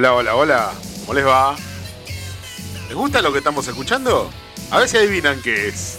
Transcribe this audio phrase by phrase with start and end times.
[0.00, 0.72] Hola, hola, hola.
[1.00, 1.54] ¿Cómo les va?
[2.88, 4.30] ¿Les gusta lo que estamos escuchando?
[4.70, 5.98] A ver si adivinan qué es.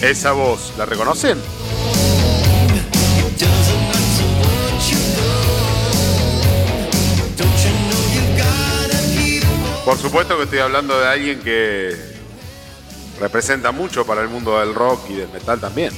[0.00, 1.36] Esa voz, ¿la reconocen?
[9.84, 12.11] Por supuesto que estoy hablando de alguien que
[13.22, 15.92] representa mucho para el mundo del rock y del metal también.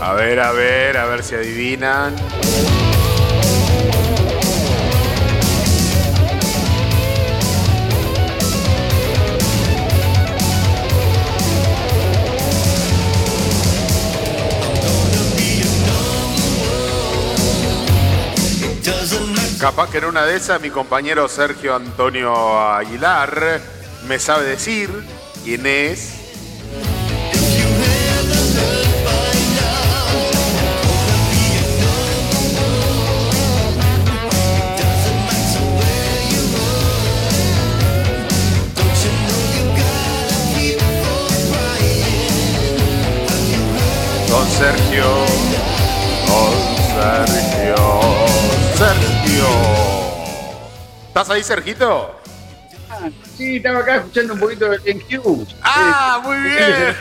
[0.00, 2.16] A ver, a ver, a ver si adivinan.
[19.74, 23.58] Capaz que en una de esas mi compañero Sergio Antonio Aguilar
[24.06, 24.90] me sabe decir
[25.44, 26.12] quién es.
[44.28, 45.04] Don Sergio,
[46.28, 47.76] Don Sergio,
[48.76, 49.11] Sergio.
[51.08, 52.18] ¿Estás ahí, Sergito?
[53.36, 55.54] Sí, estaba acá escuchando un poquito de Ken Hughes.
[55.62, 56.96] Ah, muy bien.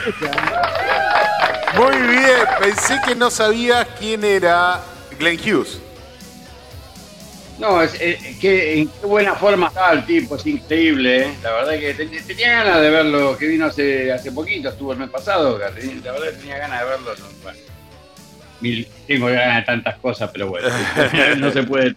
[1.75, 2.37] Muy bien.
[2.59, 4.79] Pensé que no sabías quién era
[5.19, 5.79] Glenn Hughes.
[7.59, 11.33] No, es, es- que, en qué buena forma estaba el tipo, es increíble, ¿eh?
[11.43, 14.97] La verdad que ten- tenía ganas de verlo, que vino hace, hace poquito, estuvo el
[14.99, 15.77] mes pasado, la verdad
[16.31, 17.11] que tenía ganas de verlo.
[17.43, 17.59] bueno.
[18.61, 20.67] Mil- tengo ganas de tantas cosas, pero bueno,
[21.37, 21.95] no se puede.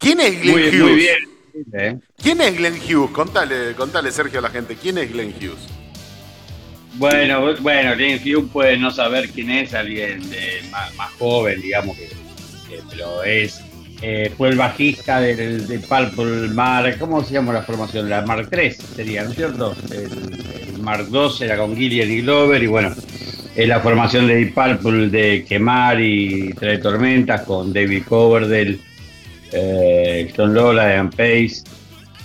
[0.00, 0.80] ¿Quién es Glenn Muy, Hughes?
[0.82, 1.16] muy bien.
[1.74, 1.98] ¿eh?
[2.20, 3.10] ¿Quién es Glenn Hughes?
[3.12, 4.74] Contale, contale, Sergio, a la gente.
[4.80, 5.68] ¿Quién es Glenn Hughes?
[6.94, 11.96] Bueno, bueno, Glenn Hughes puede no saber quién es, alguien de- más, más joven, digamos,
[11.96, 13.60] que, que- pero es.
[14.02, 18.08] eh, fue el bajista del, de Purple Mark, ¿cómo se llama la formación?
[18.10, 19.76] La Mark 3 sería, ¿no es cierto?
[19.92, 22.94] El, el Mark 2 era con Gillian y Glover, y bueno,
[23.54, 28.78] es la formación de Deep Purple de Quemar y Trae Tormentas con David Coverdale,
[29.52, 31.62] eh, Stone Lola, Ian Pace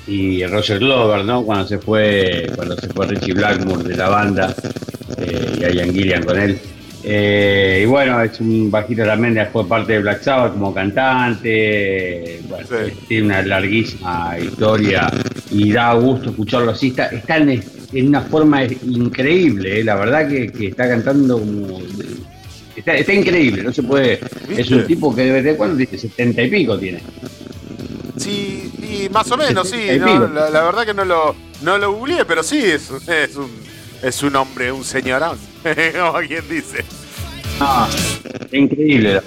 [0.07, 1.44] y Roger Glover, ¿no?
[1.44, 4.56] Cuando se fue, cuando se fue Richie Blackmore de la banda
[5.18, 6.60] eh, y Ian Gillian con él.
[7.07, 12.39] Eh, y bueno, es un bajito también, fue parte de Black Sabbath como cantante.
[12.50, 12.94] Bueno, Sí.
[13.07, 15.12] tiene una larguísima historia
[15.51, 16.88] y da gusto escucharlo así.
[16.88, 17.63] Está, está en,
[17.94, 21.80] en una forma increíble, eh, la verdad que, que está cantando como.
[22.75, 24.19] Está, está increíble, no se puede.
[24.50, 27.01] Es un tipo que debe de cuánto tiene, 70 y pico tiene.
[28.18, 29.88] Sí, y más o menos, sí.
[29.98, 33.51] La, la verdad que no lo, no lo googleé, pero sí, es, un- es, un,
[34.01, 35.38] es un hombre, un señorón.
[35.63, 36.83] Como quien dice.
[37.60, 37.88] Ah,
[38.51, 39.22] increíble.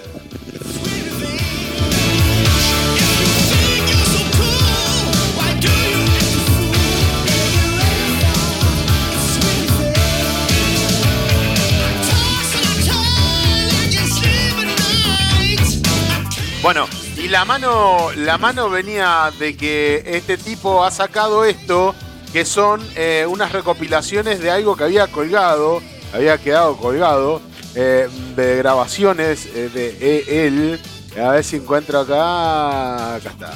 [16.69, 16.87] Bueno,
[17.17, 21.95] y la mano, la mano venía de que este tipo ha sacado esto,
[22.31, 25.81] que son eh, unas recopilaciones de algo que había colgado,
[26.13, 27.41] había quedado colgado,
[27.75, 28.07] eh,
[28.37, 30.79] de grabaciones eh, de e- él.
[31.19, 33.15] A ver si encuentro acá.
[33.15, 33.51] Acá está.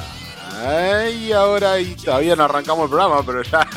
[0.67, 3.59] Ay, ahora y todavía no arrancamos el programa, pero ya.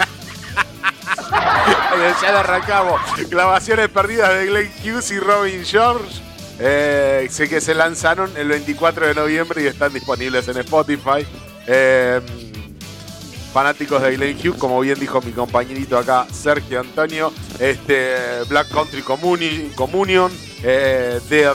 [2.23, 3.03] ya lo arrancamos.
[3.29, 6.26] Grabaciones perdidas de Glenn Hughes y Robin George.
[6.59, 11.27] Eh, sé que se lanzaron el 24 de noviembre y están disponibles en Spotify.
[11.67, 12.21] Eh,
[13.53, 18.15] fanáticos de Glenn Hughes, como bien dijo mi compañerito acá, Sergio Antonio, este,
[18.49, 20.31] Black Country Communi- Communion,
[20.63, 21.53] eh, The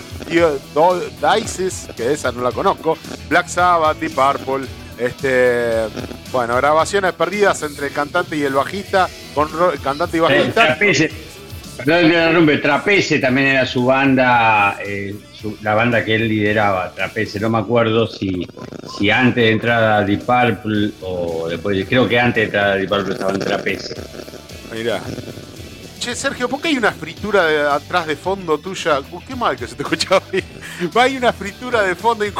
[0.74, 1.02] Do-
[1.36, 2.98] Dices, que esa no la conozco,
[3.30, 5.88] Black Sabbath, Deep Purple, este,
[6.32, 9.08] bueno, grabaciones perdidas entre el cantante y el bajista,
[9.84, 10.78] cantante y bajista.
[11.78, 16.16] Trapeze, perdón que me interrumpe, Trapeze también era su banda, eh, su- la banda que
[16.16, 17.40] él lideraba, Trapeze.
[17.40, 18.48] No me acuerdo si,
[18.98, 22.76] si antes de entrar a Deep Purple o después, creo que antes de entrar a
[22.76, 23.96] Deep Purple estaba en Trapeze.
[24.74, 25.00] Mirá.
[26.00, 29.00] Che, Sergio, ¿por qué hay una fritura de atrás de fondo tuya?
[29.12, 30.44] Uh, qué mal que se te escuchaba bien.
[30.96, 32.34] Hay una fritura de fondo y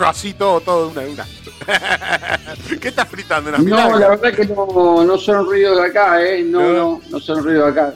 [0.00, 1.26] así todo, todo una, una.
[2.80, 3.50] ¿Qué estás fritando?
[3.50, 6.42] ¿Unas no, la verdad que no, no son ruidos de acá, ¿eh?
[6.44, 7.94] No, no, no, son ruidos de acá.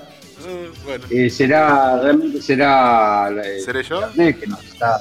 [0.85, 1.05] Bueno.
[1.11, 3.31] Eh, será, realmente será.
[3.45, 4.01] Eh, ¿Seré yo?
[4.15, 5.01] Que nos está.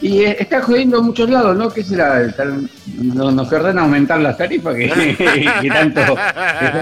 [0.00, 1.70] Y eh, está jodiendo a muchos lados, ¿no?
[1.70, 2.20] ¿Qué será?
[2.96, 4.88] Nos, nos querrán aumentar las tarifas que,
[5.62, 6.16] que tanto.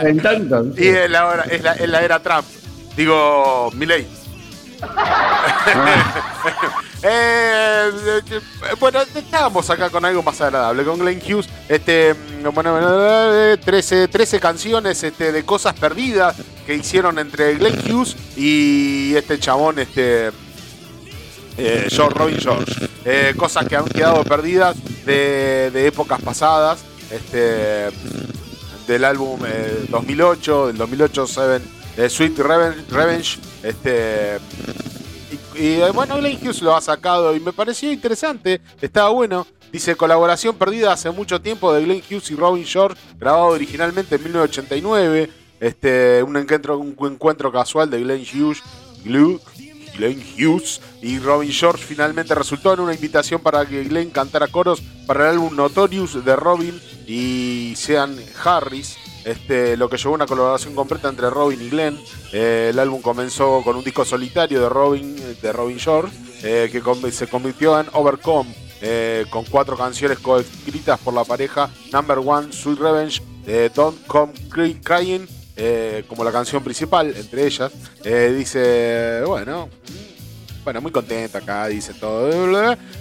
[0.02, 0.66] Que tanto.
[0.76, 2.44] Y es la, es, la, es la era Trump.
[2.96, 4.06] Digo, Milei.
[7.08, 7.90] Eh,
[8.80, 11.48] bueno, estábamos acá con algo más agradable, con Glenn Hughes.
[11.68, 12.14] Este,
[12.52, 12.76] bueno,
[13.58, 16.36] 13, 13 canciones este, de cosas perdidas
[16.66, 20.30] que hicieron entre Glenn Hughes y este chabón, este.
[21.58, 22.88] Eh, George Robin George.
[23.04, 26.80] Eh, cosas que han quedado perdidas de, épocas pasadas.
[27.10, 27.88] Este,
[28.88, 29.40] del álbum
[29.90, 31.62] 2008, del 2008 Seven,
[32.08, 34.38] Sweet Revenge, Revenge este,
[35.58, 39.46] y, bueno, Glenn Hughes lo ha sacado y me pareció interesante, estaba bueno.
[39.72, 44.22] Dice, colaboración perdida hace mucho tiempo de Glenn Hughes y Robin Short, grabado originalmente en
[44.22, 45.30] 1989.
[45.58, 48.62] Este, un, encuentro, un encuentro casual de Glenn Hughes,
[49.04, 54.82] Glenn Hughes y Robin Short finalmente resultó en una invitación para que Glenn cantara coros
[55.06, 58.96] para el álbum Notorious de Robin y Sean Harris.
[59.26, 61.98] Este, lo que llevó una colaboración completa entre Robin y Glenn.
[62.32, 66.08] Eh, el álbum comenzó con un disco solitario de Robin, de Robin Shore,
[66.44, 72.18] eh, que se convirtió en Overcome, eh, con cuatro canciones coescritas por la pareja Number
[72.18, 73.22] One, Sweet Revenge,
[73.74, 75.26] Don't Come Crying,
[76.06, 77.72] como la canción principal, entre ellas.
[78.04, 79.68] dice, bueno,
[80.66, 82.28] bueno, muy contenta acá, dice todo.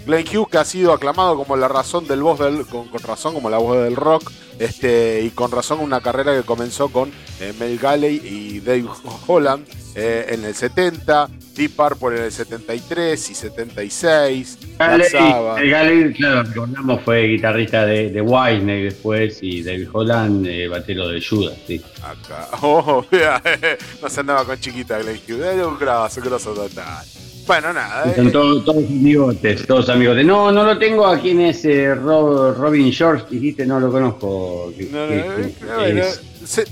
[0.06, 3.50] Glenn Hughes, que ha sido aclamado como la razón del voz del, con, razón como
[3.50, 7.09] la voz del rock, este, y con razón una carrera que comenzó con
[7.39, 8.85] eh, Mel Galley y Dave
[9.25, 9.65] Holland
[9.95, 14.59] eh, en el 70, Deep Purple en el 73 y 76.
[14.78, 21.07] Galley, Galley claro, recordamos, fue guitarrista de, de Wisner después y Dave Holland, eh, batero
[21.07, 21.81] de Judas, sí.
[22.04, 23.04] Acá, oh,
[24.04, 27.04] no se andaba con chiquita Glenn Hughes, era un grosso, grosso total.
[27.47, 28.16] Bueno, nada.
[28.16, 28.31] Son eh.
[28.31, 29.35] todos, todos amigos,
[29.68, 30.18] todos amigos.
[30.25, 34.73] No, no lo tengo aquí en ese Robin George, dijiste, no lo conozco.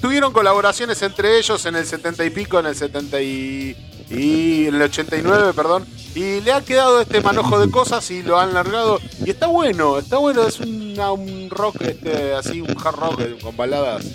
[0.01, 3.75] tuvieron colaboraciones entre ellos en el 70 y pico, en el 70 y,
[4.09, 5.85] y en el 89, perdón.
[6.15, 8.99] Y le ha quedado este manojo de cosas y lo han largado.
[9.23, 10.47] Y está bueno, está bueno.
[10.47, 14.05] Es un rock este, así, un hard rock con baladas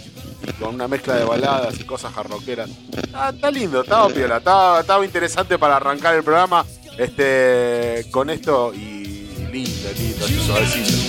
[0.58, 2.70] con una mezcla de baladas y cosas jarroqueras.
[3.12, 6.64] Ah, está lindo, estaba piola, estaba, interesante para arrancar el programa
[6.96, 11.08] este, con esto y lindo, lindo, así.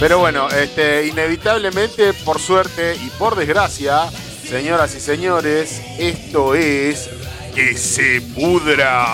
[0.00, 4.08] Pero bueno, este, inevitablemente, por suerte y por desgracia,
[4.48, 7.10] señoras y señores, esto es
[7.58, 9.04] que se pudra.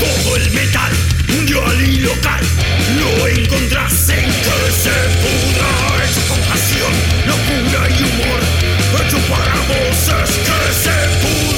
[0.00, 0.92] Todo el metal,
[1.28, 2.40] mundial y local,
[2.96, 6.02] lo encontrás en que se pudra.
[6.02, 6.92] Es compasión,
[7.26, 8.40] locura y humor,
[9.04, 11.51] hecho para voces que se pudra.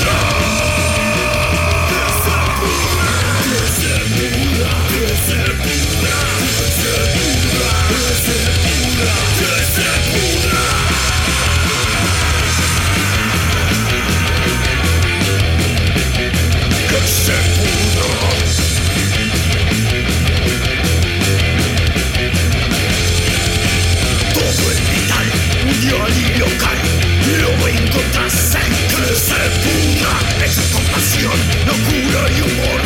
[30.45, 31.33] Esa compasión,
[31.67, 32.84] locura y humor.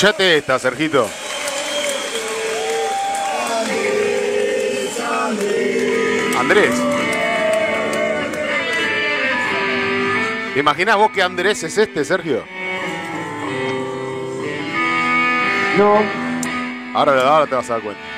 [0.00, 1.06] Escuchate esta, Sergito.
[6.38, 6.70] Andrés.
[10.54, 12.46] ¿Te imaginas vos que Andrés es este, Sergio?
[15.76, 16.02] No.
[16.94, 18.09] Ahora, ahora te vas a dar cuenta.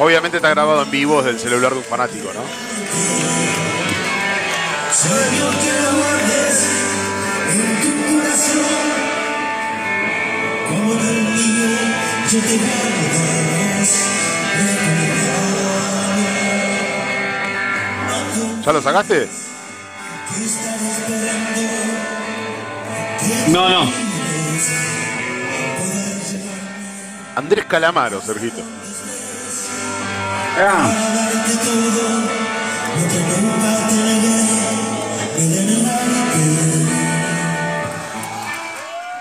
[0.00, 2.40] Obviamente está grabado en vivo desde el celular de un fanático, ¿no?
[18.64, 19.28] ¿Ya lo sacaste?
[23.48, 23.92] No, no.
[27.36, 28.79] Andrés Calamaro, Sergito.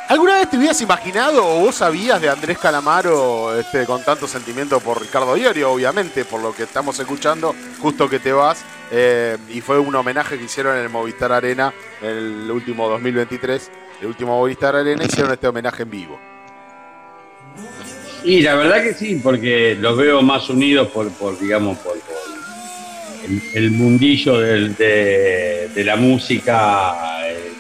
[0.10, 4.79] ¿Alguna vez te hubieras imaginado o vos sabías de Andrés Calamaro este, con tanto sentimiento
[4.79, 8.65] por Ricardo Diorio, obviamente, por lo que estamos escuchando, justo que te vas?
[8.91, 13.72] eh, y fue un homenaje que hicieron en el Movistar Arena en el último 2023,
[14.01, 16.19] el último Movistar Arena, hicieron este homenaje en vivo.
[18.25, 22.17] Y la verdad que sí, porque los veo más unidos por, por digamos, por, por
[23.25, 26.95] el, el mundillo del- de, de la música
[27.27, 27.51] eh,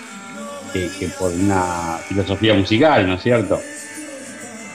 [0.73, 3.59] que, que por una filosofía musical, ¿no es cierto?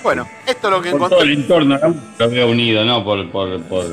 [0.03, 1.43] Bueno, esto es lo que Por todo el encontré.
[1.43, 1.95] entorno, ¿no?
[2.19, 3.03] Lo veo unido, ¿no?
[3.05, 3.87] Por, por, por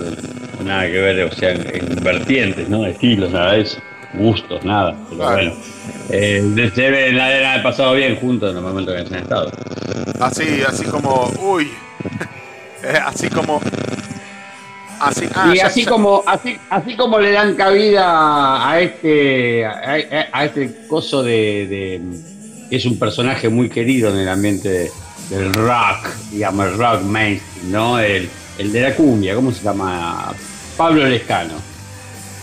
[0.65, 2.86] nada que ver, o sea, en, en vertientes, ¿no?
[2.86, 3.81] Estilos, nada de eso.
[4.13, 4.96] Gustos, nada.
[5.10, 5.36] Pero Claro.
[5.36, 5.53] bueno.
[6.10, 9.51] Eh, la han pasado bien juntos en el momento que han estado.
[10.20, 11.70] Así, así como, uy,
[12.84, 13.62] Eh, así como,
[15.00, 19.63] así, ah, y ya- así ya- como, así, así como le dan cabida a este,
[19.65, 22.01] a, este coso de, de-
[22.70, 24.91] que es un personaje muy querido en el ambiente de-
[25.30, 28.00] del rock, digamos, el rock mainstream, ¿no?
[28.00, 28.27] El,
[28.58, 30.34] el de la cumbia, ¿cómo se llama?
[30.75, 31.53] Pablo Lescano.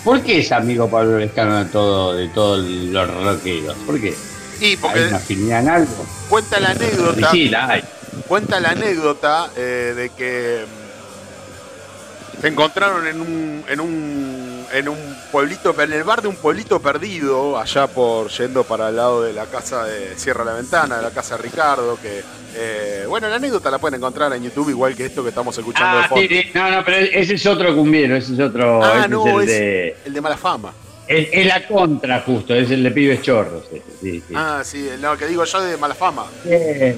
[0.05, 3.77] ¿Por qué es amigo Pablo Lescano de todo, de todos los rockeros?
[3.87, 4.15] ¿Por qué?
[4.61, 6.07] ¿Hay porque una afinidad en algo?
[6.29, 7.31] cuenta la anécdota.
[7.31, 7.85] sí, la hay.
[8.27, 14.99] Cuenta la anécdota eh, de que mm, se encontraron en un, en un en un
[15.33, 19.33] pueblito, en el bar de un pueblito perdido, allá por yendo para el lado de
[19.33, 22.23] la casa de Cierra la Ventana, de la casa de Ricardo, que
[22.57, 25.99] eh, bueno, la anécdota la pueden encontrar en YouTube, igual que esto que estamos escuchando
[25.99, 26.27] de Ah, fondo.
[26.29, 26.51] sí, sí.
[26.55, 29.41] no, no, pero ese es otro cumbiero, ese es otro, Ah, ese no, es el
[29.43, 29.97] es de...
[30.07, 30.73] el de mala fama.
[31.07, 33.65] Es, la contra, justo, es el de pibes chorros.
[33.71, 34.35] sí, sí.
[34.35, 36.27] Ah, sí, no, que digo yo de mala fama.
[36.45, 36.97] Eh,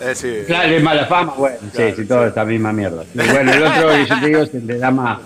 [0.00, 0.38] Eh, sí.
[0.48, 3.04] claro, es mala fama, bueno, Claro, sí, sí, todo esta misma mierda.
[3.14, 5.20] Y bueno, el otro que yo te digo es el de damas,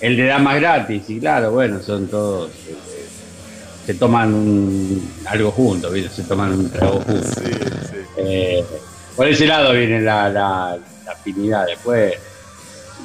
[0.00, 2.74] el de damas gratis, y claro, bueno, son todos, eh,
[3.86, 6.10] se toman un, algo juntos, ¿viste?
[6.10, 7.34] se toman un trago juntos.
[7.36, 7.96] Sí, sí.
[8.16, 8.64] Eh,
[9.16, 12.14] por ese lado viene la, la, la afinidad, después,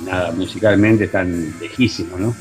[0.06, 2.36] nada, musicalmente están lejísimos, ¿no?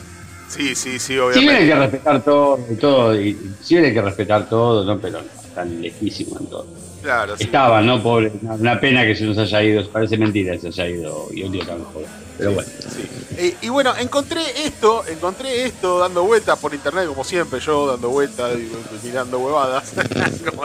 [0.48, 1.66] Sí, sí, sí, Sí, hay obviamente.
[1.66, 5.00] que respetar todo y todo, y sí hay que respetar todo, ¿no?
[5.00, 6.66] Pero no, están lejísimos en todo.
[7.04, 7.44] Claro, sí.
[7.44, 8.02] Estaba, ¿no?
[8.02, 11.42] Pobre, una, pena que se nos haya ido, parece mentira que se haya ido y
[11.42, 12.08] un día tan joven.
[12.38, 12.70] Pero bueno.
[12.88, 13.06] Sí.
[13.36, 18.08] Eh, y bueno, encontré esto, encontré esto dando vueltas por internet, como siempre, yo dando
[18.08, 19.92] vueltas y, mirando huevadas.
[20.48, 20.64] Como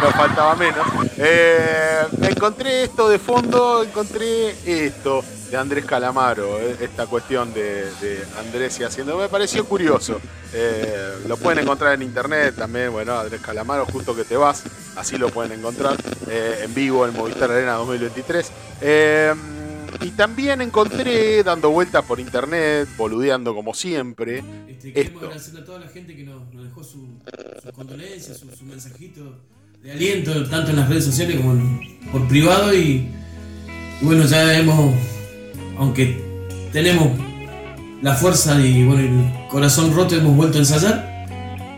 [0.00, 0.86] no faltaba menos.
[1.16, 4.54] Eh, encontré esto de fondo, encontré
[4.86, 9.16] esto de Andrés Calamaro, eh, esta cuestión de, de Andrés y haciendo.
[9.18, 10.20] Me pareció curioso.
[10.52, 14.64] Eh, lo pueden encontrar en internet también, bueno, Andrés Calamaro, justo que te vas,
[14.96, 15.96] así lo pueden encontrar
[16.28, 18.50] eh, en vivo en Movistar Arena 2023.
[18.80, 19.34] Eh,
[20.02, 24.38] y también encontré, dando vueltas por internet, boludeando como siempre,
[24.68, 25.26] Este, queremos esto.
[25.26, 27.08] agradecerle a toda la gente que nos, nos dejó su,
[27.62, 29.34] sus condolencias, su, su mensajito
[29.82, 31.80] de aliento, tanto en las redes sociales como en-
[32.12, 32.74] por privado.
[32.74, 33.08] Y,
[34.00, 34.94] y bueno, ya hemos,
[35.78, 36.20] aunque
[36.72, 37.08] tenemos
[38.02, 41.10] la fuerza y bueno, el corazón roto, hemos vuelto a ensayar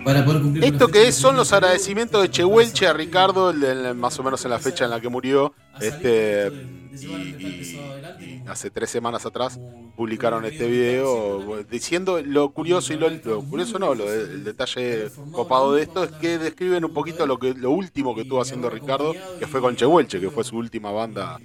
[0.05, 0.65] para poder cumplir.
[0.65, 4.51] Esto que es son los agradecimientos de Chehuelche a Ricardo, el más o menos en
[4.51, 6.51] la fecha en la que murió, este,
[6.93, 9.59] y- hace tres semanas atrás
[9.97, 15.75] publicaron este video diciendo lo curioso y lo, lo curioso no, lo, el detalle copado
[15.75, 19.15] de esto es que describen un poquito lo que lo último que estuvo haciendo Ricardo,
[19.39, 21.39] que fue con Chehuelche, que fue su última banda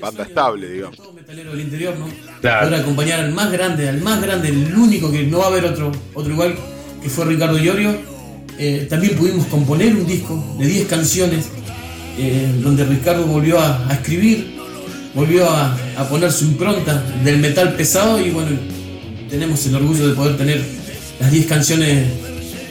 [0.00, 0.96] banda estable, digamos.
[0.96, 2.06] Todo metalero del interior, ¿no?
[2.40, 2.68] Claro.
[2.68, 5.64] Poder acompañar al más grande, al más grande, el único que no va a haber
[5.64, 6.54] otro, otro igual,
[7.02, 7.94] que fue Ricardo Iorio.
[8.58, 11.48] Eh, también pudimos componer un disco de 10 canciones,
[12.18, 14.54] eh, donde Ricardo volvió a, a escribir
[15.14, 18.50] volvió a, a poner su impronta del metal pesado y bueno,
[19.30, 20.62] tenemos el orgullo de poder tener
[21.20, 22.08] las 10 canciones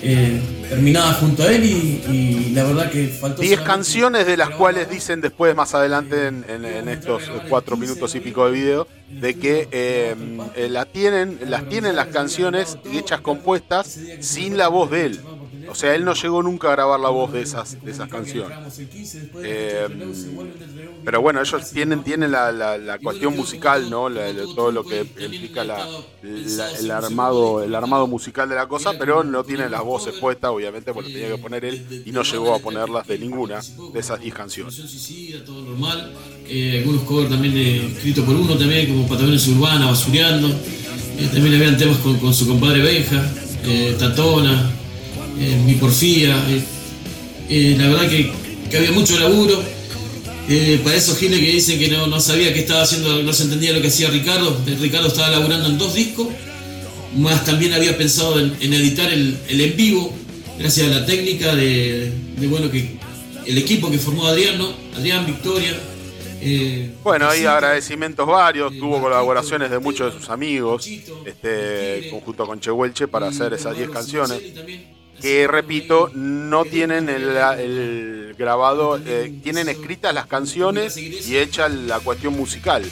[0.02, 3.42] eh, terminadas junto a él y, y la verdad que faltó...
[3.42, 7.78] 10 solamente canciones de las cuales dicen después, más adelante en, en- en estos cuatro
[7.78, 10.16] minutos y pico de video, de que eh,
[10.56, 15.20] eh, la tienen, las tienen las canciones hechas compuestas sin la voz de él.
[15.70, 18.58] O sea, él no llegó nunca a grabar la voz de esas, de esas canciones.
[19.44, 19.88] Eh,
[21.06, 24.08] Pero bueno, ellos tienen, tienen la, la- cuestión musical, ¿no?
[24.56, 29.72] Todo lo que implica el, armado, el armado musical de la cosa, pero no tienen
[29.72, 33.20] las voces puestas, obviamente, porque tenía que poner él y no llegó a ponerlas de
[33.20, 33.60] ninguna
[33.94, 34.76] de esas 10 canciones.
[36.48, 37.56] Eh, algunos covers también
[37.96, 40.48] escritos por uno también, como Patagones Urbana, Basureando.
[40.50, 43.24] Eh, también habían temas con, con su compadre Benja,
[43.66, 44.72] eh, Tatona,
[45.40, 46.44] eh, Mi Porfía.
[46.50, 46.64] eh.
[47.50, 48.32] Eh, la verdad que,
[48.70, 49.62] que había mucho laburo.
[50.50, 53.44] Eh, para esos giles que dicen que no, no sabía qué estaba haciendo, no se
[53.44, 54.58] entendía lo que hacía Ricardo.
[54.82, 56.28] Ricardo estaba laburando en dos discos,
[57.16, 60.14] más también había pensado en, en editar el, el en vivo,
[60.60, 62.98] gracias a la técnica de, de, bueno que
[63.46, 64.74] el equipo que formó Adrián, ¿no?
[64.98, 65.78] Adrián, Victoria.
[66.42, 70.86] eh, Bueno, hay agradecimientos varios, eh, tuvo colaboraciones de muchos de sus amigos,
[71.26, 74.42] este, conjunto con Chehuelche, para hacer esas 10 Eduardo canciones.
[75.24, 82.02] Que repito, no tienen el, el grabado, eh, tienen escritas las canciones y hecha la
[82.02, 82.84] cuestión musical.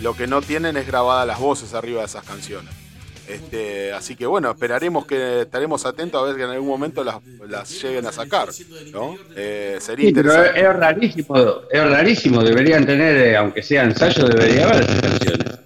[0.00, 2.72] Lo que no tienen es grabadas las voces arriba de esas canciones.
[3.26, 7.16] Este, así que bueno, esperaremos que estaremos atentos a ver que en algún momento las,
[7.48, 8.48] las lleguen a sacar.
[8.92, 9.16] ¿no?
[9.36, 10.60] Eh, sería Sí, pero interesante.
[10.60, 11.36] es rarísimo,
[11.70, 15.58] es rarísimo, deberían tener, eh, aunque sea ensayo, debería haber esas canciones.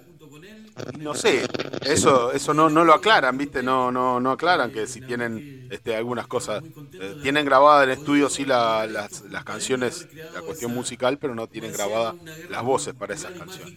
[0.99, 1.45] No sé,
[1.85, 3.63] eso, eso no, no lo aclaran, ¿viste?
[3.63, 6.63] No, no, no aclaran que si tienen este, algunas cosas.
[6.97, 11.47] eh, tienen grabada en estudio sí la- las, las canciones, la cuestión musical, pero no
[11.47, 12.15] tienen grabadas
[12.47, 13.75] las voces para esas canciones.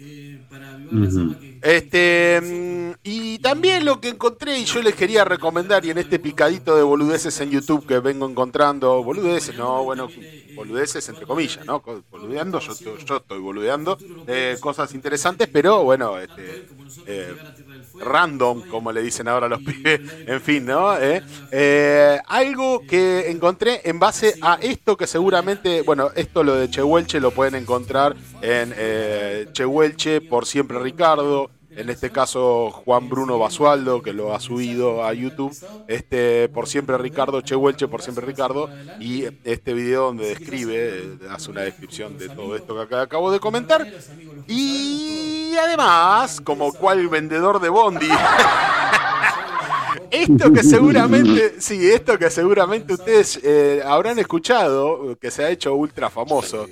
[0.00, 5.24] Eh, para avivar que- Este, mm, y también lo que encontré y yo les quería
[5.24, 10.12] recomendar, y en este picadito de boludeces en YouTube que vengo encontrando, boludeces, no, bueno,
[10.54, 11.82] boludeces entre comillas, ¿no?
[12.10, 16.62] Boludeando, yo, yo, yo estoy boludeando, eh, cosas interesantes, pero bueno, este,
[17.06, 17.36] eh,
[18.00, 20.96] random, como le dicen ahora los pibes, en fin, ¿no?
[20.98, 26.70] Eh, eh, algo que encontré en base a esto que seguramente, bueno, esto lo de
[26.70, 33.38] Chehuelche lo pueden encontrar en eh, Chehuelche por siempre Ricardo, en este caso Juan Bruno
[33.38, 35.56] Basualdo, que lo ha subido a YouTube,
[35.86, 41.50] este por siempre Ricardo, Chehuelche por siempre Ricardo, y este video donde describe, eh, hace
[41.52, 43.86] una descripción de todo esto que acabo de comentar.
[44.48, 44.97] Y
[45.56, 48.08] además, como cual vendedor de Bondi,
[50.10, 55.74] esto que seguramente, sí, esto que seguramente ustedes eh, habrán escuchado, que se ha hecho
[55.74, 56.66] ultra famoso.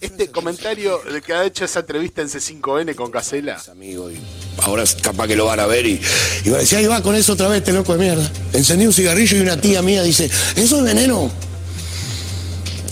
[0.00, 3.60] Este comentario de que ha hecho esa entrevista en C5N con Casela.
[3.68, 4.20] amigo y
[4.62, 6.00] ahora capaz que lo van a ver y,
[6.44, 8.30] y va a decir, ahí va con eso otra vez, este loco de mierda.
[8.52, 11.28] Encendí un cigarrillo y una tía mía dice, ¿eso es veneno?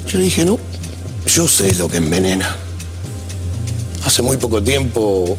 [0.09, 0.59] Yo le dije, no,
[1.27, 2.57] yo sé lo que envenena.
[4.07, 5.37] Hace muy poco tiempo,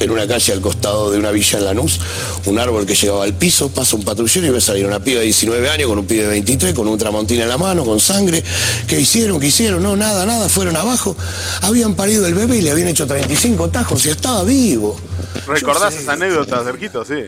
[0.00, 2.00] en una calle al costado de una villa en Lanús,
[2.46, 5.26] un árbol que llegaba al piso, pasa un patrullero y ve salir una piba de
[5.26, 8.42] 19 años con un pibe de 23, con un tramontina en la mano, con sangre.
[8.88, 9.38] ¿Qué hicieron?
[9.38, 9.80] ¿Qué hicieron?
[9.80, 11.16] No, nada, nada, fueron abajo.
[11.62, 14.98] Habían parido el bebé y le habían hecho 35 tajos y estaba vivo.
[15.46, 17.04] ¿Recordás esa anécdota, Sergito?
[17.04, 17.26] Sí.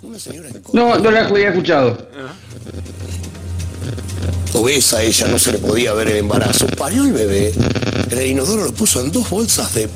[0.00, 1.98] Una señora en No, no la había escuchado.
[4.54, 6.66] Obesa ella, no se le podía ver el embarazo.
[6.76, 7.52] Parió el bebé,
[8.10, 9.88] el inodoro lo puso en dos bolsas de,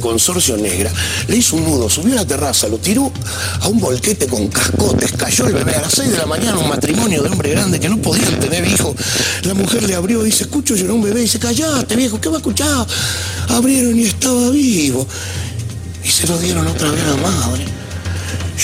[0.00, 0.92] consorcio negra,
[1.26, 3.10] le hizo un nudo, subió a la terraza, lo tiró
[3.60, 6.68] a un volquete con cascotes, cayó el bebé a las 6 de la mañana, un
[6.68, 8.94] matrimonio de hombre grande que no podían tener hijo.
[9.44, 12.28] La mujer le abrió y dice, escucho llorar un bebé, y dice, callate viejo, ¿qué
[12.28, 12.86] va a escuchar?
[13.48, 15.06] Abrieron y estaba vivo.
[16.04, 17.64] Y se lo dieron otra vez a la madre.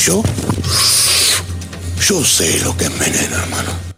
[0.04, 0.22] Yo,
[2.06, 3.91] yo sé lo que envenena, hermano.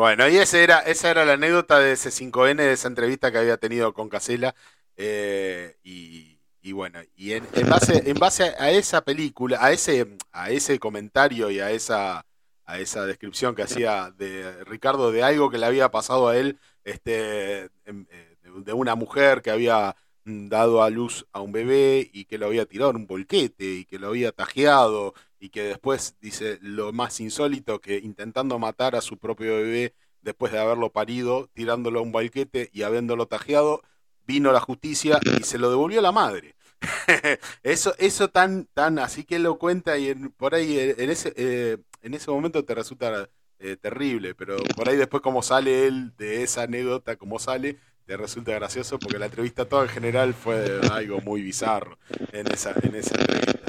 [0.00, 3.36] Bueno, y ese era, esa era la anécdota de ese 5N, de esa entrevista que
[3.36, 4.54] había tenido con Casela.
[4.96, 10.16] eh, y, y bueno, y en, en base, en base a esa película, a ese,
[10.32, 12.24] a ese comentario y a esa,
[12.64, 16.58] a esa descripción que hacía de Ricardo de algo que le había pasado a él,
[16.84, 22.24] este, em, eh, de- una mujer que había dado a luz a un bebé y
[22.24, 26.16] que lo había tirado en un volquete y que lo había tajeado y que después
[26.20, 31.48] dice lo más insólito que intentando matar a su propio bebé después de haberlo parido,
[31.54, 33.82] tirándolo a un balquete y habiéndolo tajeado,
[34.26, 36.54] vino la justicia y se lo devolvió la madre.
[37.62, 41.78] eso, eso tan, tan así que lo cuenta y por ahí eh, en ese, eh,
[42.02, 46.42] en ese momento te resulta eh, terrible, pero por ahí después como sale él de
[46.42, 47.76] esa anécdota, como sale,
[48.06, 51.98] te resulta gracioso porque la entrevista toda en general fue algo muy bizarro
[52.32, 53.60] en esa, en esa entrevista.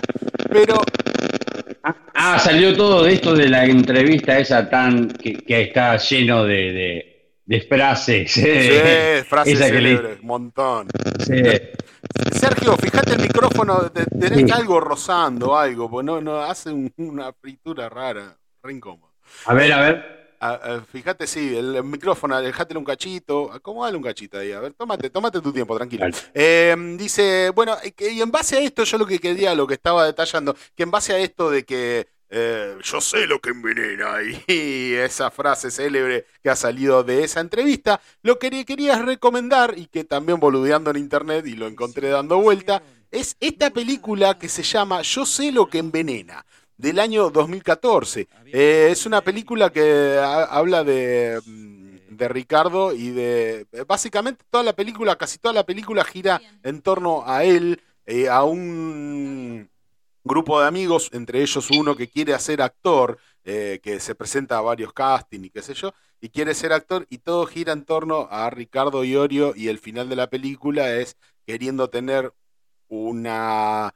[0.50, 0.82] Pero
[2.24, 6.54] Ah, salió todo de esto de la entrevista esa tan que, que está lleno de,
[6.72, 8.32] de, de frases.
[8.32, 8.42] sí,
[9.28, 10.88] frases Esa le- montón.
[11.26, 11.42] Sí.
[12.34, 14.52] Sergio, fíjate el micrófono, te- tenés Sí.
[14.54, 19.14] algo rozando, algo, porque no, no hace un- una fritura rara, re incómodo.
[19.46, 20.21] A ver, a ver.
[20.92, 25.10] Fíjate, sí, el, el micrófono, dejátelo un cachito, acomodale un cachito ahí, a ver, tómate,
[25.12, 26.08] tómate tu tiempo, tranquilo.
[26.34, 29.68] Eh, dice, bueno, y que- y en base a esto, yo lo que quería, lo
[29.68, 33.50] que estaba detallando, que en base a esto de que eh, yo sé lo que
[33.50, 34.16] envenena,
[34.48, 39.88] y esa frase célebre que ha salido de esa entrevista, lo que quería recomendar, y
[39.88, 44.64] que también boludeando en internet y lo encontré dando vuelta, es esta película que se
[44.64, 46.46] llama Yo sé lo que envenena
[46.82, 48.28] del año 2014.
[48.52, 53.68] Eh, es una película que ha- habla de, mm, de Ricardo y de...
[53.88, 58.44] Básicamente toda la película, casi toda la película gira en torno a él, eh, a
[58.44, 59.70] un
[60.24, 64.62] grupo de amigos, entre ellos uno que quiere hacer actor, eh, que se presenta a
[64.62, 68.28] varios castings y qué sé yo, y quiere ser actor, y todo gira en torno
[68.30, 72.34] a Ricardo Iorio, y el final de la película es queriendo tener
[72.90, 73.94] una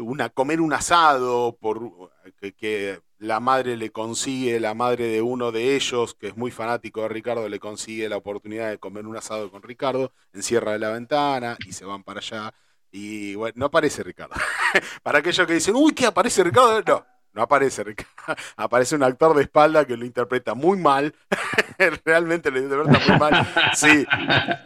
[0.00, 2.10] una comer un asado por
[2.40, 6.50] que, que la madre le consigue, la madre de uno de ellos, que es muy
[6.50, 10.90] fanático de Ricardo, le consigue la oportunidad de comer un asado con Ricardo, encierra la
[10.90, 12.54] ventana y se van para allá.
[12.90, 14.34] Y bueno, no aparece Ricardo.
[15.02, 16.82] para aquellos que dicen, uy, ¿qué aparece Ricardo?
[16.86, 18.10] No, no aparece Ricardo.
[18.56, 21.14] Aparece un actor de espalda que lo interpreta muy mal.
[22.04, 23.48] Realmente lo interpreta muy mal.
[23.74, 24.06] Sí,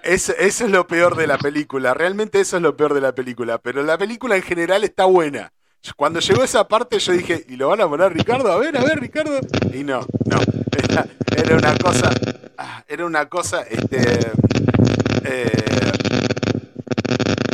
[0.03, 1.95] es- eso es lo peor de la película.
[1.95, 3.59] Realmente eso es lo peor de la película.
[3.59, 5.53] Pero la película en general está buena.
[5.97, 8.51] Cuando llegó esa parte yo dije, ¿y lo van a poner Ricardo?
[8.51, 9.39] A ver, a ver, Ricardo.
[9.73, 10.39] Y no, no.
[11.37, 12.11] Era, una cosa.
[12.57, 14.01] ah, Era una cosa, este.
[15.25, 15.51] eh,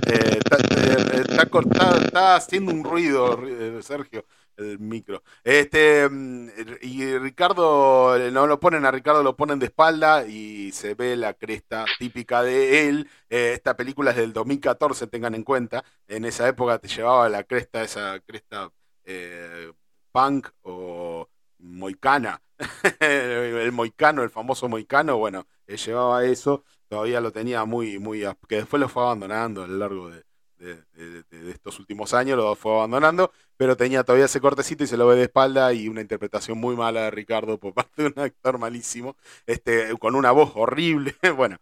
[0.06, 3.38] eh, está, eh, está cortado, está haciendo un ruido,
[3.82, 4.24] Sergio,
[4.60, 5.22] el micro.
[5.44, 6.48] Este, mm,
[6.82, 11.16] y Ricardo, eh, no lo ponen a Ricardo, lo ponen de espalda y se ve
[11.16, 13.08] la cresta típica de él.
[13.28, 15.84] Eh, esta película es del 2014, tengan en cuenta.
[16.08, 18.70] En esa época te llevaba la cresta, esa cresta
[19.04, 19.72] eh,
[20.12, 22.42] punk o moicana.
[23.00, 28.56] el moicano, el famoso moicano, bueno, él llevaba eso, todavía lo tenía muy, muy, que
[28.56, 30.24] después lo fue abandonando a lo largo de,
[30.60, 34.84] de- de- de- de estos últimos años, lo fue abandonando, pero tenía todavía ese cortecito
[34.84, 38.02] y se lo ve de espalda y una interpretación muy mala de Ricardo por parte
[38.02, 41.56] de un actor malísimo, este, con una voz horrible, bueno,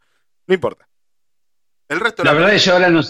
[0.46, 0.88] no importa.
[1.88, 3.00] El resto de La verdad es que yo ahora no,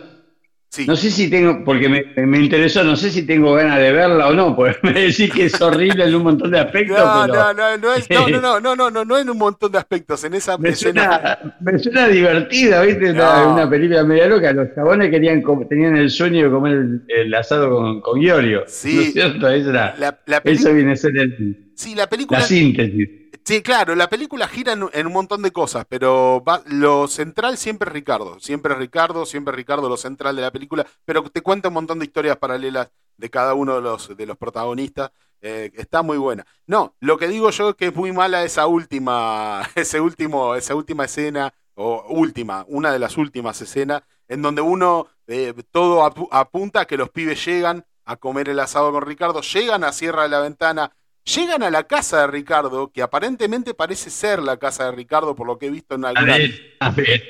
[0.70, 0.86] sí.
[0.86, 4.28] no sé si tengo, porque me, me interesó, no sé si tengo ganas de verla
[4.28, 7.34] o no, porque me decís que es horrible en un montón de aspectos, No, pero
[7.34, 9.78] no, no, no, es, no, no, no, no, no, no, no en un montón de
[9.78, 10.22] aspectos.
[10.24, 11.02] En esa me, escena.
[11.04, 13.10] suena, me suena divertida, ¿viste?
[13.10, 13.52] Una, No.
[13.54, 14.52] una película media loca.
[14.52, 18.64] Los chabones querían tenían el sueño de comer el, el asado con, con Iorio.
[18.66, 18.94] Sí.
[18.94, 19.48] ¿No es cierto?
[19.48, 22.40] Esa era- La, la peli- eso viene a ser el- sí, la película.
[22.40, 23.08] la síntesis.
[23.48, 27.88] Sí, claro, la película gira en, un montón de cosas, pero va- lo central siempre
[27.88, 28.38] es Ricardo.
[28.40, 31.74] Siempre es Ricardo, siempre es Ricardo lo central de la película, pero te cuenta un
[31.74, 35.12] montón de historias paralelas de cada uno de los, de los protagonistas.
[35.40, 36.44] eh, está muy buena.
[36.66, 40.74] No, lo que digo yo es que es muy mala esa última, ese último, esa
[40.74, 46.28] última escena, o última, una de las últimas escenas, en donde uno eh, todo apu-
[46.32, 50.24] apunta a que los pibes llegan a comer el asado con Ricardo, llegan a Sierra
[50.24, 50.92] de la Ventana,
[51.34, 55.46] llegan a la casa de Ricardo, que aparentemente parece ser la casa de Ricardo, por
[55.46, 57.22] lo que he visto en A alguna, ver, a ver.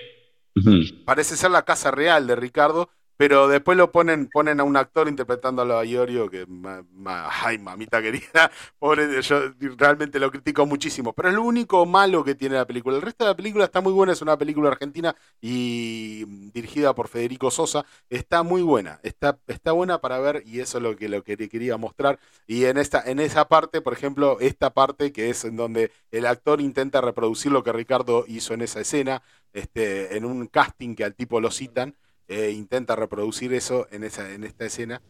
[1.05, 5.09] Parece ser la casa real de Ricardo, pero después lo ponen, ponen a un actor
[5.09, 9.41] interpretándolo a Iorio, que, ma- ma- ay, mamita querida, pobre, yo
[9.77, 12.97] realmente lo critico muchísimo, pero es lo único malo que tiene la película.
[12.97, 17.09] El resto de la película está muy buena, es una película argentina y dirigida por
[17.09, 21.09] Federico Sosa, está muy buena, está, está buena para ver y eso es lo que,
[21.09, 22.19] lo que quería mostrar.
[22.47, 26.27] Y en, esta, en esa parte, por ejemplo, esta parte que es en donde el
[26.27, 31.05] actor intenta reproducir lo que Ricardo hizo en esa escena, este, en un casting que
[31.05, 31.95] al tipo lo citan,
[32.29, 35.03] eh, intenta reproducir eso en, esa, en esta escena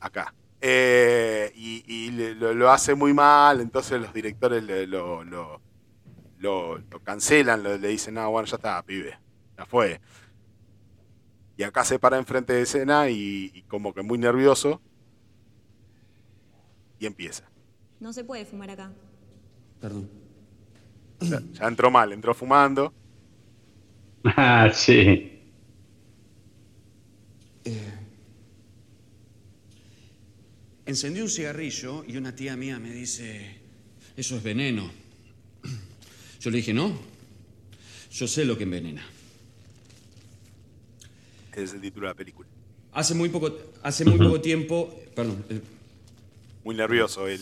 [0.00, 0.34] acá.
[0.60, 5.62] Eh, y lo, lo hace muy mal, entonces los directores le- lo, lo,
[6.38, 9.18] lo- lo cancelan, lo- le dicen, no, bueno, ya está, pibe,
[9.58, 10.00] ya fue.
[11.56, 14.82] Y acá se para enfrente de escena y, y como que muy nervioso,
[16.98, 17.50] y empieza.
[18.00, 18.92] No se puede fumar acá.
[19.80, 20.10] Perdón.
[21.30, 22.94] Ya, ya entró mal, entró fumando.
[24.36, 25.33] Ah, sí.
[30.86, 33.56] Encendí un cigarrillo y una tía mía me dice,
[34.16, 34.90] eso es veneno.
[36.40, 36.98] Yo le dije, no,
[38.10, 39.04] yo sé lo que envenena.
[41.56, 42.48] Es el título de la película.
[42.92, 45.60] Hace muy poco, hace muy poco tiempo, perdón, eh,
[46.64, 47.40] Muy nervioso él.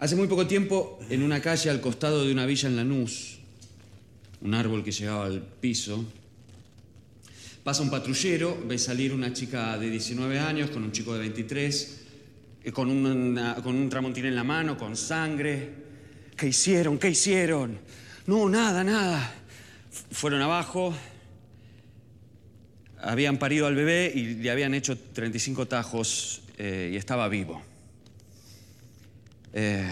[0.00, 3.38] hace muy poco tiempo, en una calle al costado de una villa en Lanús,
[4.42, 6.04] un árbol que llegaba al piso,
[7.64, 12.00] pasa un patrullero, ve salir una chica de 19 años con un chico de 23,
[12.62, 15.70] eh, con, con un tramontín en la mano, con sangre.
[16.36, 16.98] ¿Qué hicieron?
[16.98, 17.78] ¿Qué hicieron?
[18.26, 19.34] No, nada, nada.
[20.10, 20.94] Fueron abajo,
[23.00, 27.62] habían parido al bebé y le habían hecho 35 tajos eh, y estaba vivo.
[29.54, 29.88] Eh,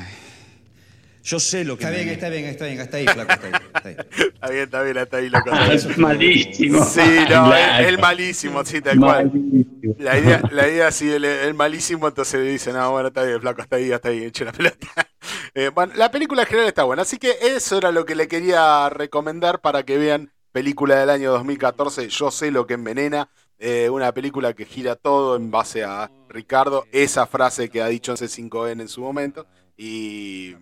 [1.23, 1.85] yo sé lo que...
[1.85, 3.53] Está me- bien, está bien, está bien, hasta ahí, flaco, está ahí.
[3.75, 3.97] Está ahí.
[4.43, 5.51] Está bien, está bien, está ahí loco.
[5.53, 6.85] Ah, es malísimo.
[6.85, 7.55] Sí, no, Claro.
[7.79, 9.27] él, él malísimo, sí, tal cual.
[9.27, 9.95] Malísimo.
[9.99, 13.41] La idea, la idea sí, él, él malísimo, entonces le dice, no, bueno, está bien,
[13.41, 14.87] flaco, está ahí, está ahí, eche la pelota.
[15.55, 18.27] Eh, bueno, la película en general está buena, así que eso era lo que le
[18.27, 23.91] quería recomendar para que vean película del año 2014, Yo sé lo que envenena, eh,
[23.91, 28.17] una película que gira todo en base a Ricardo, esa frase que ha dicho en
[28.17, 30.55] C5N en su momento, y,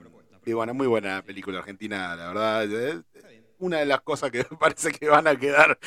[0.46, 3.03] y bueno, muy buena película argentina, la verdad.
[3.59, 5.79] Una de las cosas que parece que van a quedar,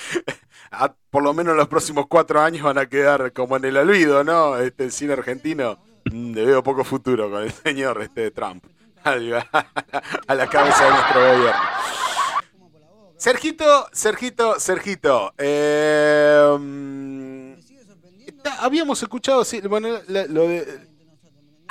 [1.09, 4.23] por lo menos en los próximos cuatro años, van a quedar como en el olvido,
[4.23, 4.57] ¿no?
[4.57, 5.79] Este, el cine argentino,
[6.11, 8.63] mm, le veo poco futuro con el señor este, Trump
[9.05, 9.15] a
[10.35, 11.61] la cabeza de nuestro gobierno.
[13.17, 15.33] Sergito, Sergito, Sergito.
[15.37, 17.53] eh, mm,
[18.27, 20.92] está- habíamos escuchado, sí, bueno, lo de,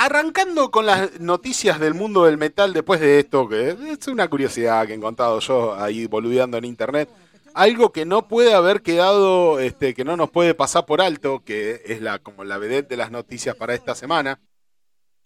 [0.05, 4.85] arrancando con las noticias del mundo del metal después de esto, que es una curiosidad
[4.85, 7.09] que he encontrado yo ahí boludeando en internet.
[7.55, 11.83] Algo que no puede haber quedado, este, que no nos puede pasar por alto, que
[11.87, 14.41] es la como la vedette de las noticias para esta semana.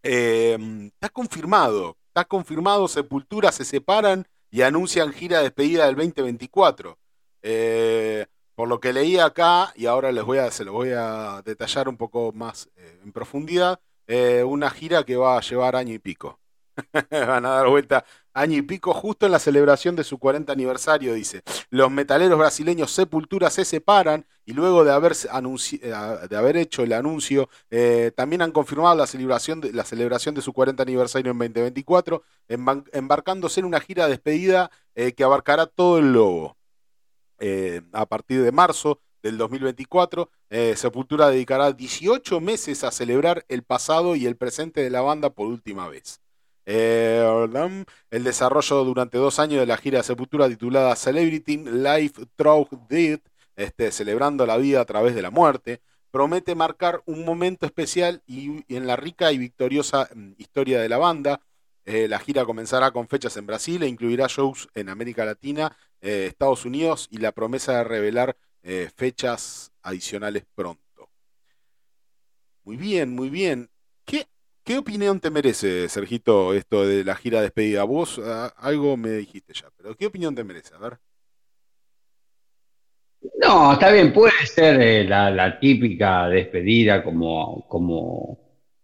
[0.02, 0.58] Eh,
[0.92, 6.98] está confirmado, está confirmado, Sepultura se separan y anuncian gira de despedida del 2024.
[7.40, 11.40] Eh, por lo que leí acá, y ahora les voy a, se lo voy a
[11.46, 15.94] detallar un poco más eh, en profundidad, eh, una gira que va a llevar año
[15.94, 16.40] y pico.
[17.10, 21.14] Van a dar vuelta año y pico justo en la celebración de su 40 aniversario,
[21.14, 21.42] dice.
[21.70, 25.94] Los metaleros brasileños Sepultura se separan y luego de haber, eh,
[26.28, 30.42] de haber hecho el anuncio, eh, también han confirmado la celebración, de, la celebración de
[30.42, 34.70] su 40 aniversario en 2024, emban- embarcándose en una gira de despedida
[35.16, 36.56] que abarcará todo el lobo.
[37.92, 44.14] A partir de marzo del 2024, eh, Sepultura dedicará 18 meses a celebrar el pasado
[44.16, 46.20] y el presente de la banda por última vez.
[46.64, 47.24] Eh,
[48.10, 53.22] el desarrollo durante dos años de la gira de Sepultura titulada Celebrity Life Through Death,
[53.56, 58.64] este, celebrando la vida a través de la muerte, promete marcar un momento especial y,
[58.74, 61.40] en la rica y victoriosa mm, historia de la banda.
[61.84, 66.64] Eh, la gira comenzará con fechas en Brasil e incluirá shows en América Latina, Estados
[66.64, 68.36] Unidos y la promesa de revelar
[68.66, 70.82] eh, fechas adicionales pronto.
[72.64, 73.70] Muy bien, muy bien.
[74.04, 74.26] ¿Qué,
[74.64, 77.84] ¿Qué opinión te merece, Sergito, esto de la gira despedida?
[77.84, 80.74] Vos ah, algo me dijiste ya, pero ¿qué opinión te merece?
[80.74, 80.98] A ver.
[83.40, 88.38] No, está bien, puede ser eh, la, típica despedida como, como,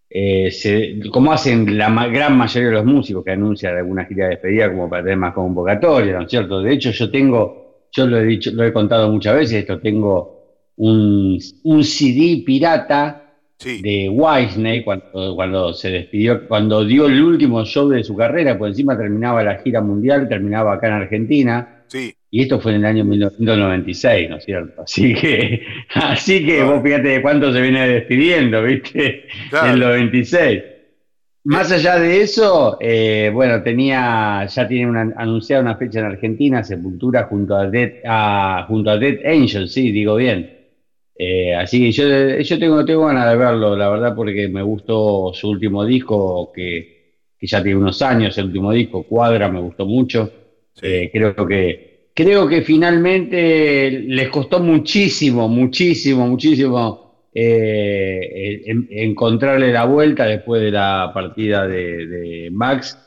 [0.08, 4.70] eh, como hacen la gran mayoría de los músicos que anuncian alguna gira de despedida
[4.70, 6.62] como para tener más convocatoria, ¿no es cierto?
[6.62, 7.61] De hecho, yo tengo,
[7.92, 10.40] yo lo he dicho, lo he contado muchas veces, esto tengo
[10.76, 13.18] un, un CD pirata
[13.58, 18.58] Sí, de Whitesnake cuando, cuando se despidió, cuando dio el último show de su carrera,
[18.58, 21.84] por encima terminaba la gira mundial, terminaba acá en Argentina.
[21.86, 24.82] sí, Y esto fue en el año 1996, ¿no es cierto?
[24.82, 25.62] Así que,
[25.94, 26.72] así que Claro.
[26.72, 29.26] vos fíjate de cuánto se viene despidiendo, ¿viste?
[29.50, 29.72] Claro.
[29.74, 30.62] En los 26.
[31.44, 36.62] Más allá de eso, eh, bueno, tenía, ya tiene una, anunciada una fecha en Argentina,
[36.62, 40.48] Sepultura junto a Dead, a- junto a Dead Angel, sí, digo bien.
[41.16, 42.04] Eh, así que yo,
[42.40, 46.88] yo tengo, tengo ganas de verlo, la verdad, porque me gustó su último disco, que,
[47.38, 50.34] que ya tiene unos años, el último disco, Cuadra, me gustó mucho.
[50.74, 50.86] sí.
[50.86, 51.82] Eh, creo que
[52.14, 57.02] creo que finalmente les costó muchísimo, muchísimo, muchísimo
[57.34, 62.98] eh, en- encontrarle la vuelta después de la partida de, Max.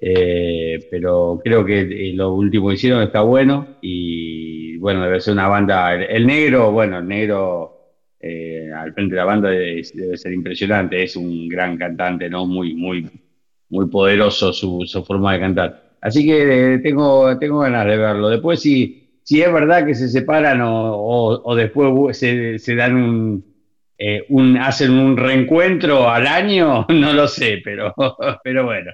[0.00, 5.32] Eh, pero creo que eh, lo último que hicieron está bueno y bueno, debe ser
[5.34, 5.94] una banda.
[5.94, 7.74] El, negro, bueno, el negro
[8.20, 11.02] eh, al frente de la banda debe, ser impresionante.
[11.02, 12.46] Es un gran cantante, ¿no?
[12.46, 13.08] Muy, muy,
[13.70, 15.96] muy poderoso su, forma de cantar.
[16.00, 18.28] Así que eh, tengo, tengo ganas de verlo.
[18.28, 23.44] Después, si, si es verdad que se separan o, o- después se, se dan un,
[23.98, 24.24] eh,
[24.60, 27.94] hacen un reencuentro al año, no lo sé, pero,
[28.44, 28.92] pero bueno.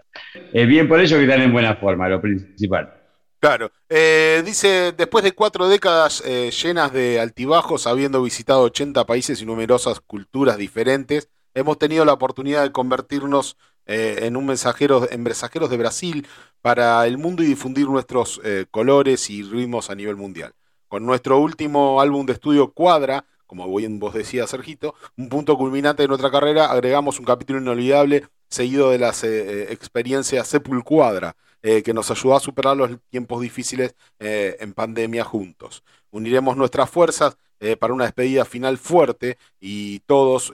[0.53, 2.93] Eh, bien por ello que están en buena forma, lo principal.
[3.39, 3.71] Claro.
[3.91, 9.45] Eh, dice, después de cuatro décadas eh, llenas de altibajos, habiendo visitado 80 países y
[9.45, 15.77] numerosas culturas diferentes, hemos tenido la oportunidad de convertirnos en un mensajero, en mensajeros de
[15.77, 16.27] Brasil
[16.63, 18.41] para el mundo y difundir nuestros
[18.71, 20.55] colores y ritmos a nivel mundial.
[20.89, 26.03] Con nuestro último álbum de estudio Cuadra, como bien vos decías, Sergito, un punto culminante
[26.03, 31.83] de nuestra carrera, agregamos un capítulo inolvidable seguido de las eh, eh, experiencias Sepulcuadra, eh,
[31.85, 35.85] que nos ayudó a superar los tiempos difíciles en pandemia juntos.
[36.11, 37.37] Uniremos nuestras fuerzas
[37.79, 40.53] para una despedida final fuerte y todos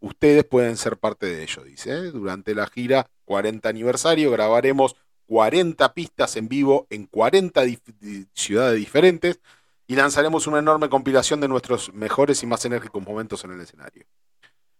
[0.00, 1.92] ustedes pueden ser parte de ello, dice.
[2.12, 8.78] Durante la gira 40 aniversario grabaremos 40 pistas en vivo en 40 dif- di- ciudades
[8.78, 9.40] diferentes
[9.86, 14.04] y lanzaremos una enorme compilación de nuestros mejores y más enérgicos momentos en el escenario.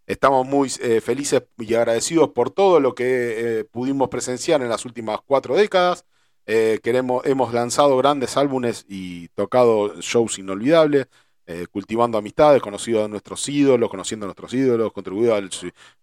[0.07, 4.85] Estamos muy eh, felices y agradecidos por todo lo que eh, pudimos presenciar en las
[4.85, 6.05] últimas cuatro décadas.
[6.47, 11.09] Eh, queremos, hemos lanzado grandes álbumes y tocado shows inolvidables,
[11.71, 15.37] cultivando amistades, conocido a nuestros ídolos, conociendo a nuestros ídolos, contribuido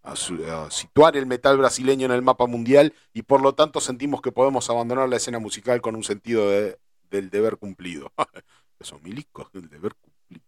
[0.04, 4.32] a situar el metal brasileño en el mapa mundial y por lo tanto sentimos que
[4.32, 6.78] podemos abandonar la escena musical con un sentido de-
[7.10, 8.12] del deber cumplido.
[8.80, 10.46] Esos milicos, el deber cumplido.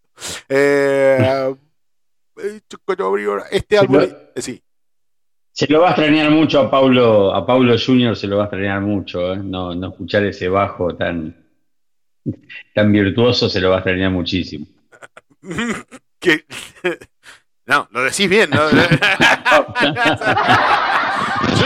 [0.50, 1.56] Eh,
[2.38, 2.62] eh,
[3.52, 4.62] este álbum, eh, sí,
[5.52, 8.46] Se lo va a extrañar mucho a Paulo, a Paulo Junior se lo va a
[8.46, 9.38] extrañar mucho, ¿eh?
[9.38, 11.36] No, no escuchar ese bajo tan,
[12.74, 14.66] tan virtuoso se lo va a extrañar muchísimo.
[16.20, 16.46] que
[17.66, 18.62] no, lo decís bien, ¿no?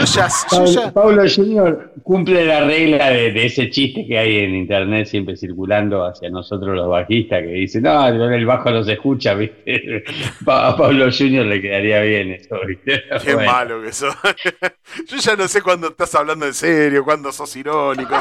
[0.00, 4.18] Yo ya, yo Paulo, ya- Paulo Junior cumple la regla de, de ese chiste que
[4.18, 8.82] hay en internet siempre circulando hacia nosotros los bajistas que dicen, no, el bajo no
[8.84, 10.04] se escucha, ¿viste?
[10.46, 13.02] A Paulo Junior le quedaría bien eso, ¿viste?
[13.24, 13.52] Qué Bueno.
[13.52, 14.14] malo que sos.
[15.08, 18.10] Yo ya no sé cuándo estás hablando en serio, cuándo sos irónico.
[18.12, 18.18] Yo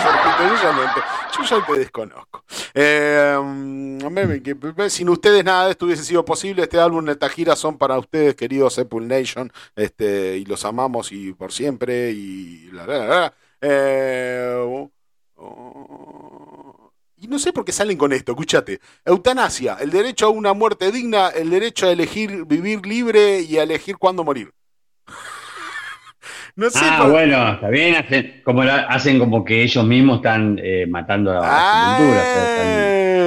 [0.62, 1.02] ya, no te,
[1.38, 2.44] yo ya te desconozco.
[2.74, 3.36] Eh,
[4.44, 6.64] que- sin ustedes nada de esto hubiese sido posible.
[6.64, 11.34] Este álbum, esta gira son para ustedes, queridos Sepul Nation, este, y los amamos y
[11.34, 11.69] por siempre.
[11.78, 13.34] Y la, la, la.
[13.62, 14.90] Eh, oh,
[15.36, 16.92] oh.
[17.18, 18.80] y no sé por qué salen con esto, escúchate.
[19.06, 23.64] Eutanasia, el derecho a una muerte digna, el derecho a elegir vivir libre y a
[23.64, 24.52] elegir cuándo morir.
[26.56, 26.80] No sé.
[26.82, 30.86] Ah, por- bueno, está bien, hacen como, la- hacen como que ellos mismos están eh,
[30.90, 32.22] matando a la cultura.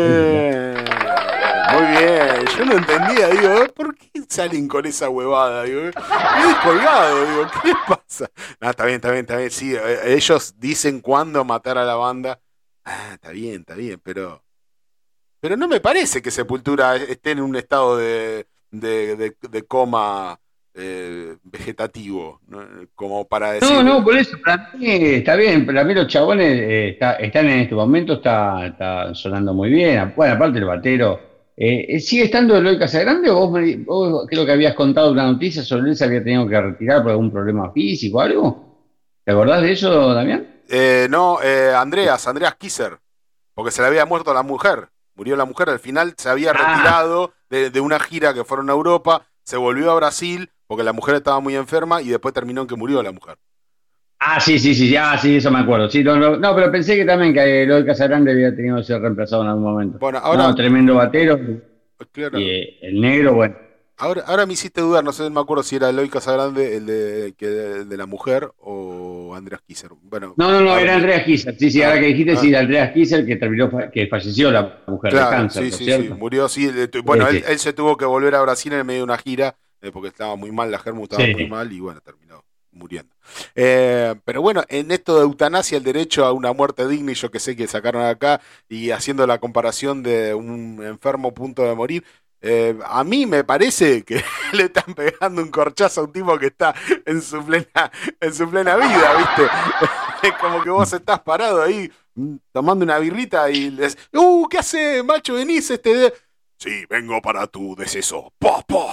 [0.04, 3.68] Ah, Muy bien, yo no entendía, digo, ¿eh?
[3.74, 5.64] ¿por qué salen con esa huevada?
[5.64, 5.92] Digo, ¿eh?
[5.94, 8.30] Qué descolgado, digo, ¿qué les pasa?
[8.60, 11.94] No, está bien, está bien, está bien, sí, eh, ellos dicen cuándo matar a la
[11.94, 12.38] banda.
[12.84, 14.42] Ah, está bien, está bien, pero.
[15.40, 20.38] Pero no me parece que Sepultura esté en un estado de, de, de- de coma
[20.74, 22.64] eh, vegetativo, ¿no?
[22.94, 23.68] como para decir.
[23.68, 27.48] No, no, por eso, para mí está bien, para mí los chabones eh, está- están
[27.48, 30.12] en este momento, está, está sonando muy bien.
[30.16, 31.31] Bueno, aparte el batero.
[31.56, 35.62] Eh, ¿Sigue estando Eloy Casagrande o vos, me- vos creo que habías contado una noticia
[35.62, 38.78] sobre él se había tenido que retirar por algún problema físico o algo?
[39.24, 40.46] ¿Te acordás de eso, Damián?
[40.68, 42.98] Eh, no, eh, Andreas, Andreas Kisser,
[43.54, 44.88] porque se le había muerto la mujer.
[45.14, 46.54] Murió la mujer, al final se había Ah.
[46.54, 50.94] retirado de, de una gira que fueron a Europa, se volvió a Brasil porque la
[50.94, 53.36] mujer estaba muy enferma y después terminó en que murió la mujer.
[54.24, 55.90] Ah, sí, sí, sí, ya, sí, eso me acuerdo.
[55.90, 59.00] Sí, no, no, no, pero pensé que también que Eloy Casagrande había tenido que ser
[59.00, 59.98] reemplazado en algún momento.
[59.98, 61.38] Bueno, ahora, No, tremendo batero.
[62.12, 63.56] claro, Y eh, el negro, bueno.
[63.96, 67.34] ahora, ahora me hiciste dudar, no sé, me acuerdo si era Eloy Casagrande el de,
[67.36, 67.46] que,
[67.80, 69.90] el de la mujer o Andreas Kisser.
[70.02, 71.56] Bueno, No, no, no, ahora- era Andreas Kisser.
[71.58, 72.36] Sí, sí, Ah, ahora que dijiste, ah.
[72.36, 75.76] sí, Andreas Kisser que terminó, que falleció la mujer de Claro, cáncer, sí, ¿no es
[75.78, 76.14] sí, cierto?
[76.14, 76.66] sí, murió, sí.
[76.66, 79.56] de- Bueno, Sí, él, se tuvo que volver a Brasil en medio de una gira
[79.84, 81.32] eh, porque estaba muy mal, la Germu estaba Sí.
[81.34, 82.21] muy mal y bueno, terminó
[82.72, 83.14] muriendo.
[83.54, 87.30] Eh, pero bueno, en esto de eutanasia, el derecho a una muerte digna, y yo
[87.30, 91.74] que sé que sacaron acá, y haciendo la comparación de un enfermo a punto de
[91.74, 92.04] morir,
[92.44, 96.46] eh, a mí me parece que le están pegando un corchazo a un tipo que
[96.46, 96.74] está
[97.06, 99.52] en su plena, en su plena vida, ¿viste?
[100.22, 104.46] Es como que vos estás parado ahí mm, tomando una birrita y les, ¡Uh!
[104.48, 105.34] ¿Qué hace, macho?
[105.34, 106.14] Venís este de...
[106.62, 108.32] Sí, vengo para tu deceso.
[108.38, 108.88] ¡Po, po!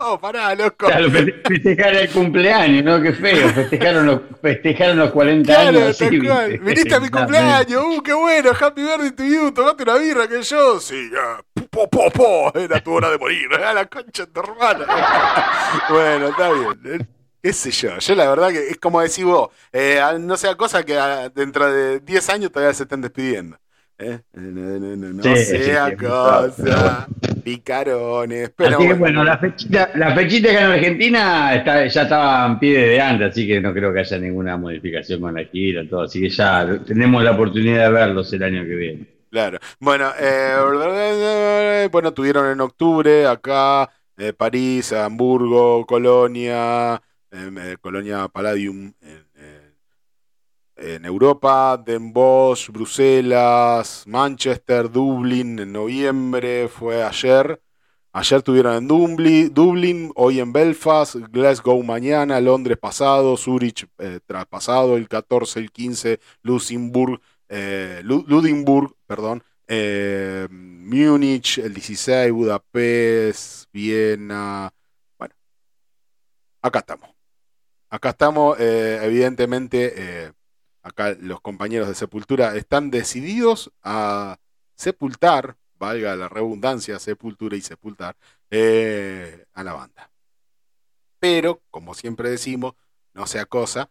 [0.00, 0.88] No, pará, loco.
[0.88, 3.00] Claro, festejar el cumpleaños, ¿no?
[3.00, 3.48] Qué feo.
[3.50, 5.98] Festejaron los, festejaron los 40 Claro, años.
[6.60, 8.50] Viniste a mi cumpleaños, ¡uh, qué bueno!
[8.50, 10.80] Happy birthday to you, tomate una birra que yo.
[10.80, 11.40] Sí, ya.
[11.70, 13.54] Po, po, po, era tu hora de morir.
[13.64, 14.86] A la concha de tu hermana.
[15.88, 16.80] bueno, está bien.
[17.00, 17.06] Eh,
[17.40, 17.96] ¿Qué sé yo?
[17.96, 20.98] Yo la verdad que es como decís vos, eh, no sea cosa que
[21.32, 23.56] dentro de 10 años todavía se estén despidiendo.
[23.98, 24.20] ¿Eh?
[24.32, 27.08] No, no, no, no Sí, sea sí, sí, cosa
[27.48, 28.52] picarones.
[28.56, 32.46] Pero así que bueno, bueno, la fechita, la fechita acá en Argentina está, ya estaba
[32.46, 35.88] en pie de antes, así que no creo que haya ninguna modificación con la gira,
[35.88, 39.06] todo, así que ya tenemos la oportunidad de verlos el año que viene.
[39.30, 39.58] Claro.
[39.78, 48.92] Bueno, eh, bueno, tuvieron en octubre acá eh, París, Hamburgo, Colonia, em, eh, Colonia Palladium
[49.00, 49.27] en,
[50.78, 57.60] en- Europa, Den Bosch, Bruselas, Manchester, Dublín en noviembre, fue ayer.
[58.12, 65.08] Ayer tuvieron en Dublín, hoy en Belfast, Glasgow mañana, Londres pasado, Zurich eh, traspasado, el
[65.08, 68.02] 14, el 15, Luxemburg, eh,
[69.06, 74.72] perdón, eh, Múnich, el 16, Budapest, Viena.
[75.18, 75.34] Bueno,
[76.62, 77.10] acá estamos.
[77.90, 80.32] Acá estamos, eh, evidentemente, eh,
[80.88, 84.38] acá los compañeros de Sepultura están decididos a
[84.74, 88.16] sepultar, valga la redundancia, sepultura y sepultar,
[88.50, 90.10] eh, a la banda.
[91.20, 92.74] Pero, como siempre decimos,
[93.14, 93.90] no sea cosa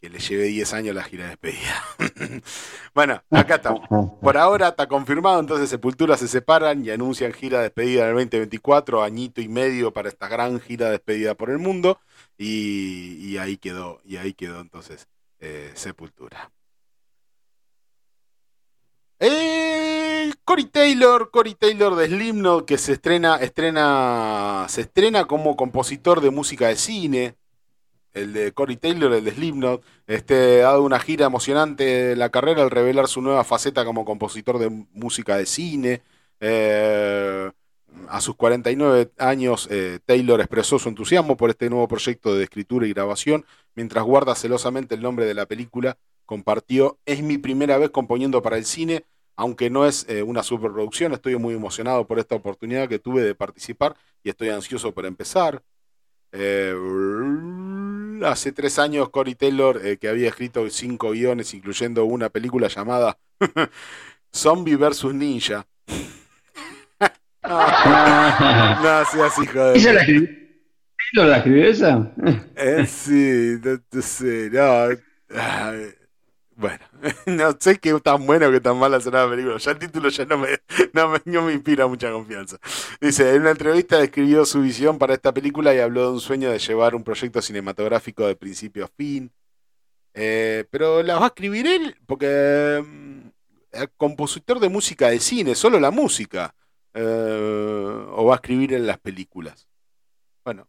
[0.00, 1.82] que le lleve 10 años la gira de despedida.
[2.94, 3.88] bueno, acá estamos.
[4.20, 9.02] Por ahora está confirmado, entonces Sepultura se separan y anuncian gira de despedida del 2024,
[9.02, 12.00] añito y medio para esta gran gira de despedida por el mundo,
[12.36, 15.08] y, y ahí quedó, y ahí quedó entonces
[15.44, 16.50] eh, Sepultura.
[19.20, 26.20] Eh, Cory Taylor, Cory Taylor de Slipknot, que se estrena, estrena, se estrena como compositor
[26.20, 27.36] de música de cine.
[28.12, 32.62] El de Cory Taylor, el de Slipknot, este, ha dado una gira emocionante la carrera
[32.62, 36.02] al revelar su nueva faceta como compositor de música de cine.
[36.40, 37.13] Eh,
[38.14, 42.86] a sus 49 años, eh, Taylor expresó su entusiasmo por este nuevo proyecto de escritura
[42.86, 43.44] y grabación,
[43.74, 45.98] mientras guarda celosamente el nombre de la película.
[46.24, 49.04] Compartió, es mi primera vez componiendo para el cine,
[49.34, 53.34] aunque no es eh, una superproducción, estoy muy emocionado por esta oportunidad que tuve de
[53.34, 55.64] participar y estoy ansioso por empezar.
[56.30, 56.72] Eh,
[58.24, 63.18] hace tres años Cory Taylor, que había escrito cinco guiones, incluyendo una película llamada
[64.32, 65.14] Zombie vs.
[65.14, 65.66] Ninja.
[68.82, 69.78] no seas hijo de...
[69.78, 70.28] ¿Ella la escribió?
[71.12, 72.12] ¿Taylor la escribió esa?
[72.56, 74.98] Eh, sí, no, no sé, no.
[75.30, 75.94] ay,
[76.56, 76.84] Bueno,
[77.26, 79.58] no sé qué tan bueno que tan mala será la película.
[79.58, 80.48] Ya el título ya no me,
[80.94, 82.58] no me, no me inspira mucha confianza.
[83.00, 86.50] Dice, en una entrevista describió su visión para esta película y habló de un sueño
[86.50, 89.32] de llevar un proyecto cinematográfico de principio a fin.
[90.14, 93.28] Eh, pero la va a escribir él, porque mm,
[93.96, 96.54] compositor de música de cine, solo la música.
[96.94, 99.68] Eh, o va a escribir en las películas.
[100.44, 100.68] Bueno,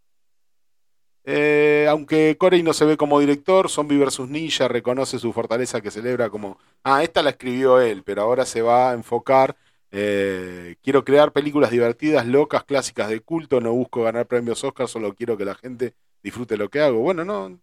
[1.28, 4.30] eh, aunque Corey no se ve como director, Zombie vs.
[4.30, 8.61] Ninja reconoce su fortaleza que celebra como, ah, esta la escribió él, pero ahora se
[8.61, 9.57] va a enfocar,
[9.91, 15.15] eh, quiero crear películas divertidas, locas, clásicas de culto, no busco ganar premios Oscar, solo
[15.15, 16.99] quiero que la gente disfrute lo que hago.
[16.99, 17.59] Bueno, no.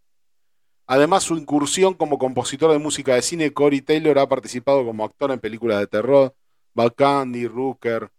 [0.86, 5.30] Además, su incursión como compositor de música de cine, Corey Taylor ha participado como actor
[5.30, 6.34] en películas de terror,
[6.74, 8.10] Bad Candy, Rooker.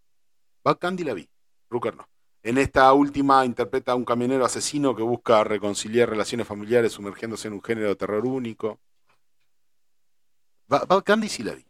[0.64, 1.28] Bad Candy la vi,
[1.70, 2.08] Rooker no.
[2.42, 7.54] En esta última interpreta a un camionero asesino que busca reconciliar relaciones familiares sumergiéndose en
[7.54, 8.80] un género de terror único.
[10.68, 11.66] Ba- Bad Candy sí la vi.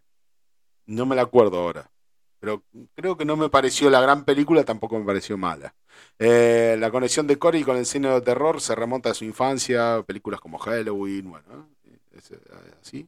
[0.88, 1.92] No me la acuerdo ahora.
[2.40, 2.64] Pero
[2.96, 5.76] creo que no me pareció la gran película, tampoco me pareció mala.
[6.20, 10.04] Eh, la conexión de Cory con el cine de terror se remonta a su infancia,
[10.08, 11.70] películas como Halloween, bueno,
[12.14, 12.40] es, es
[12.82, 13.08] así.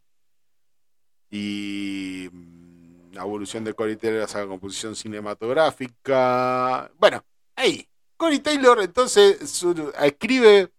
[1.30, 2.65] Y mm,
[3.16, 6.92] la evolución de Cory Taylor hacia la composición cinematográfica.
[6.98, 7.24] Bueno,
[7.56, 7.88] ahí.
[8.18, 9.64] Cory Taylor entonces
[10.02, 10.72] escribe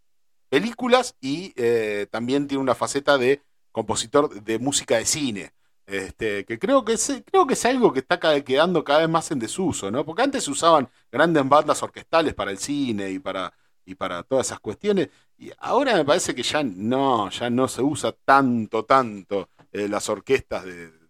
[0.49, 5.53] películas y eh, también tiene una faceta de compositor de música de cine.
[5.87, 9.31] Este, que creo que es, creo que es algo que está quedando cada vez más
[9.31, 10.05] en desuso, ¿no?
[10.05, 13.53] Porque antes se usaban grandes bandas orquestales para el cine y para,
[13.85, 17.83] y para todas esas cuestiones, y ahora me parece que ya no, ya no se
[17.83, 21.06] usa tanto, tanto eh, las orquestas de-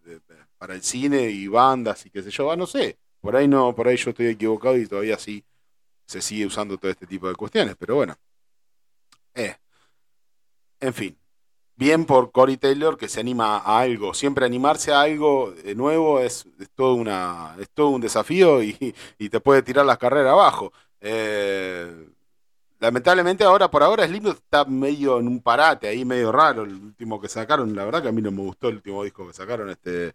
[0.58, 3.74] para el cine y bandas y qué sé yo, ah, no sé, por ahí no,
[3.74, 5.44] por ahí yo estoy equivocado y todavía sí
[6.06, 8.16] se sigue usando todo este tipo de cuestiones, pero bueno.
[9.34, 9.56] Eh.
[10.80, 11.16] En fin.
[11.76, 14.14] Bien por Cory Taylor que se anima a algo.
[14.14, 19.28] Siempre animarse a algo nuevo es, es todo, una, es todo un desafío y, y
[19.28, 20.72] te puede tirar las carreras abajo.
[21.00, 22.08] Eh,
[22.80, 26.64] lamentablemente ahora, por ahora, Slipknot está medio en un parate ahí, medio raro.
[26.64, 29.26] El último que sacaron, la verdad que a mí no me gustó el último disco
[29.26, 29.70] que sacaron.
[29.70, 30.14] Este,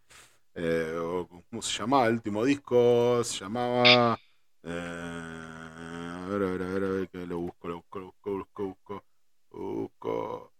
[0.63, 2.07] eh, ¿Cómo se llamaba?
[2.07, 4.17] El último disco se llamaba...
[4.63, 8.05] eh, a ver, a ver, a ver, a ver, que lo busco, lo busco, lo
[8.07, 9.03] busco, busco, busco,
[9.51, 10.53] busco.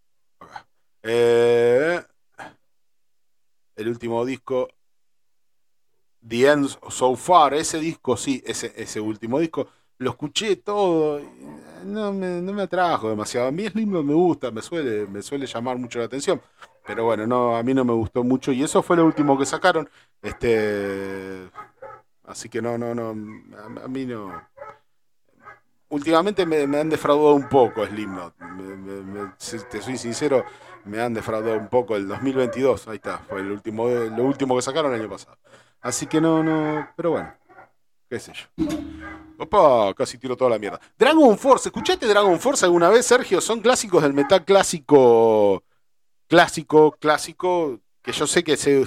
[1.04, 2.02] Eh,
[3.76, 4.68] el último disco
[6.28, 11.26] The End So Far, ese disco, sí, ese, ese último disco, lo escuché todo, eh,
[11.86, 13.48] no me, no me atrajo demasiado.
[13.48, 16.42] A mí Slipknot me gusta, me suele, me suele llamar mucho la atención,
[16.86, 19.46] pero bueno, no, a mí no me gustó mucho y eso fue lo último que
[19.46, 19.90] sacaron.
[20.22, 21.50] Este,
[22.26, 24.42] así que no, no, no, a, mí no.
[25.90, 28.38] Últimamente me, han defraudado un poco Slipknot.
[28.40, 29.32] Me-
[29.70, 30.46] te soy sincero,
[30.86, 32.88] me han defraudado un poco el 2022.
[32.88, 35.38] Ahí está, fue el último, lo último que sacaron el año pasado.
[35.82, 37.34] Así que no, no, pero bueno,
[38.10, 38.66] qué sé yo.
[39.38, 40.80] Opa, casi tiro toda la mierda.
[40.98, 43.42] Dragon Force, ¿escuchaste Dragon Force alguna vez, Sergio?
[43.42, 45.64] Son clásicos del metal clásico,
[46.36, 48.86] clásico, clásico, que yo sé que se-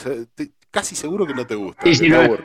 [0.71, 1.83] casi seguro que no te gusta.
[1.85, 2.43] Sí, sí, no, aburre.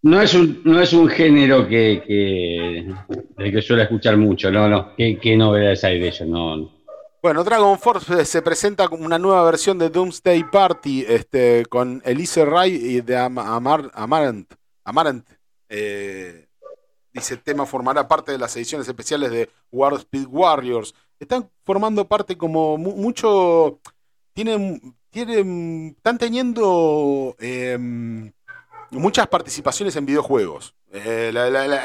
[0.00, 2.94] no es un, no es un género que, que,
[3.36, 4.96] del que suelo escuchar mucho, no, no.
[4.96, 6.26] ¿Qué, qué novedades hay de ellos?
[6.26, 6.72] No,
[7.22, 12.00] Bueno, Dragon Force eh, se presenta como una nueva versión de Doomsday Party este, con
[12.06, 14.50] Elise Ray y de Am- Amar- Amarant.
[14.84, 15.28] Amarant.
[15.68, 16.46] Eh,
[17.12, 20.94] dice, tema formará parte de las ediciones especiales de War Speed Warriors.
[21.20, 23.78] Están formando parte como mu- mucho...
[24.32, 28.32] Tienen, tienen, están teniendo em,
[28.90, 30.74] muchas participaciones en videojuegos.
[30.94, 31.32] Eh,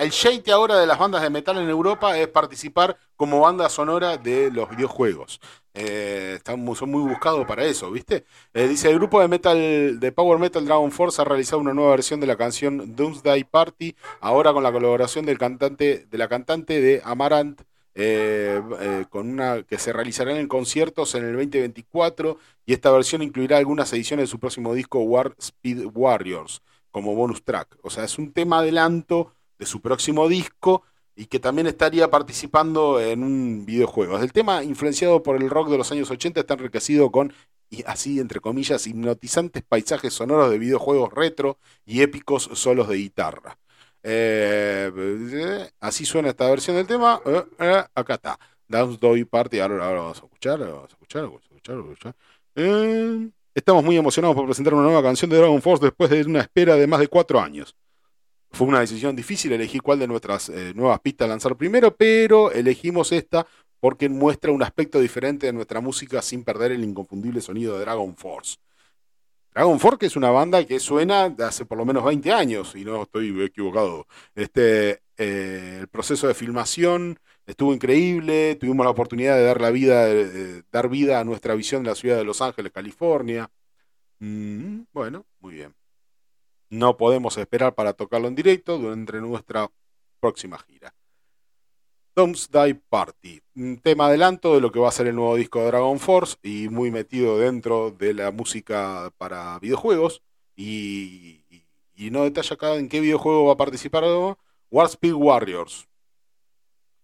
[0.01, 4.17] el shade ahora de las bandas de metal en Europa es participar como banda sonora
[4.17, 5.39] de los videojuegos.
[5.73, 8.25] Eh, están son muy buscados para eso, ¿viste?
[8.53, 11.91] Eh, dice, el grupo de metal de Power Metal Dragon Force ha realizado una nueva
[11.91, 16.81] versión de la canción Doomsday Party, ahora con la colaboración del cantante, de la cantante
[16.81, 17.61] de Amarant,
[17.99, 23.23] eh, eh, con una que se realizarán en conciertos en el 2024 y esta versión
[23.23, 27.75] incluirá algunas ediciones de su próximo disco War Speed Warriors como bonus track.
[27.81, 30.83] O sea, es un tema adelanto de su próximo disco
[31.15, 34.19] y que también estaría participando en un videojuego.
[34.19, 37.33] El tema, influenciado por el rock de los años 80, está enriquecido con,
[37.71, 43.57] y así entre comillas, hipnotizantes paisajes sonoros de videojuegos retro y épicos solos de guitarra.
[44.09, 47.21] Eh, así suena esta versión del tema.
[47.25, 48.39] Eh, eh, acá está.
[48.65, 49.59] Dance Party.
[49.59, 53.31] Ahora, ahora vamos a escuchar, a escuchar, a escuchar, vamos a escuchar.
[53.53, 56.75] Estamos muy emocionados por presentar una nueva canción de Dragon Force después de una espera
[56.75, 57.75] de más de cuatro años.
[58.51, 63.45] Fue una decisión difícil elegir cuál de nuestras nuevas pistas lanzar primero, pero elegimos esta
[63.81, 68.15] porque muestra un aspecto diferente de nuestra música sin perder el inconfundible sonido de Dragon
[68.15, 68.55] Force.
[69.57, 72.85] Dragon que es una banda que suena de hace por lo menos 20 años, y
[72.85, 74.05] no estoy equivocado.
[74.35, 80.09] Este, eh, el proceso de filmación estuvo increíble, tuvimos la oportunidad de dar, la vida,
[80.71, 83.49] dar vida a nuestra visión de la ciudad de Los Ángeles, California.
[84.19, 85.73] Mm, bueno, muy bien.
[86.69, 89.71] No podemos esperar para tocarlo en directo durante nuestra
[90.19, 90.93] próxima gira.
[92.17, 95.67] Doomsday Party, un tema adelanto de lo que va a ser el nuevo disco de
[95.67, 100.23] Dragon Force y muy metido dentro de la música para videojuegos.
[100.55, 101.43] Y,
[101.95, 104.03] no detalla acá en qué videojuego va a participar
[104.71, 105.87] War Speed Warriors.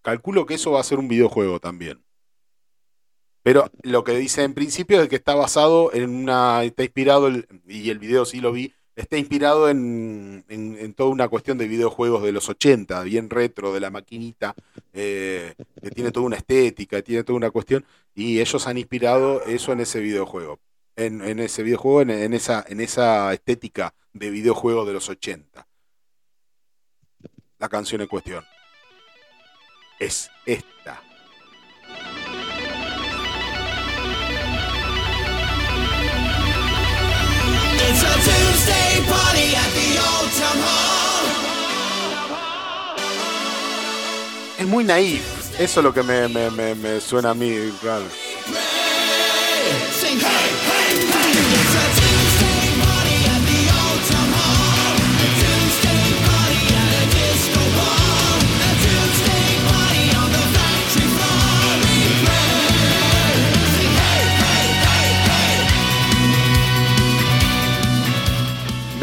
[0.02, 2.04] Calculo que eso va a ser un videojuego también.
[3.44, 6.64] Pero lo que dice en principio es que está basado en una.
[6.64, 7.30] Está inspirado,
[7.68, 12.24] y el video sí lo vi, está inspirado en, en- toda una cuestión de videojuegos
[12.24, 14.54] de los 80, bien retro, de la maquinita,
[14.94, 19.72] eh, que tiene toda una estética, tiene toda una cuestión, y ellos han inspirado eso
[19.72, 20.60] en ese videojuego.
[20.96, 25.68] En, en ese videojuego, en, esa, en esa estética de videojuego de los 80.
[27.58, 28.44] La canción en cuestión
[30.00, 30.73] es esta.
[44.60, 45.22] Es muy naif.
[45.60, 48.06] Eso es lo que me, me- me- me suena a mí, claro.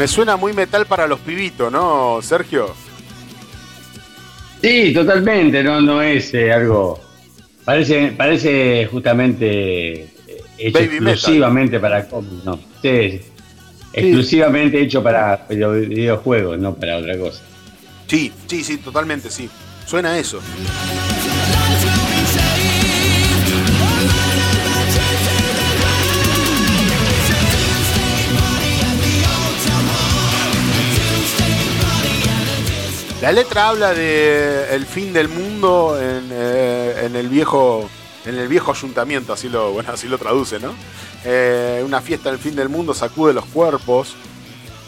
[0.01, 2.73] Me suena muy metal para los pibitos, ¿no, Sergio?
[4.59, 6.99] Sí, totalmente, no, no es eh, algo.
[7.63, 9.45] Parece, parece justamente
[10.01, 10.07] eh,
[10.57, 11.07] hecho Baby metal.
[11.13, 12.59] exclusivamente para cómics, no.
[12.81, 13.21] Sí,
[13.93, 17.43] exclusivamente hecho para video- videojuegos, no para otra cosa.
[18.07, 19.47] Sí, sí, sí, totalmente, sí.
[19.85, 20.41] Suena a eso.
[33.21, 37.87] La letra habla de el fin del mundo en, eh, en el viejo
[38.25, 40.73] en el viejo ayuntamiento, así lo, bueno, así lo traduce, ¿no?
[41.23, 44.15] Eh, una fiesta del fin del mundo sacude los cuerpos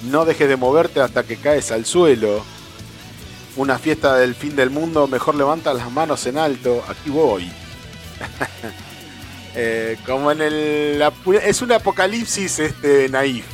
[0.10, 2.44] No dejes de moverte hasta que caes al suelo.
[3.56, 6.84] Una fiesta del fin del mundo, mejor levanta las manos en alto.
[6.88, 7.52] Aquí voy.
[9.56, 11.04] Eh, como en el.
[11.44, 13.46] Es un apocalipsis este, naif.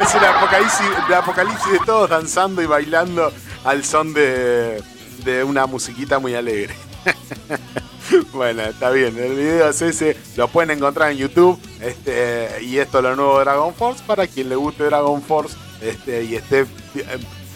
[0.00, 3.32] Es un apocalipsis, de apocalipsis de todos danzando y bailando
[3.64, 4.82] al son de,
[5.24, 6.74] de una musiquita muy alegre.
[8.32, 9.18] bueno, está bien.
[9.18, 10.16] El video es ese.
[10.36, 11.58] Lo pueden encontrar en YouTube.
[11.80, 14.02] Este, y esto es lo nuevo de Dragon Force.
[14.06, 16.66] Para quien le guste Dragon Force este, y esté eh,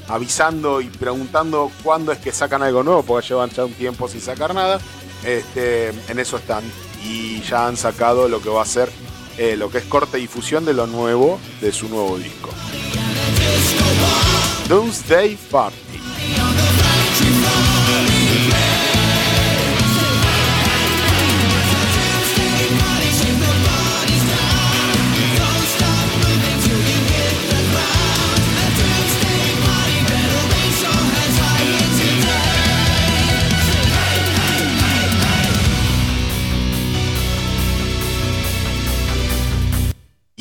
[0.08, 4.20] avisando y preguntando cuándo es que sacan algo nuevo, porque llevan ya un tiempo sin
[4.20, 4.80] sacar nada.
[5.24, 6.64] Este, en eso están.
[7.04, 8.90] Y ya han sacado lo que va a ser
[9.38, 12.50] eh, lo que es corte y difusión de lo nuevo de su nuevo disco.
[14.68, 15.81] Doomsday Party.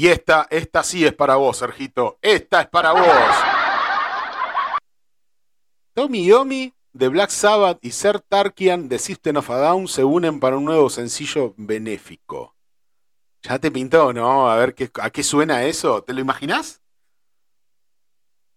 [0.02, 2.18] Y esta, esta sí es para vos, Sergito.
[2.24, 3.06] Esta es para vos.
[5.93, 10.39] Tommy Yomi de Black Sabbath y Ser Tarkian de System of a Down se unen
[10.39, 12.56] para un nuevo sencillo benéfico.
[13.43, 14.49] Ya te pintó, ¿no?
[14.49, 16.02] A ver qué, a qué suena eso.
[16.02, 16.82] ¿Te lo imaginás?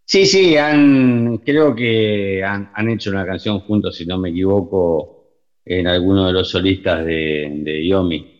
[0.06, 5.26] Sí, sí, han, creo que han, han hecho una canción juntos, si no me equivoco,
[5.66, 8.30] en alguno de los solistas de, de Yomi.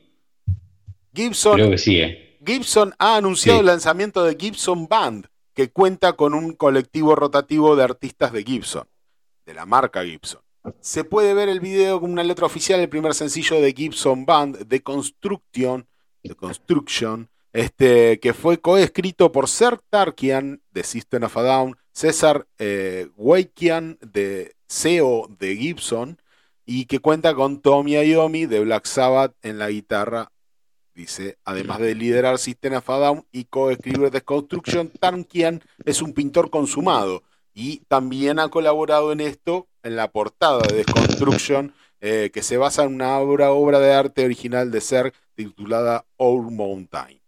[1.15, 2.24] Gibson, Creo que sí, ¿eh?
[2.45, 3.61] Gibson ha anunciado Sí.
[3.61, 8.87] el lanzamiento de Gibson Band, que cuenta con un colectivo rotativo de artistas de Gibson,
[9.47, 10.41] de la marca Gibson.
[10.81, 14.67] Se puede ver el video con una letra oficial, el primer sencillo de Gibson Band,
[14.67, 15.87] de Construction,
[16.23, 22.47] de Construction, este, que fue coescrito por Ser Tarkian de System of a Down, César
[22.59, 26.19] eh, Weikian de CEO de Gibson,
[26.67, 30.33] y que cuenta con Tommy Iommi de Black Sabbath en la guitarra
[30.95, 36.13] Dice, además de liderar System of a Down y coescribir The Construction, Tarkian es un
[36.13, 42.31] pintor consumado y también ha colaborado en esto en la portada de The Construction, eh,
[42.33, 47.21] que se basa en una obra, obra de arte original de Ser titulada Our Mountain.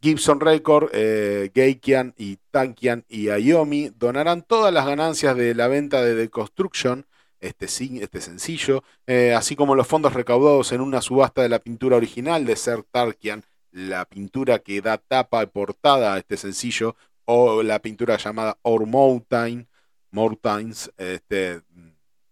[0.00, 6.02] Gibson Record, eh, Geikian y Tankian y Ayomi donarán todas las ganancias de la venta
[6.02, 7.06] de The Construction,
[7.44, 11.96] este, este sencillo, eh, así como los fondos recaudados en una subasta de la pintura
[11.96, 17.62] original de Ser Tarkian, la pintura que da tapa y portada a este sencillo, o
[17.62, 19.66] la pintura llamada Our Mountain,
[20.10, 21.60] Mountains, este,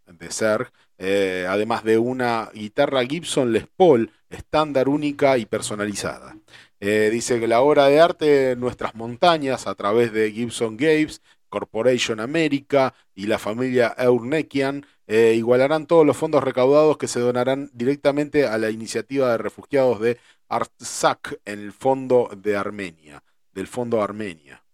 [0.06, 6.36] de Ser, eh, además de una guitarra Gibson Les Paul estándar única y personalizada.
[6.80, 12.18] Eh, dice que la obra de arte Nuestras Montañas, a través de Gibson Games, Corporation
[12.18, 18.46] America y la familia Eurnekian, eh, igualarán todos los fondos recaudados que se donarán directamente
[18.46, 23.22] a la iniciativa de refugiados de Artsakh en el fondo de Armenia,
[23.52, 24.64] del fondo Armenia.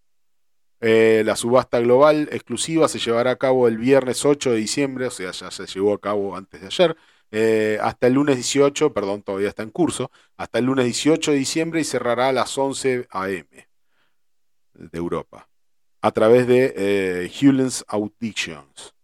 [0.81, 5.11] Eh, la subasta global exclusiva se llevará a cabo el viernes 8 de diciembre, o
[5.11, 6.97] sea, ya se llevó a cabo antes de ayer,
[7.31, 11.39] eh, hasta el lunes 18, perdón, todavía está en curso, hasta el lunes 18 de
[11.39, 13.68] diciembre y cerrará a las 11 a.m.
[14.74, 15.49] de Europa,
[16.01, 18.97] a través de Hewlands Auditions.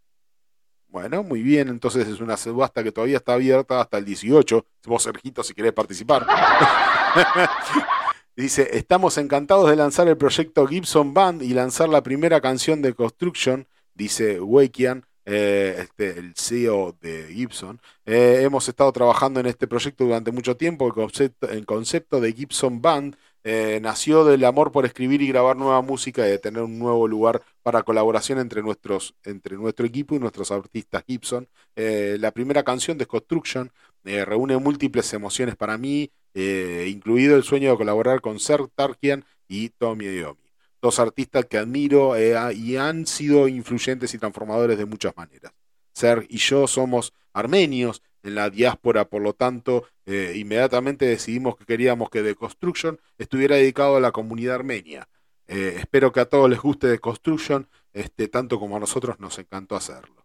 [0.95, 4.64] Bueno, muy bien, entonces es una subasta que todavía está abierta hasta el 18.
[4.86, 6.24] Vos, Sergito, si querés participar.
[8.36, 12.95] Dice, estamos encantados de lanzar el proyecto Gibson Band y lanzar la primera canción de
[12.95, 17.80] Construction, dice Weikian, eh, este, el CEO de Gibson.
[18.07, 20.86] Eh, hemos estado trabajando en este proyecto durante mucho tiempo.
[20.86, 23.16] El concepto, el concepto de Gibson Band
[23.47, 27.07] eh, nació del amor por escribir y grabar nueva música y de tener un nuevo
[27.07, 31.47] lugar para colaboración entre, nuestros, entre nuestro equipo y nuestros artistas Gibson.
[31.76, 33.70] Eh, la primera canción de Construction
[34.05, 39.68] eh, reúne múltiples emociones para mí, incluido el sueño de colaborar con Ser Tarkian y
[39.68, 40.40] Tommy Iommi.
[40.82, 42.14] Dos artistas que admiro
[42.51, 45.53] y han sido influyentes y transformadores de muchas maneras.
[45.92, 51.65] Ser y yo somos armenios en la diáspora, por lo tanto, eh, inmediatamente decidimos que
[51.65, 55.09] queríamos que The Construction estuviera dedicado a la comunidad armenia.
[55.47, 59.39] Eh, espero que a todos les guste The Construction, este, tanto como a nosotros nos
[59.39, 60.25] encantó hacerlo.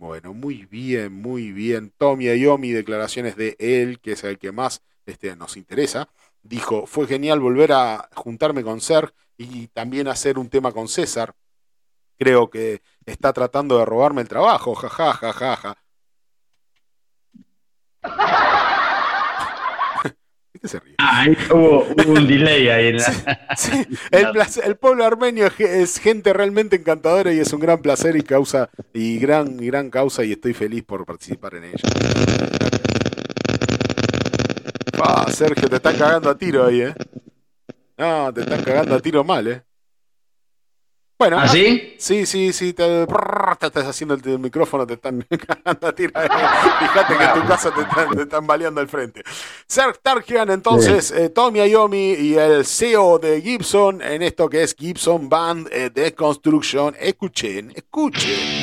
[0.00, 1.92] Bueno, muy bien, muy bien.
[1.98, 6.08] Tommy Ayomi, declaraciones de él, que es el que más este, nos interesa.
[6.42, 11.34] Dijo, fue genial volver a juntarme con Ser y también hacer un tema con César.
[12.18, 15.72] Creo que está tratando de robarme el trabajo, jaja, jaja, ja.
[15.72, 15.79] ¿De
[20.60, 20.94] qué se ríe?
[20.98, 23.56] Ah, ahí hubo, hubo un delay ahí en la.
[23.56, 27.60] Sí, el, placer- el pueblo armenio es, ge- es gente realmente encantadora y es un
[27.60, 31.64] gran placer y causa y gran y gran causa y estoy feliz por participar en
[31.64, 31.88] ella.
[35.02, 36.94] Ah, Sergio, te están cagando a tiro ahí, ¿eh?
[37.96, 39.62] No, te están cagando a tiro mal, ¿eh?
[41.20, 41.96] Bueno, ¿Ah, sí?
[41.98, 46.12] Sí, sí, sí, te, te estás haciendo el, el micrófono, te están cagando a tiro.
[46.14, 46.26] ahí.
[46.78, 49.22] Fíjate que en tu casa te están, te están baleando al frente.
[49.66, 54.74] Serg Tarkian, entonces, eh, Tommy Iommi y el CEO de Gibson en esto que es
[54.74, 56.96] Gibson Band eh, de Construction.
[56.98, 58.59] Escuchen, escuchen.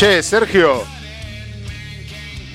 [0.00, 0.82] Che, Sergio.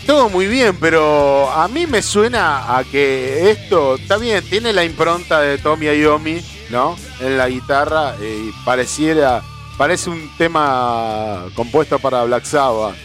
[0.08, 4.84] Todo muy bien, pero a mí me suena a que esto, está bien, tiene la
[4.84, 6.98] impronta de Tommy Iommi, ¿no?
[7.20, 9.43] En la guitarra, y pareciera,
[9.78, 12.96] parece un tema compuesto para Black Sabbath.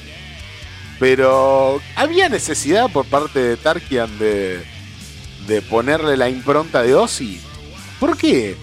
[0.99, 4.65] Pero, ¿había necesidad por parte de Tarkian de,
[5.49, 7.43] de ponerle la impronta de Ozzy?
[7.99, 8.57] ¿Por qué?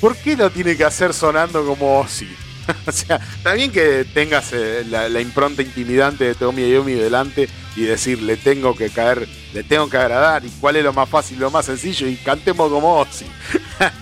[0.00, 2.43] ¿Por qué lo tiene que hacer sonando como Ozzy?
[2.86, 7.82] o sea, está bien que tengas eh, la, impronta intimidante de Tommy Iommi delante y
[7.82, 11.38] decir, le tengo que caer, le tengo que agradar, y cuál es lo más fácil,
[11.38, 13.26] lo más sencillo, y cantemos como Ozzy.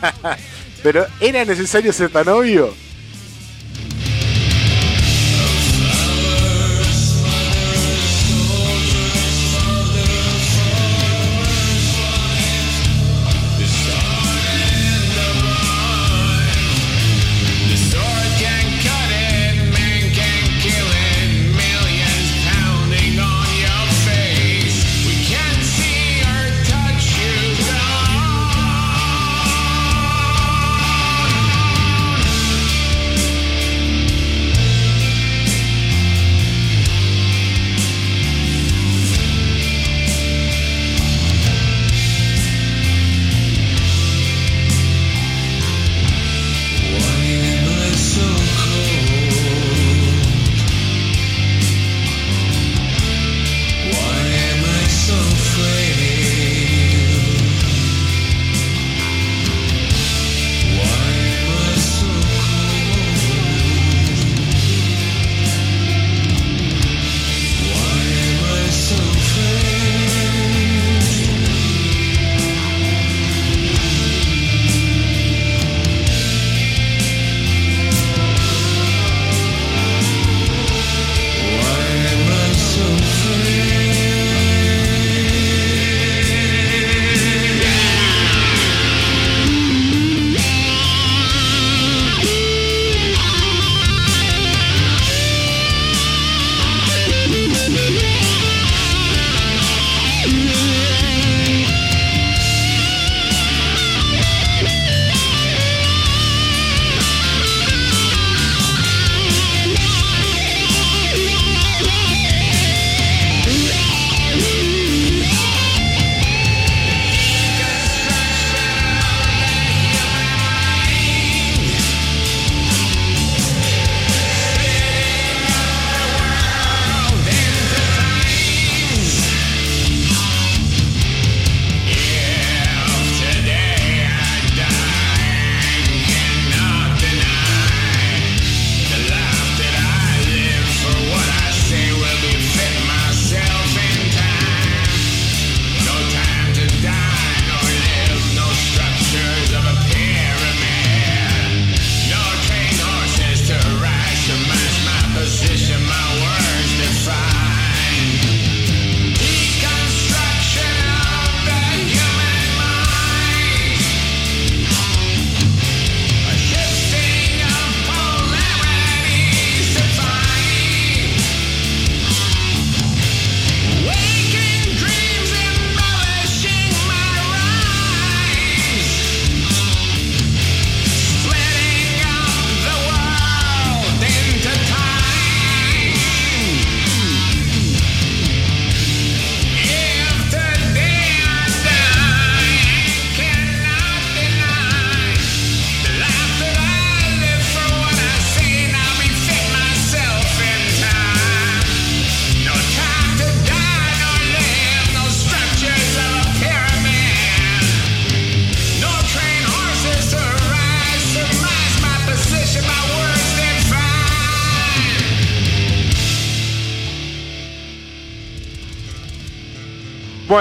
[0.82, 2.74] Pero, ¿era necesario ser tan obvio?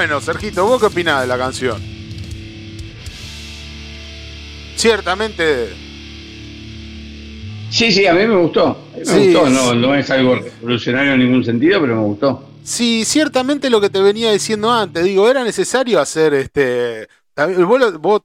[0.02, 1.80] Bueno, Sergito, ¿vos qué opinás de la canción?
[4.76, 5.68] Ciertamente.
[7.70, 8.80] Sí, sí, a mí me gustó.
[8.98, 9.48] Me Sí, gustó.
[9.52, 12.50] No, no es algo revolucionario en ningún sentido, pero me gustó.
[12.64, 17.08] Sí, ciertamente lo que te venía diciendo antes, digo, era necesario hacer este.
[17.64, 18.22] Vos, vos,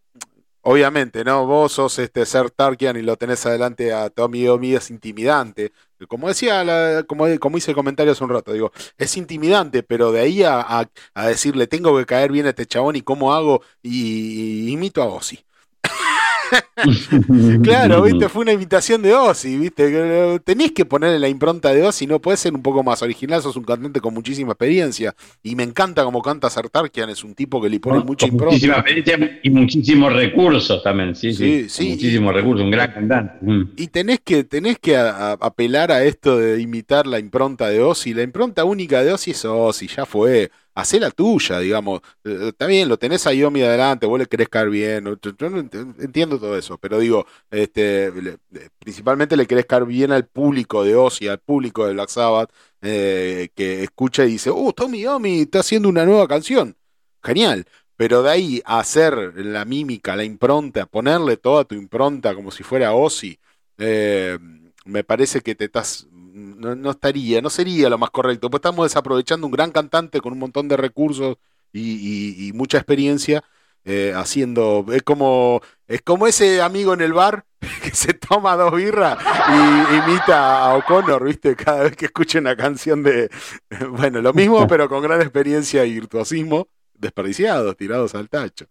[0.67, 1.47] obviamente, ¿no?
[1.47, 5.73] Vos sos este ser Tarkian y lo tenés adelante a amigo mío, es intimidante.
[6.09, 10.12] Como decía, la- como, como hice el comentario hace un rato, digo, es intimidante, pero
[10.12, 10.61] de ahí a,
[11.14, 15.03] a- decirle tengo que caer bien a este chabón y cómo hago, y, y imito
[15.03, 15.45] a Ozzy.
[17.62, 21.82] Claro, viste, fue una invitación de Ozzy, viste, eh, tenés que ponerle la impronta de
[21.82, 25.55] Ozzy, no puedes ser un poco más original, sos un cantante con muchísima experiencia, y
[25.57, 28.53] me encanta como canta Sartarkian, es un tipo que le pone Con- mucha con impronta.
[28.55, 31.68] muchísima experiencia y muchísimos recursos también, sí, Sí, sí.
[31.68, 33.34] sí, Muchísimos recursos, un gran cantante.
[33.40, 33.62] Mm.
[33.76, 37.80] Y tenés que, tenés que a- a- apelar a esto de imitar la impronta de
[37.82, 38.14] Ozzy.
[38.14, 40.51] La impronta única de Ozzy es Ozzy, ya fue.
[40.79, 42.03] Hacé la tuya, digamos.
[42.24, 45.05] Eh, Está bien, lo tenés a Yomi adelante, vos le querés caer bien.
[45.07, 48.12] Yo no ent- entiendo todo eso, pero digo, este,
[48.79, 52.51] principalmente le querés caer bien al público de Ozzy, al público de Black Sabbath,
[52.83, 56.77] eh, que escucha y dice, oh, Tommy Yomi está haciendo una nueva canción.
[57.22, 57.66] Genial.
[57.97, 62.62] Pero de ahí a hacer la mímica, la impronta, ponerle toda tu impronta como si
[62.62, 63.39] fuera Ozzy,
[63.79, 64.39] eh,
[64.85, 66.07] me parece que te estás.
[66.39, 68.51] No, estaría, no sería lo más correcto.
[68.51, 71.37] Pues estamos desaprovechando un gran cantante con un montón de recursos
[71.72, 73.43] y mucha experiencia.
[73.84, 74.84] eh, haciendo.
[74.93, 75.62] Es como.
[75.87, 77.47] Es como ese amigo en el bar
[77.82, 79.16] que se toma dos birras
[79.49, 81.55] y imita a O'Connor, ¿viste?
[81.57, 83.30] Cada vez que escucha una canción de.
[83.91, 86.68] Bueno, lo mismo, pero con gran experiencia y virtuosismo.
[86.95, 88.66] Desperdiciados, tirados al tacho.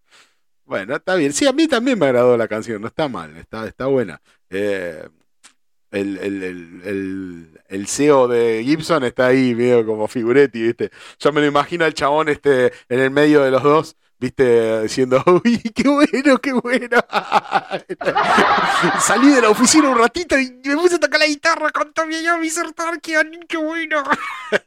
[0.65, 1.33] Bueno, está bien.
[1.33, 4.21] Sí, a mí también me agradó la canción, no está mal, está, está buena.
[4.49, 5.07] Eh,
[5.95, 6.43] el, el,
[6.83, 10.91] el, el, CEO de Gibson está ahí, medio como figuretti, ¿viste?
[11.19, 14.81] Yo me lo imagino al chabón este, en el medio de los dos, ¿viste?
[14.83, 16.99] Diciendo, uy, qué bueno, qué bueno.
[18.99, 22.21] Salí de la oficina un ratito y me puse a tocar la guitarra con Tommy
[22.23, 24.03] Yomi Sartarkian, qué bueno.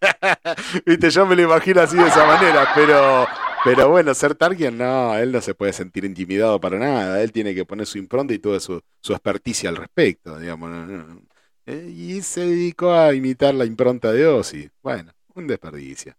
[0.87, 1.11] ¿Viste?
[1.11, 3.27] Yo me lo imagino así de esa manera, pero...
[3.65, 7.23] Pero bueno, ser Tarkian, no, él no se puede sentir intimidado para nada.
[7.23, 10.71] Él tiene que poner su impronta y toda su, su experticia al respecto, digamos.
[10.71, 11.23] no, no, no.
[11.67, 14.71] Eh, Y se dedicó a imitar la impronta de Ozzy.
[14.83, 16.15] Bueno, un desperdicio.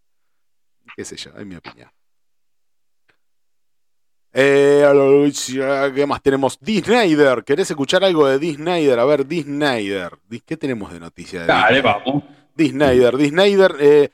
[0.96, 1.90] Qué sé yo, es mi opinión.
[4.32, 4.86] Eh,
[5.96, 6.60] ¿Qué más tenemos?
[6.60, 7.44] Disneyder.
[7.44, 9.00] ¿Querés escuchar algo de Disneyder?
[9.00, 10.12] A ver, Disneyder.
[10.30, 12.24] Dis- ¿Qué tenemos de noticia de Dale, vamos.
[12.54, 14.10] Disneyder, Disneyder, eh,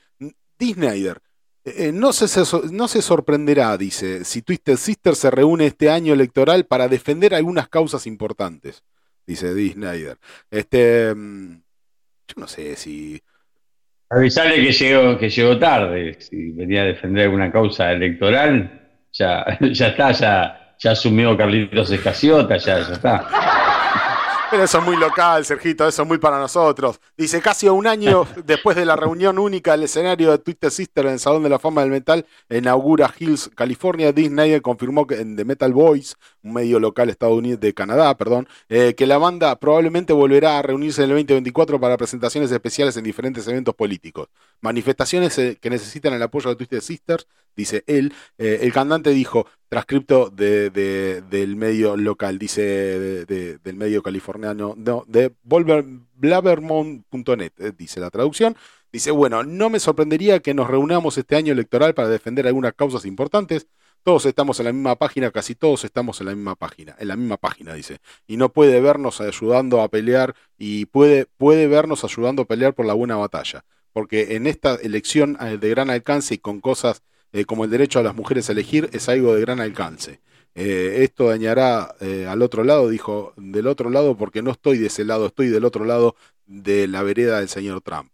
[0.58, 1.20] Disneyder.
[1.68, 2.26] Eh, no, se,
[2.70, 7.68] no se sorprenderá, dice, si Twisted Sister se reúne este año electoral para defender algunas
[7.68, 8.84] causas importantes,
[9.26, 10.16] dice Disneyder.
[10.48, 11.54] Este, mm,
[12.28, 13.20] yo no sé si...
[14.08, 16.16] Avisarle que llegó, que llegó tarde.
[16.20, 22.58] Si venía a defender alguna causa electoral, ya, ya está, ya, ya asumió Carlitos Escaciota,
[22.58, 23.65] ya, ya está.
[24.48, 27.00] Pero eso es muy local, Sergito, eso es muy para nosotros.
[27.16, 31.14] Dice, casi un año después de la reunión única del escenario de Twisted Sister en
[31.14, 35.34] el Salón de la Fama del Metal, en Augura Hills, California, Disney confirmó que en
[35.34, 36.16] The Metal Boys,
[36.46, 41.02] un medio local estadounidense de Canadá, perdón, eh, que la banda probablemente volverá a reunirse
[41.02, 44.28] en el 2024 para presentaciones especiales en diferentes eventos políticos.
[44.60, 47.26] Manifestaciones eh, que necesitan el apoyo de Twisted Sisters,
[47.56, 48.12] dice él.
[48.38, 54.02] Eh, el cantante dijo, transcripto de, de- del medio local, dice de- de- del medio
[54.02, 55.32] californiano, no, de
[57.58, 58.56] eh, dice la traducción.
[58.92, 63.04] Dice, bueno, no me sorprendería que nos reunamos este año electoral para defender algunas causas
[63.04, 63.66] importantes.
[64.06, 67.16] Todos estamos en la misma página, casi todos estamos en la misma página, en la
[67.16, 67.98] misma página, dice.
[68.28, 72.86] Y no puede vernos ayudando a pelear y puede, puede vernos ayudando a pelear por
[72.86, 73.64] la buena batalla.
[73.92, 77.02] Porque en esta elección eh, de gran alcance y con cosas
[77.32, 80.20] eh, como el derecho a las mujeres a elegir es algo de gran alcance.
[80.54, 81.96] Eh, esto dañará
[82.28, 85.64] al otro lado, dijo, del otro lado, porque no estoy de ese lado, estoy del
[85.64, 86.14] otro lado
[86.46, 88.12] de la vereda del señor Trump.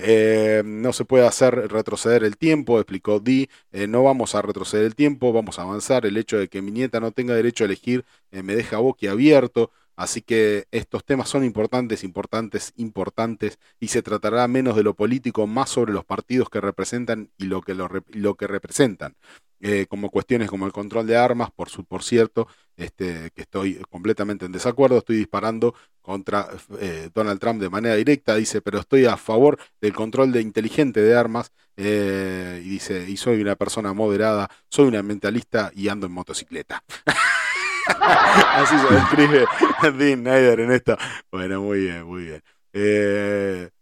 [0.00, 3.48] Eh, no se puede hacer retroceder el tiempo, explicó Dee.
[3.72, 6.06] Eh, no vamos a retroceder el tiempo, vamos a avanzar.
[6.06, 9.72] El hecho de que mi nieta no tenga derecho a elegir eh, me deja boquiabierto.
[9.96, 15.48] Así que estos temas son importantes, importantes, importantes, y se tratará menos de lo político,
[15.48, 19.16] más sobre los partidos que representan y lo que, lo que representan.
[19.60, 22.46] Eh, como cuestiones como el control de armas, por, su, por cierto,
[22.76, 26.48] este, que estoy completamente en desacuerdo, estoy disparando contra
[26.80, 31.00] eh, Donald Trump de manera directa, dice, pero estoy a favor del control de inteligente
[31.00, 36.06] de armas, eh, y dice, y soy una persona moderada, soy una mentalista y ando
[36.06, 36.84] en motocicleta.
[37.86, 39.46] Así se describe
[39.98, 40.96] Dean Snyder en esto.
[41.32, 43.77] Bueno, muy bien, muy bien.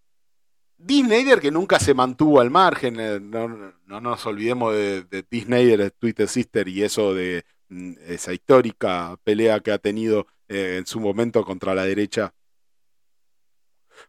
[0.86, 5.90] Disneyder que nunca se mantuvo al margen, eh, no, no nos olvidemos de, de Disneyder,
[5.90, 11.00] Twitter Sister y eso de mm, esa histórica pelea que ha tenido eh, en su
[11.00, 12.32] momento contra la derecha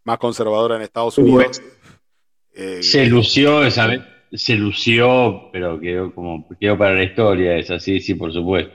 [0.04, 1.62] más conservadora en Estados Unidos.
[2.54, 4.02] Eh, Se lució esa vez,
[4.34, 8.74] se lució, pero quedó como quedó para la historia, es así, sí, por supuesto.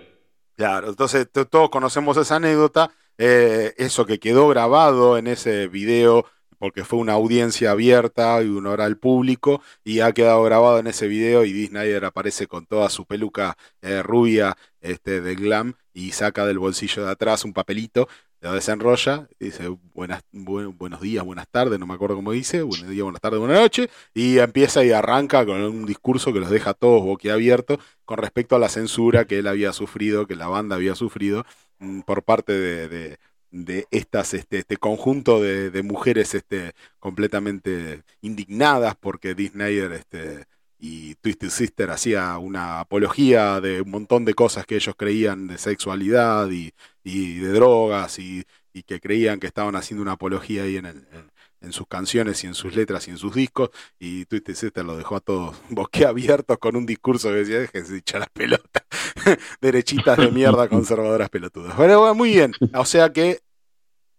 [0.57, 6.27] Claro, entonces todos conocemos esa anécdota, eh, eso que quedó grabado en ese video,
[6.63, 11.09] porque fue una audiencia abierta y un oral público, y ha quedado grabado en ese
[11.09, 16.47] video y Disney aparece con toda su peluca eh, rubia este, de glam y saca
[16.47, 18.07] del bolsillo de atrás un papelito,
[18.41, 22.89] lo desenrolla, dice buenas, buen- buenos días, buenas tardes, no me acuerdo cómo dice, buenos
[22.89, 26.75] días, buenas tardes, buenas noches, y empieza y arranca con un discurso que los deja
[26.75, 30.95] todos boquiabiertos con respecto a la censura que él había sufrido, que la banda había
[30.95, 31.45] sufrido
[31.81, 33.19] mm, por parte de-
[33.53, 40.47] de estas, este, este conjunto de, de mujeres este, completamente indignadas porque Disney este,
[40.79, 45.59] y Twisted Sister hacía una apología de un montón de cosas que ellos creían de
[45.59, 46.73] sexualidad y,
[47.05, 51.07] y de drogas y, y que creían que estaban haciendo una apología ahí en, el-
[51.13, 51.32] en-
[51.63, 54.97] en sus canciones y en sus letras y en sus discos y Twisted Sister lo
[54.97, 58.85] dejó a todos boquiabiertos con un discurso que decía déjense echar las pelotas
[59.61, 63.41] derechitas de mierda conservadoras pelotudas pero bueno, muy bien o sea que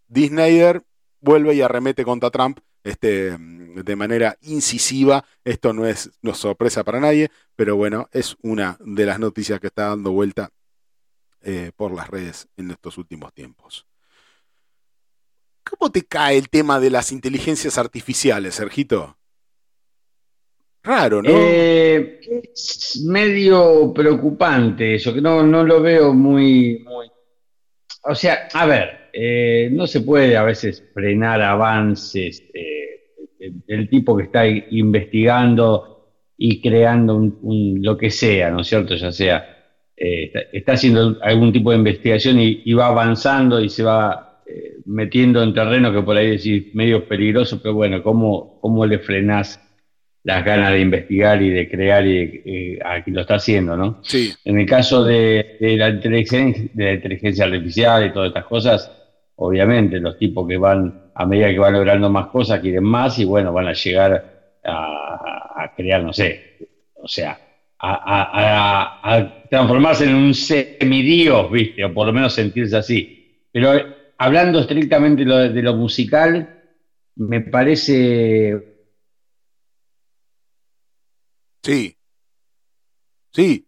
[0.08, 0.84] Disneyer
[1.22, 5.26] vuelve y arremete contra Trump este, de manera incisiva.
[5.44, 9.60] Esto no es, no es sorpresa para nadie, pero bueno, es una de las noticias
[9.60, 10.52] que está dando vuelta
[11.42, 13.88] eh, por las redes en estos últimos tiempos.
[15.78, 19.18] ¿Cómo te cae el tema de las inteligencias artificiales, Sergito?
[20.84, 21.30] Raro, ¿no?
[21.32, 22.20] Eh,
[22.54, 26.86] es medio preocupante eso, que no, no lo veo muy.
[28.04, 34.16] O sea, a ver, eh, no se puede a veces frenar avances eh, del tipo
[34.16, 38.96] que está investigando y creando lo que sea, ¿no es cierto?
[38.96, 44.33] Ya sea, eh, está, haciendo algún tipo de investigación y va avanzando y se va
[44.46, 49.00] eh, metiendo en terreno que por ahí decís medio peligroso, pero bueno, ¿cómo, cómo le
[49.00, 49.60] frenás
[50.24, 53.76] las ganas de investigar y de crear y de, eh, a quien lo está haciendo,
[53.76, 54.00] ¿no?
[54.04, 58.46] Sí, En el caso de, de la inteligencia, de la inteligencia artificial y todas estas
[58.46, 58.92] cosas,
[59.36, 63.26] obviamente los tipos que van, a medida que van logrando más cosas, quieren más y
[63.26, 66.58] bueno, van a llegar a, a crear, no sé,
[66.96, 67.38] o sea,
[67.80, 71.84] a, a- transformarse en un semidios, ¿viste?
[71.84, 73.46] O por lo menos sentirse así.
[73.52, 73.72] Pero
[74.24, 76.62] hablando estrictamente lo- de lo musical,
[77.16, 78.80] me parece
[81.64, 81.96] sí.
[83.32, 83.68] Sí.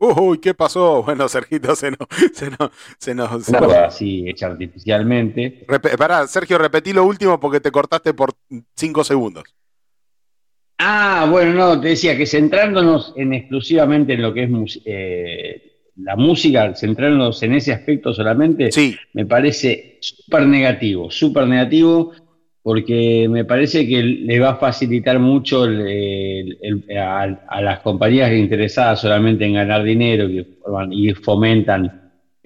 [0.00, 1.02] Uy, ¿qué pasó?
[1.06, 2.00] Bueno, Sergito se nos...
[2.34, 5.66] Se nos, se nos- se nos- así hecha artificialmente.
[5.98, 8.34] Pará, Sergio, repetí lo último porque te cortaste por
[8.74, 9.44] cinco segundos.
[10.78, 16.16] Ah, bueno, no, te decía que centrándonos en exclusivamente en lo que es eh, la
[16.16, 22.12] música, centrándonos en ese aspecto solamente, Sí, me parece súper negativo, súper negativo,
[22.62, 27.80] porque me parece que le va a facilitar mucho el- el- el- a, a las
[27.80, 31.92] compañías interesadas solamente en ganar dinero que forman- y fomentan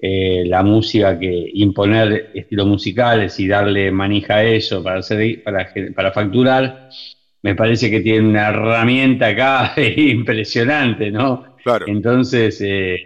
[0.03, 5.67] eh, la música, que imponer estilos musicales y darle manija a eso para, hacer, para,
[5.95, 6.89] para facturar,
[7.43, 11.43] me parece que tiene una herramienta acá impresionante, ¿no?
[11.63, 11.85] claro.
[11.85, 12.97] Entonces, eh,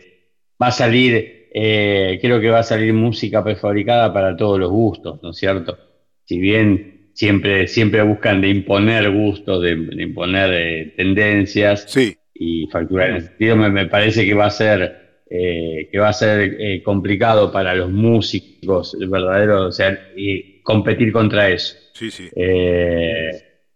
[0.62, 5.22] va a salir, eh, creo que va a salir música prefabricada para todos los gustos,
[5.22, 5.78] ¿no es cierto?
[6.26, 12.68] Si bien siempre, siempre buscan de imponer gustos, de, de imponer eh, tendencias Sí, y
[12.68, 16.14] facturar en ese sentido, me, me parece que va a ser, eh, que va a
[16.14, 21.76] ser complicado para los músicos verdaderos, o sea, y competir contra eso.
[21.94, 22.30] sí, sí.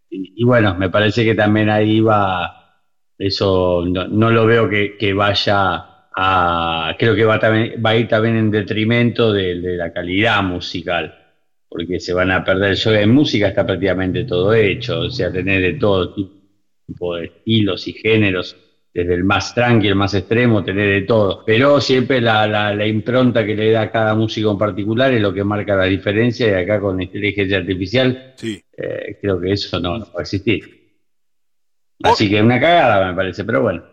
[0.09, 2.81] Y, y bueno, me parece que también ahí va,
[3.17, 5.85] eso no, no lo veo que, que vaya
[6.21, 10.43] a, creo que va, también, va a ir también en detrimento de, de la calidad
[10.43, 11.15] musical,
[11.69, 15.61] porque se van a perder, yo en música está prácticamente todo hecho, o sea, tener
[15.61, 18.55] de todo tipo de estilos y géneros,
[18.93, 22.87] desde el más tranqui, el más extremo, tener de todo, pero siempre la, la, la
[22.87, 26.53] impronta que le da cada músico en particular es lo que marca la diferencia y
[26.63, 28.59] acá con inteligencia artificial Sí.
[28.75, 30.61] eh, creo que eso no, no va a existir.
[32.01, 33.83] Así que una cagada me parece, pero bueno,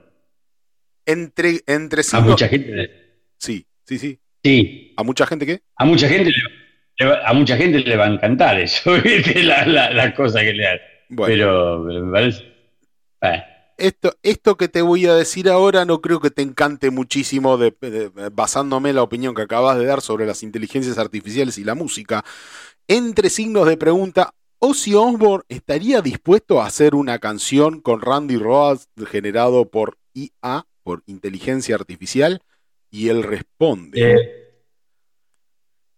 [1.06, 2.90] Entre, entre a signos- mucha gente,
[3.38, 4.18] Sí, sí, sí.
[4.42, 5.60] sí, ¿A mucha gente qué?
[5.76, 9.42] a mucha gente le, a mucha gente le va a encantar eso, ¿viste?
[9.44, 10.78] La, la, la cosa que le dan.
[11.08, 12.44] Bueno, Pero me parece,
[13.78, 17.74] esto, esto que te voy a decir ahora no creo que te encante muchísimo de-
[17.80, 21.74] de- basándome en la opinión que acabas de dar sobre las inteligencias artificiales y la
[21.74, 22.24] música.
[22.88, 28.88] Entre signos de pregunta, Ozzy Osbourne estaría dispuesto a hacer una canción con Randy Rhoads
[29.10, 32.40] generado por IA, por inteligencia artificial,
[32.92, 34.12] y él responde.
[34.12, 34.46] Eh,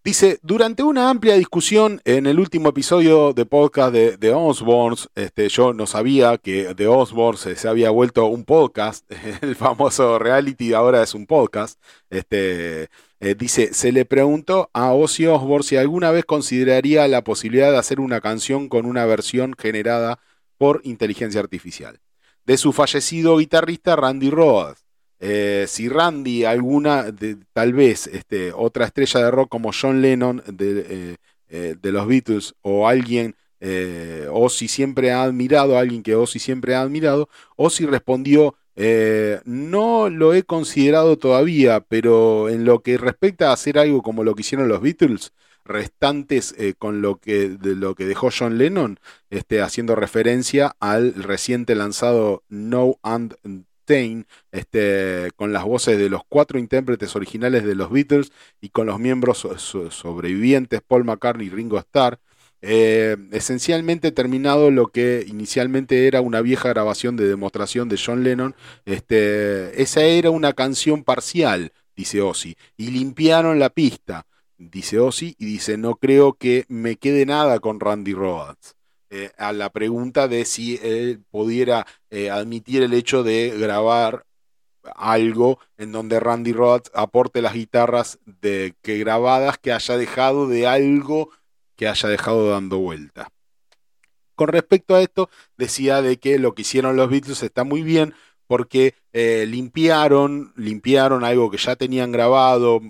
[0.03, 5.51] Dice, durante una amplia discusión en el último episodio de podcast de, de Osborns, este,
[5.51, 9.05] yo no sabía que The Osborns se, se había vuelto un podcast,
[9.43, 11.79] el famoso reality ahora es un podcast.
[12.09, 12.89] Este,
[13.21, 17.77] eh, dice, se le preguntó a Ozzy Osbourne si alguna vez consideraría la posibilidad de
[17.77, 20.21] hacer una canción con una versión generada
[20.57, 22.01] por inteligencia artificial.
[22.49, 24.83] De su fallecido guitarrista Randy Rhoads.
[25.21, 30.43] Eh, si Randy, alguna, de- tal vez este, otra estrella de rock como John Lennon
[30.47, 31.17] de, eh,
[31.51, 36.81] eh, los Beatles o alguien, eh, Ozzy siempre ha admirado, alguien que Ozzy siempre ha
[36.81, 43.53] admirado, Ozzy respondió, eh, no lo he considerado todavía, pero en lo que respecta a
[43.53, 45.35] hacer algo como lo que hicieron los Beatles,
[45.69, 48.99] restantes eh, con lo que, de lo que dejó John Lennon,
[49.31, 53.37] este, haciendo referencia al reciente lanzado No and
[53.85, 58.87] Tain, este, con las voces de los cuatro intérpretes originales de los Beatles y con
[58.87, 62.19] los miembros so- so- sobrevivientes Paul McCartney y Ringo Starr.
[62.61, 68.55] Eh, esencialmente terminado lo que inicialmente era una vieja grabación de demostración de John Lennon.
[68.85, 74.27] Este, esa era una canción parcial, dice Ozzy, y limpiaron la pista,
[74.59, 78.77] dice Ozzy, y dice, no creo que me quede nada con Randy Rhoads.
[79.11, 84.27] Eh, a la pregunta de si él pudiera eh, admitir el hecho de grabar
[84.97, 90.67] algo en donde Randy Rhoads aporte las guitarras de que grabadas que haya dejado de
[90.67, 91.31] algo
[91.77, 93.31] que haya dejado dando vuelta.
[94.35, 98.15] Con respecto a esto, decía de que lo que hicieron los Beatles está muy bien
[98.49, 102.81] porque eh, limpiaron, limpiaron algo que ya tenían grabado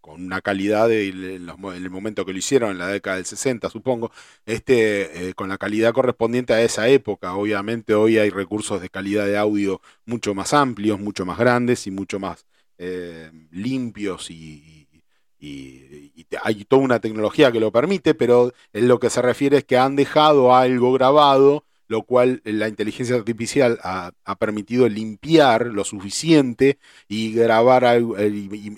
[0.00, 3.70] con una calidad de, en, el momento que lo hicieron, en la década del 60,
[3.70, 4.10] supongo,
[4.46, 7.34] este, eh, con la calidad correspondiente a esa época.
[7.34, 11.90] Obviamente hoy hay recursos de calidad de audio mucho más amplios, mucho más grandes y
[11.90, 12.46] mucho más
[12.78, 14.88] eh, limpios y,
[15.40, 16.02] y-
[16.42, 19.76] hay toda una tecnología que lo permite, pero en lo que se refiere es que
[19.76, 27.34] han dejado algo grabado, lo cual la inteligencia artificial ha, permitido limpiar lo suficiente y
[27.34, 28.28] grabar algo, eh,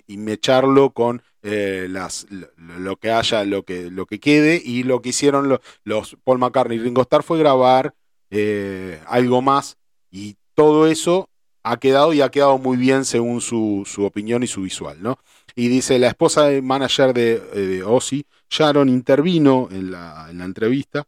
[0.09, 2.27] y, mecharlo con eh, las,
[2.57, 6.41] lo, que haya, lo que, lo que quede, y lo que hicieron lo- los Paul
[6.41, 7.95] McCartney y Ringo Starr fue grabar
[8.31, 9.77] eh, algo más,
[10.11, 11.31] y todo eso
[11.63, 15.21] ha quedado y ha quedado muy bien según su, su opinión y su visual, ¿no?
[15.55, 20.39] Y dice, la esposa del manager de, eh, de Ozzy, Sharon, intervino en la, en
[20.39, 21.07] la entrevista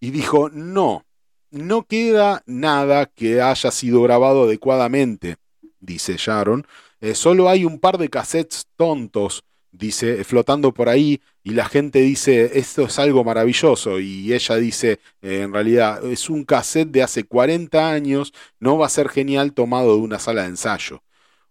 [0.00, 1.04] y dijo, no,
[1.50, 5.36] no queda nada que haya sido grabado adecuadamente,
[5.78, 6.66] dice Sharon.
[7.00, 12.00] Eh, solo hay un par de cassettes tontos, dice, flotando por ahí, y la gente
[12.00, 17.02] dice, esto es algo maravilloso, y ella dice, eh, en realidad, es un cassette de
[17.02, 21.02] hace 40 años, no va a ser genial tomado de una sala de ensayo.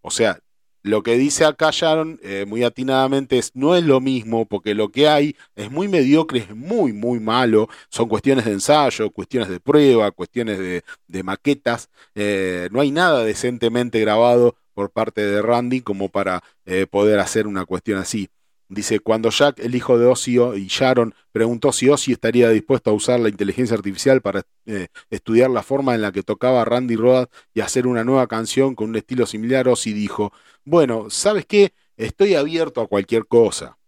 [0.01, 0.39] O sea,
[0.81, 4.89] lo que dice acá Sharon, eh, muy atinadamente, es no es lo mismo, porque lo
[4.89, 7.68] que hay es muy mediocre, es muy, muy malo.
[7.89, 11.89] Son cuestiones de ensayo, cuestiones de prueba, cuestiones de, maquetas.
[12.15, 17.47] Eh, no hay nada decentemente grabado por parte de Randy como para eh, poder hacer
[17.47, 18.30] una cuestión así.
[18.71, 22.93] Dice, cuando Jack, el hijo de Ozzy y Sharon, preguntó si Ozzy estaría dispuesto a
[22.93, 27.31] usar la inteligencia artificial para eh, estudiar la forma en la que tocaba Randy Rhoads
[27.55, 30.31] y hacer una nueva canción con un estilo similar, Ozzy dijo,
[30.65, 31.73] bueno, ¿sabes qué?
[31.97, 33.79] Estoy abierto a cualquier cosa.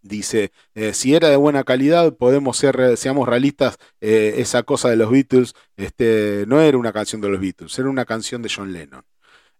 [0.00, 4.96] Dice, eh, si era de buena calidad, podemos ser, seamos realistas, eh, esa cosa de
[4.96, 8.72] los Beatles, este, no era una canción de los Beatles, era una canción de John
[8.72, 9.04] Lennon.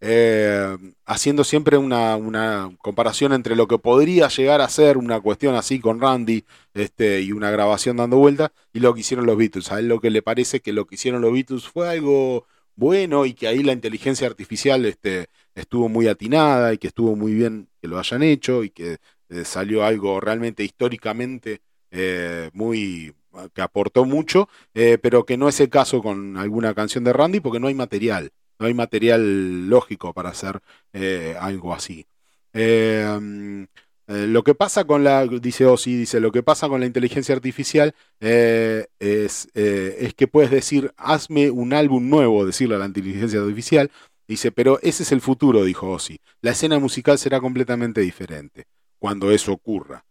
[0.01, 0.77] Eh,
[1.07, 5.81] haciendo siempre una, una, comparación entre lo que podría llegar a ser una cuestión así
[5.81, 6.45] con Randy
[6.75, 9.73] este, y una grabación dando vuelta y lo que hicieron los Beatles.
[9.73, 12.47] A él lo que le parece que lo que hicieron los Beatles fue algo
[12.77, 17.35] bueno y que ahí la inteligencia artificial este, estuvo muy atinada y que estuvo muy
[17.35, 18.99] bien que lo hayan hecho y que
[19.31, 21.61] eh, salió algo realmente históricamente
[21.91, 23.15] eh, muy
[23.55, 27.41] que aportó mucho, eh, pero que no es el caso con alguna canción de Randy
[27.41, 30.61] porque no hay material, no hay material lógico para hacer
[30.93, 32.07] eh, algo así.
[32.53, 33.67] Eh,
[34.07, 37.35] eh, lo que pasa con la, dice Ozzy, dice, lo que pasa con la inteligencia
[37.35, 43.41] artificial eh, es, es que puedes decir, hazme un álbum nuevo, decirle a la inteligencia
[43.41, 43.91] artificial,
[44.27, 46.19] dice, pero ese es el futuro, dijo Ozzy.
[46.41, 48.65] La escena musical será completamente diferente
[48.99, 50.05] cuando eso ocurra.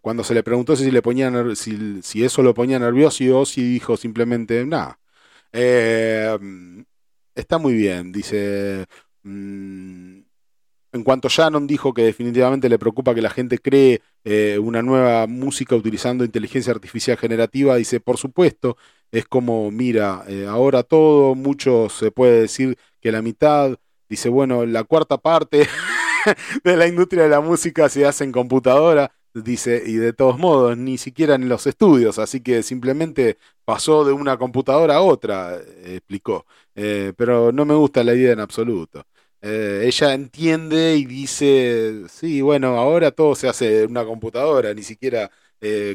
[0.00, 3.62] Cuando se le preguntó si, le ponía ner- si, si eso lo ponía nervioso, Ozzy
[3.62, 4.98] dijo simplemente, nada.
[7.34, 8.86] Está muy bien, dice.
[9.22, 10.20] mm,
[10.92, 15.26] en cuanto Shannon dijo que definitivamente le preocupa que la gente cree eh, una nueva
[15.26, 18.76] música utilizando inteligencia artificial generativa, dice, por supuesto,
[19.10, 23.78] es como, mira, eh, ahora todo, mucho se puede decir que la mitad,
[24.08, 25.66] dice, bueno, la cuarta parte
[26.64, 30.76] de la industria de la música se hace en computadora, dice, y de todos modos,
[30.76, 35.96] ni siquiera en los estudios, así que simplemente pasó de una computadora a otra, eh,
[35.96, 36.46] explicó.
[36.74, 39.06] Eh, pero no me gusta la idea en absoluto.
[39.40, 44.82] Eh, ella entiende y dice, sí, bueno, ahora todo se hace en una computadora, ni
[44.82, 45.30] siquiera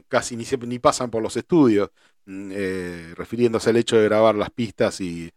[0.07, 1.89] casi ni, se- ni pasan por los estudios,
[2.25, 2.51] mm,
[3.15, 5.31] refiriéndose al hecho de grabar las pistas y,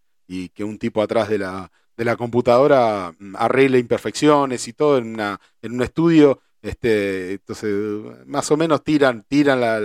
[0.55, 5.73] que un tipo atrás de la, de la computadora mm, arregle imperfecciones y todo en
[5.73, 6.41] un estudio.
[6.63, 7.71] Este, entonces,
[8.27, 9.81] más o menos tiran, tiran la,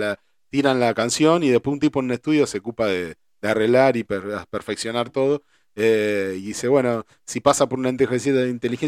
[0.94, 5.10] canción y después un tipo en un estudio se ocupa de, arreglar y per- perfeccionar
[5.10, 5.42] todo.
[5.74, 8.32] Eh, y dice, bueno, si pasa por una inteligencia,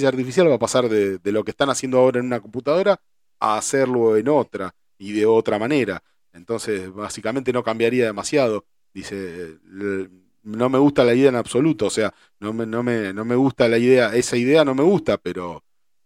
[0.08, 3.00] artificial va a pasar de, de lo que están haciendo ahora en una computadora
[3.40, 6.02] a hacerlo en otra y de otra manera.
[6.32, 8.66] Entonces, básicamente no cambiaría demasiado.
[8.92, 10.08] Dice, "L-
[10.42, 13.34] no me gusta la idea en absoluto, o sea, no me, no me, no me
[13.36, 15.62] gusta la idea, esa idea no me gusta, pero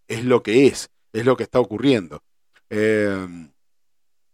[0.08, 2.22] es lo que es, es lo que está ocurriendo.
[2.70, 3.48] Eh,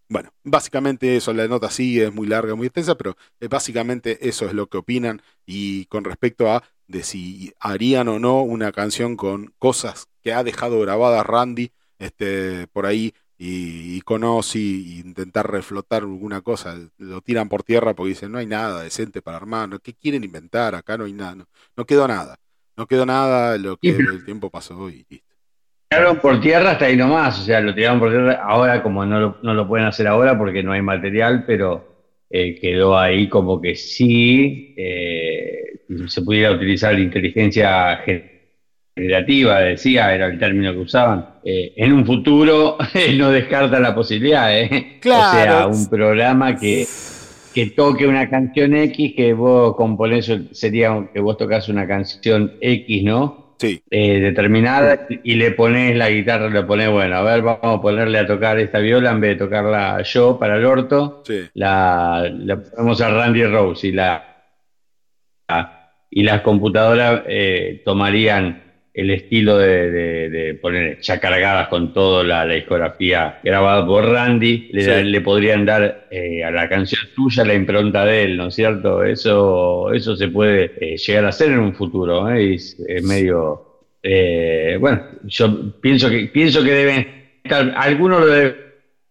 [0.08, 4.46] bueno, básicamente eso, la nota sigue, es muy larga, muy extensa, pero eh, básicamente eso
[4.46, 9.16] es lo que opinan y con respecto a de si harían o no una canción
[9.16, 15.00] con cosas que ha dejado grabadas Randy este, por ahí y, y con Ozzy y
[15.00, 19.36] intentar reflotar alguna cosa, lo tiran por tierra porque dicen no hay nada decente para
[19.36, 19.78] armar, ¿no?
[19.78, 20.74] ¿qué quieren inventar?
[20.74, 21.46] Acá no hay nada, no,
[21.76, 22.38] no quedó nada,
[22.76, 25.27] no quedó nada, lo que Sí, el tiempo pasó y listo.
[25.88, 29.20] Tiraron por tierra hasta ahí nomás, o sea, lo tiraron por tierra ahora como no
[29.20, 31.88] lo, no lo pueden hacer ahora porque no hay material, pero
[32.30, 38.00] eh, quedó ahí como que sí eh, se pudiera utilizar inteligencia
[38.94, 41.26] generativa, decía, era el término que usaban.
[41.42, 42.76] Eh, en un futuro
[43.16, 44.98] no descarta la posibilidad, ¿eh?
[45.00, 45.38] Claro.
[45.38, 46.86] O sea, un programa que,
[47.54, 53.04] que toque una canción X, que vos componés, sería que vos tocas una canción X,
[53.04, 53.47] ¿no?
[53.58, 57.82] Sí, eh, determinada y le pones la guitarra, le pones, bueno, a ver, vamos a
[57.82, 61.48] ponerle a tocar esta viola en vez de tocarla yo para el orto, sí.
[61.54, 64.24] la, la ponemos a Randy Rose y la,
[65.48, 65.74] la-
[66.10, 68.67] y las computadoras eh, tomarían
[69.00, 74.04] el estilo de, de- de poner ya cargadas con toda la, la discografía grabada por
[74.10, 75.04] Randy, le, Sí.
[75.04, 79.04] le podrían dar eh, a la canción tuya la impronta de él, ¿no es cierto?
[79.04, 82.42] Eso, eso se puede eh, llegar a hacer en un futuro, ¿eh?
[82.42, 83.64] Y es, es medio,
[84.02, 87.06] eh, bueno, yo pienso que pienso que deben
[87.44, 88.56] estar, algunos lo deben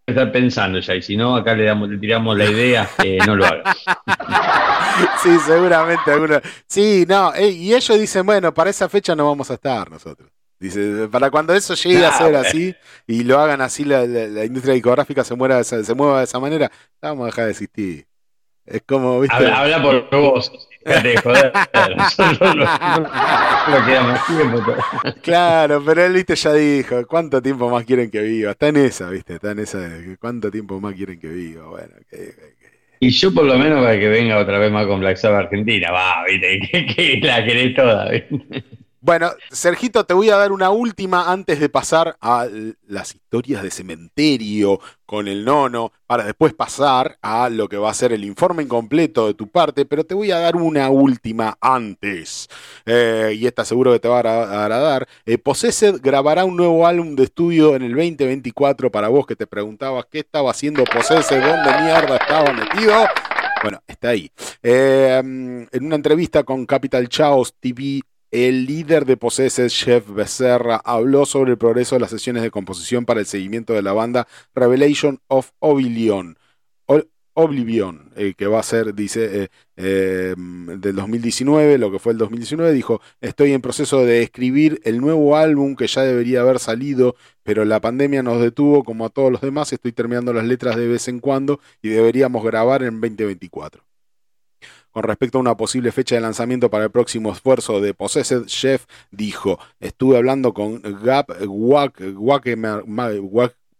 [0.05, 3.35] estar pensando ya, y si no, acá le damos, le tiramos la idea, eh, no
[3.35, 3.85] lo hagas.
[5.23, 6.41] Sí, seguramente algunos.
[6.67, 10.29] Sí, no, eh, y ellos dicen, bueno, para esa fecha no vamos a estar nosotros.
[10.59, 12.75] Dice, para cuando eso llegue a ser así
[13.05, 16.39] y lo hagan así, la, la- la industria discográfica se, muera, se mueva de esa
[16.39, 16.71] manera,
[17.01, 18.07] vamos a dejar de existir.
[18.65, 19.35] Es como, ¿viste?
[19.35, 20.51] Habla, habla por vos,
[20.83, 21.53] de joder.
[22.41, 22.65] No, no-
[22.99, 23.09] no
[25.21, 28.51] Claro, pero él, viste, ya dijo, ¿cuánto tiempo más quieren que viva?
[28.51, 31.67] Está en esa, viste, está en esa, de ¿cuánto tiempo más quieren que viva?
[31.67, 32.56] Bueno, que- que-
[32.99, 35.91] Y yo por lo menos para que venga otra vez más con Black Sabbath Argentina,
[35.91, 36.59] va, viste,
[36.95, 38.63] que, la querés toda, ¿viste?
[38.99, 42.47] Bueno, Sergito, te voy a dar una última antes de pasar a
[42.87, 47.93] las historias de cementerio con el nono, para después pasar a lo que va a
[47.93, 52.49] ser el informe incompleto de tu parte, pero te voy a dar una última antes.
[52.85, 55.07] Eh, y esta seguro que te va a agra- agradar.
[55.25, 59.45] Eh, Possessed grabará un nuevo álbum de estudio en el 2024 para vos que te
[59.47, 62.93] preguntabas qué estaba haciendo Possessed, dónde mierda estaba metido.
[63.61, 64.29] Bueno, está ahí.
[64.63, 68.01] Eh, en una entrevista con Capital Chaos TV,
[68.31, 73.05] el líder de Possessed, Jeff Becerra, habló sobre el progreso de las sesiones de composición
[73.05, 76.37] para el seguimiento de la banda Revelation of Oblivion.
[77.39, 82.17] Oblivion, eh, que va a ser, dice, eh, eh, del 2019, lo que fue el
[82.17, 87.15] 2019, dijo, estoy en proceso de escribir el nuevo álbum que ya debería haber salido,
[87.43, 90.87] pero la pandemia nos detuvo como a todos los demás, estoy terminando las letras de
[90.87, 93.86] vez en cuando y deberíamos grabar en 2024.
[94.97, 98.87] Con respecto a una posible fecha de lanzamiento para el próximo esfuerzo de Possessed, Jeff
[99.11, 101.29] dijo, estuve hablando con Gap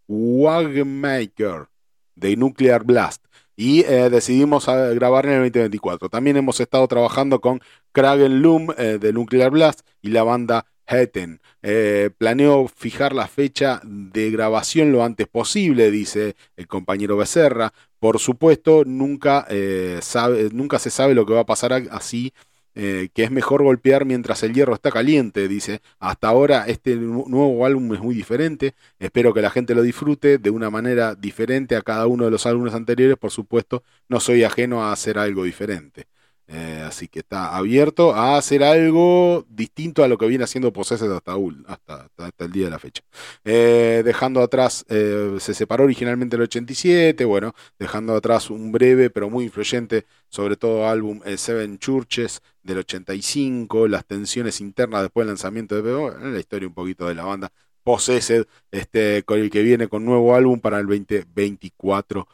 [0.08, 1.70] Wagmaker
[2.16, 3.26] de Nuclear Blast
[3.56, 6.08] y eh, decidimos eh, grabar en el 2024.
[6.10, 7.62] También hemos estado trabajando con
[7.94, 11.42] Kragen Loom eh, de Nuclear Blast y la banda Heten.
[11.62, 17.74] Eh, planeo fijar la fecha de grabación lo antes posible, dice el compañero Becerra.
[18.00, 22.34] Por supuesto, nunca, eh, sabe, nunca se sabe lo que va a pasar así
[22.76, 25.82] eh, que es mejor golpear mientras el hierro está caliente, dice.
[26.00, 30.38] Hasta ahora este nu- nuevo álbum es muy diferente, espero que la gente lo disfrute
[30.38, 34.44] de una manera diferente a cada uno de los álbumes anteriores, por supuesto, no soy
[34.44, 36.06] ajeno a hacer algo diferente.
[36.50, 41.12] Eh, así que está abierto a hacer algo distinto a lo que viene haciendo Possessed
[41.12, 41.34] hasta,
[41.68, 43.04] hasta, hasta- el día de la fecha.
[43.44, 49.30] Eh, dejando atrás, eh, se separó originalmente el 87, bueno, dejando atrás un breve pero
[49.30, 55.76] muy influyente, sobre todo álbum Seven Churches del 85, las tensiones internas después del lanzamiento
[55.76, 57.52] de PO, la historia un poquito de la banda
[57.84, 62.28] Possessed, este, con el que viene con nuevo álbum para el 2024.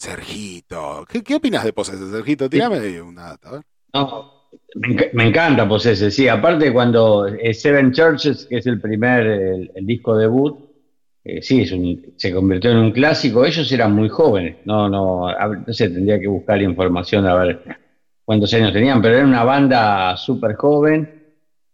[0.00, 2.48] Sergito, ¿qué, qué opinas de Possessed, Sergito?
[2.48, 3.62] Tírame una data, a ver.
[3.92, 4.32] No,
[4.76, 6.26] me, enc- me encanta Possessed, sí.
[6.26, 10.58] Aparte cuando eh, Seven Churches, que es el primer, el, el disco debut,
[11.22, 13.44] eh, sí, es un- se convirtió en un clásico.
[13.44, 15.26] Ellos eran muy jóvenes, no, no,
[15.66, 17.62] no sé, tendría que buscar información a ver
[18.24, 21.18] cuántos años tenían, pero era una banda súper joven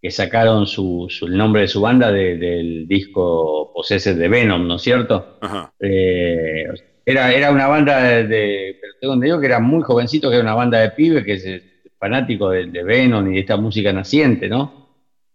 [0.03, 4.67] que sacaron su, su- el nombre de su banda de- del disco Possessed de Venom,
[4.67, 5.39] ¿no es cierto?
[5.41, 5.73] Ajá.
[5.79, 6.65] Eh,
[7.07, 10.43] era, era una banda de, de- pero tengo entendido que era muy jovencito, que era
[10.45, 11.63] una banda de pibes que es
[11.99, 14.89] fanático de, de Venom y de esta música naciente, ¿no?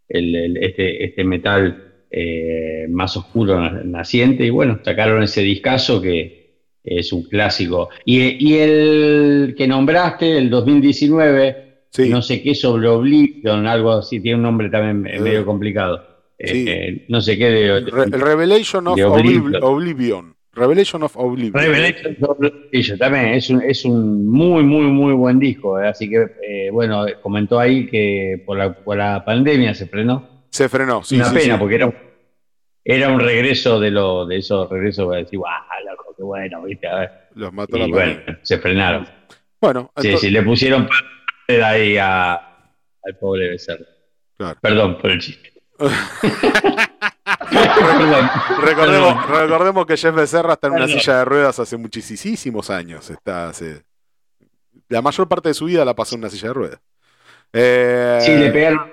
[0.07, 6.01] El, el- este, este metal eh, más oscuro na- naciente, y bueno, sacaron ese discazo
[6.01, 6.41] que
[6.83, 7.89] es un clásico.
[8.05, 12.07] Y, y el que nombraste, el 2019, Sí.
[12.09, 16.01] no sé qué sobre Oblivion, algo así, tiene un nombre también eh, medio complicado.
[16.39, 16.65] sí.
[16.67, 17.85] Eh, no sé qué de, el
[18.21, 18.97] Revelation of.
[19.61, 20.35] Oblivion.
[20.53, 21.53] Revelation of Oblivion.
[21.53, 25.79] Revelation of Revelation, también es un, es un muy, muy, muy buen disco.
[25.81, 30.27] eh, Así que, eh, bueno, comentó ahí que por la, por la pandemia se frenó.
[30.49, 31.59] Se frenó, sí, Una sí, pena, sí.
[31.59, 31.95] porque era, un-
[32.83, 35.53] era un regreso de lo de esos regresos para decir, ¡guau,
[35.89, 36.63] loco, qué bueno!
[36.63, 36.87] ¿viste?
[36.87, 37.11] A ver.
[37.35, 38.39] Los mató la Y bueno, pandemia.
[38.43, 39.07] se frenaron.
[39.61, 40.89] Bueno, Sí, entonces- sí, le pusieron
[41.63, 43.85] ahí a, al pobre Becerra.
[44.37, 44.57] Claro.
[44.61, 45.53] Perdón por el chiste.
[48.61, 53.09] Recordemos, recordemos que Jeff Becerra está en una silla de ruedas hace muchísimos años.
[53.09, 53.83] Está hace,
[54.89, 56.79] la mayor parte de su vida la pasó en una silla de ruedas.
[57.53, 58.91] Eh, Sí, le pegaron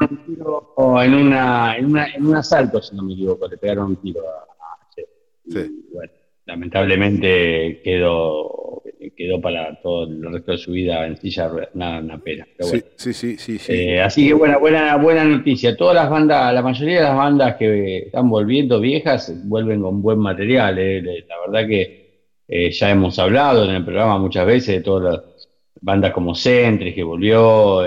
[0.00, 3.86] un tiro en, una, en, una, en un asalto, si no me equivoco, le pegaron
[3.86, 5.08] un tiro a, Jeff.
[5.44, 5.88] Y, Sí.
[5.92, 6.12] bueno,
[6.46, 8.82] lamentablemente quedó,
[9.16, 11.70] quedó para todo el resto de su vida en silla ruedas.
[11.74, 12.46] Una, pena.
[12.56, 12.86] pero sí, bueno.
[12.96, 13.72] sí, sí, sí, sí.
[13.72, 15.76] Eh, así que buena, buena, buena noticia.
[15.76, 20.18] Todas las bandas, la mayoría de las bandas que están volviendo viejas vuelven con buen
[20.18, 20.78] material.
[20.78, 21.24] eh.
[21.28, 22.00] La verdad que
[22.48, 25.48] eh, ya hemos hablado en el programa muchas veces de todas las
[25.80, 27.84] bandas como Centris que volvió,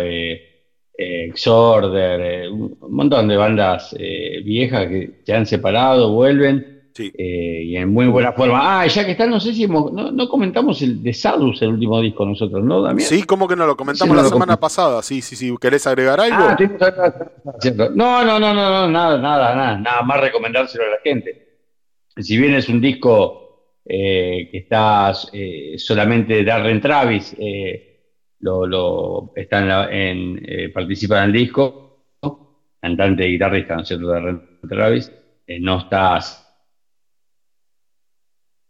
[0.95, 3.95] Exorder, un montón de bandas
[4.43, 6.72] viejas que se han separado, vuelven.
[6.93, 7.11] Sí.
[7.17, 8.81] eh, y en muy buena forma.
[8.81, 11.69] Ah, ya que están, no sé si hemos- no, no comentamos el de Sadus, el
[11.69, 13.07] último disco nosotros, ¿no, Damián?
[13.07, 15.01] Sí, como que no lo comentamos Sí, no la lo semana pasada.
[15.01, 15.53] Sí, sí, sí.
[15.59, 16.37] ¿Querés agregar algo?
[16.39, 16.55] Ah,
[17.59, 17.89] cierto.
[17.95, 21.47] No, no, no, no, no, nada, nada, nada, nada más recomendárselo a la gente.
[22.17, 23.39] Si bien es un disco
[23.85, 27.35] eh, que está eh, solamente Darren Travis,
[28.39, 32.05] lo, lo- está en la- en, participa en el disco,
[32.79, 34.07] cantante y guitarrista, ¿no es cierto?
[34.07, 35.11] Darren Travis,
[35.59, 36.19] no está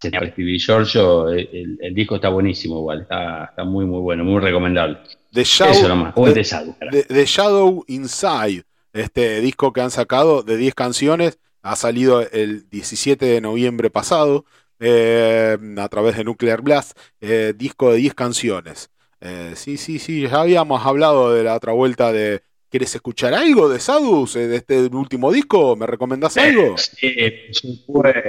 [0.10, 4.40] Stevie Giorgio, eh, el, el disco está buenísimo igual, está, está muy, muy bueno, muy
[4.42, 4.98] recomendable.
[5.32, 6.98] The Shadow, Eso nomás, o The- Sadus, carajo.
[6.98, 8.64] The- The Shadow Inside,
[8.94, 14.46] este disco que han sacado de 10 canciones, ha salido el 17 de noviembre pasado
[14.80, 18.90] eh, a través de Nuclear Blast, eh, disco de 10 canciones.
[19.22, 22.42] Eh, sí, sí, sí, ya habíamos hablado de la otra vuelta de...
[22.70, 25.76] ¿Quieres escuchar algo de Sadus, de este último disco?
[25.76, 26.76] ¿Me recomendás algo?
[26.76, 27.16] Sí,
[27.46, 28.20] por supuesto.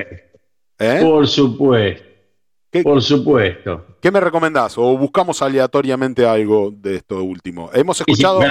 [0.78, 1.01] ¿Eh?
[1.02, 2.05] Por supuesto.
[2.70, 2.82] ¿Qué?
[2.82, 3.86] Por supuesto.
[4.01, 4.76] ¿Qué me recomendás?
[4.78, 7.70] ¿O buscamos aleatoriamente algo de esto último?
[7.72, 8.40] Hemos escuchado...
[8.42, 8.48] Sí,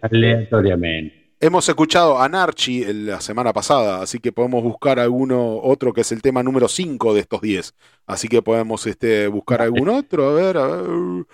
[0.00, 1.24] aleatoriamente.
[1.40, 6.22] Hemos escuchado Anarchy la semana pasada, así que podemos buscar alguno otro que es el
[6.22, 7.74] tema número 5 de estos 10.
[8.06, 11.26] Así que podemos este, buscar algún otro, a ver, a ver.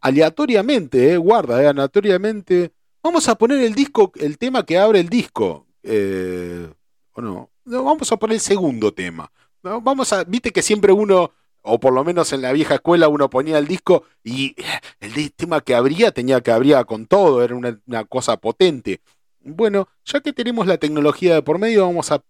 [0.00, 2.72] Aleatoriamente, eh, guarda, eh, aleatoriamente.
[3.02, 5.66] Vamos a poner el disco, el tema que abre el disco.
[5.82, 6.66] Eh,
[7.12, 7.50] ¿O no?
[7.66, 9.30] No, Vamos a poner el segundo tema.
[9.62, 11.32] No, Vamos a, viste que siempre uno,
[11.62, 14.54] o por lo menos en la vieja escuela, uno ponía el disco y
[15.00, 19.00] el tema que abría tenía que abrir con todo, era una, una cosa potente.
[19.40, 22.22] Bueno, ya que tenemos la tecnología de por medio, vamos a,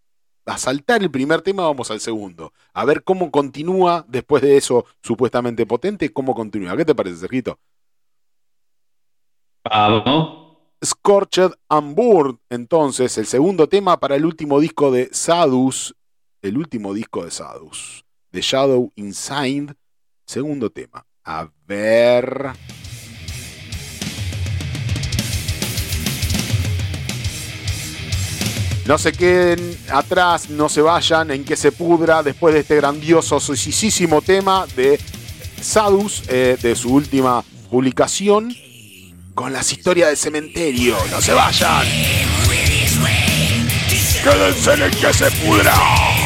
[0.46, 2.52] a saltar el primer tema, vamos al segundo.
[2.72, 6.76] A ver cómo continúa después de eso supuestamente potente, cómo continúa.
[6.76, 7.58] ¿Qué te parece, Sergito?
[9.64, 10.40] Vamos.
[10.82, 15.94] Scorched and Burned, entonces, el segundo tema para el último disco de Sadus,
[16.42, 19.74] el último disco de Sadus, The Shadow Inside,
[20.26, 21.04] segundo tema.
[21.24, 22.50] A ver.
[28.86, 33.38] No se queden atrás, no se vayan, en que se pudra después de este grandioso,
[33.38, 34.98] suicisísimo tema de
[35.60, 38.52] Sadus, eh, de su última publicación,
[39.34, 40.96] con las historias del cementerio.
[41.10, 41.86] ¡No se vayan!
[44.24, 46.19] ¡Quédense en el que se pudra!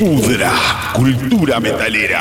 [0.00, 0.50] Pudra.
[0.94, 2.19] Cultura metalera.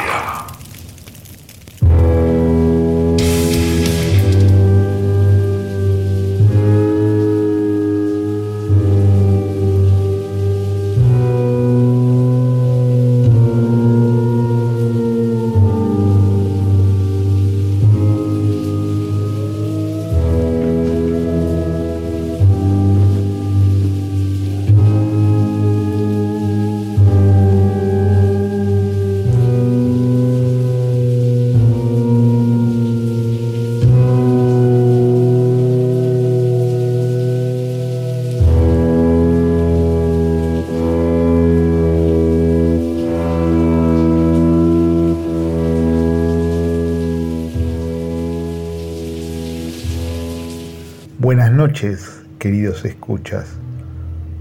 [51.70, 53.46] Noches, queridos escuchas.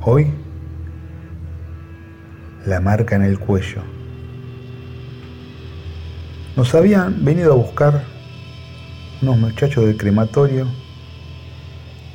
[0.00, 0.32] Hoy,
[2.64, 3.82] la marca en el cuello.
[6.56, 8.02] Nos habían venido a buscar
[9.20, 10.66] unos muchachos del crematorio,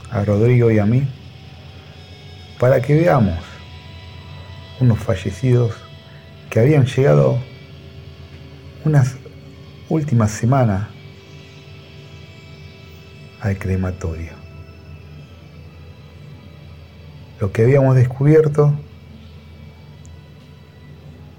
[0.09, 1.07] a Rodrigo y a mí,
[2.59, 3.37] para que veamos
[4.79, 5.75] unos fallecidos
[6.49, 7.37] que habían llegado
[8.83, 9.15] unas
[9.89, 10.87] últimas semanas
[13.41, 14.42] al crematorio.
[17.39, 18.73] Lo que habíamos descubierto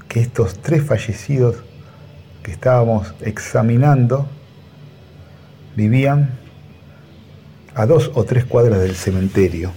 [0.09, 1.57] que estos tres fallecidos
[2.43, 4.29] que estábamos examinando
[5.75, 6.39] vivían
[7.75, 9.73] a dos o tres cuadras del cementerio.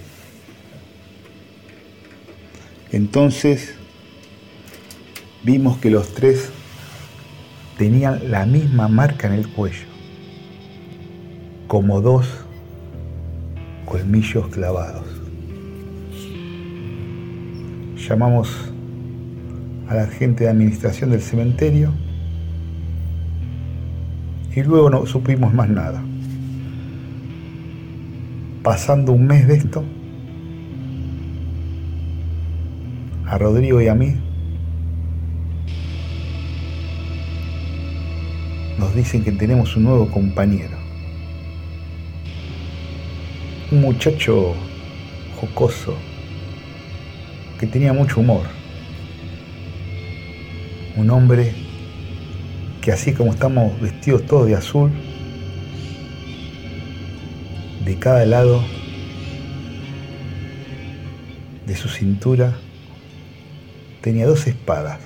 [2.92, 3.74] Entonces
[5.42, 6.50] vimos que los tres
[7.76, 9.86] tenían la misma marca en el cuello,
[11.66, 12.26] como dos
[13.86, 15.07] colmillos clavados.
[18.08, 18.48] Llamamos
[19.86, 21.92] a la gente de administración del cementerio
[24.56, 26.02] y luego no supimos más nada.
[28.62, 29.84] Pasando un mes de esto,
[33.26, 34.14] a Rodrigo y a mí
[38.78, 40.78] nos dicen que tenemos un nuevo compañero.
[43.70, 44.54] Un muchacho
[45.38, 45.94] jocoso
[47.58, 48.46] que tenía mucho humor.
[50.96, 51.54] Un hombre
[52.80, 54.90] que así como estamos vestidos todos de azul,
[57.84, 58.64] de cada lado
[61.66, 62.56] de su cintura
[64.00, 65.00] tenía dos espadas,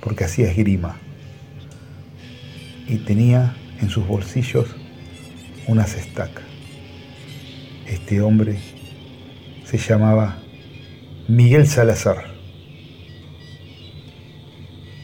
[0.00, 0.96] porque hacía esgrima,
[2.88, 4.66] y tenía en sus bolsillos
[5.66, 6.44] unas estacas.
[7.86, 8.58] Este hombre
[9.64, 10.38] se llamaba
[11.28, 12.24] Miguel Salazar.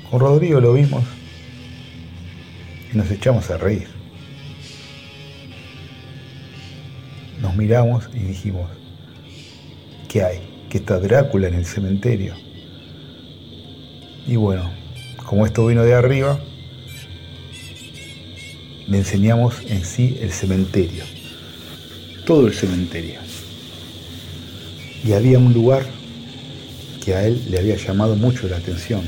[0.08, 1.02] Con Rodrigo lo vimos
[2.92, 3.88] y nos echamos a reír.
[7.40, 8.70] Nos miramos y dijimos,
[10.08, 10.38] ¿qué hay?
[10.70, 12.36] Que está Drácula en el cementerio.
[14.24, 14.70] Y bueno,
[15.26, 16.38] como esto vino de arriba,
[18.86, 21.02] le enseñamos en sí el cementerio,
[22.24, 23.18] todo el cementerio.
[25.04, 25.84] Y había un lugar
[27.04, 29.02] que a él le había llamado mucho la atención,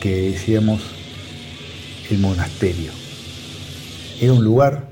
[0.00, 0.80] que decíamos
[2.10, 2.92] el monasterio.
[4.20, 4.88] Era un lugar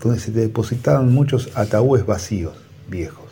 [0.00, 2.54] donde se depositaban muchos ataúdes vacíos,
[2.88, 3.24] viejos.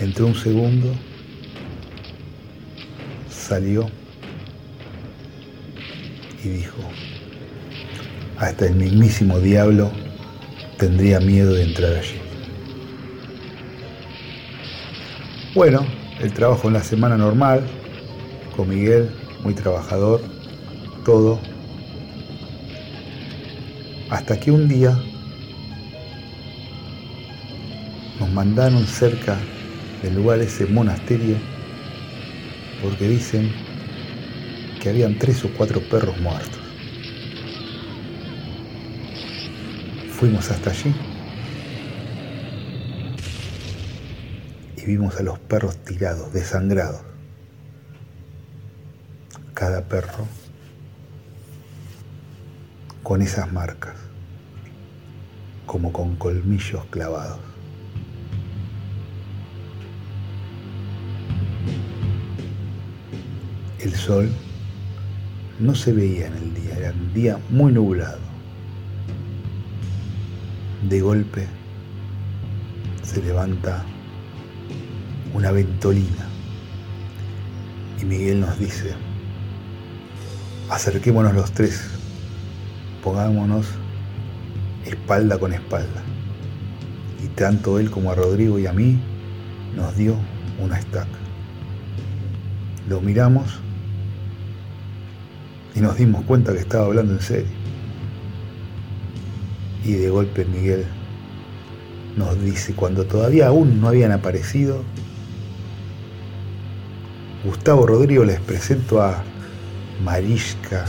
[0.00, 0.94] Entró un segundo,
[3.30, 3.86] salió
[6.42, 6.80] y dijo,
[8.38, 9.90] hasta el mismísimo diablo
[10.78, 12.20] tendría miedo de entrar allí.
[15.54, 15.86] Bueno,
[16.20, 17.64] el trabajo en la semana normal,
[18.56, 19.10] con Miguel,
[19.42, 20.20] muy trabajador,
[21.04, 21.38] todo.
[24.10, 24.98] Hasta que un día
[28.18, 29.36] nos mandaron cerca
[30.02, 31.36] del lugar ese monasterio
[32.82, 33.50] porque dicen
[34.80, 36.63] que habían tres o cuatro perros muertos.
[40.24, 40.94] Fuimos hasta allí
[44.74, 47.02] y vimos a los perros tirados, desangrados.
[49.52, 50.26] Cada perro
[53.02, 53.96] con esas marcas,
[55.66, 57.40] como con colmillos clavados.
[63.78, 64.30] El sol
[65.60, 68.33] no se veía en el día, era un día muy nublado.
[70.88, 71.46] De golpe
[73.02, 73.84] se levanta
[75.32, 76.28] una ventolina
[78.00, 78.92] y Miguel nos dice,
[80.68, 81.88] acerquémonos los tres,
[83.02, 83.66] pongámonos
[84.84, 86.02] espalda con espalda.
[87.22, 89.00] Y tanto él como a Rodrigo y a mí
[89.74, 90.16] nos dio
[90.60, 91.18] una estaca.
[92.88, 93.58] Lo miramos
[95.74, 97.63] y nos dimos cuenta que estaba hablando en serio.
[99.84, 100.84] Y de golpe Miguel
[102.16, 104.82] nos dice, cuando todavía aún no habían aparecido,
[107.44, 109.22] Gustavo Rodrigo les presento a
[110.02, 110.84] Mariska,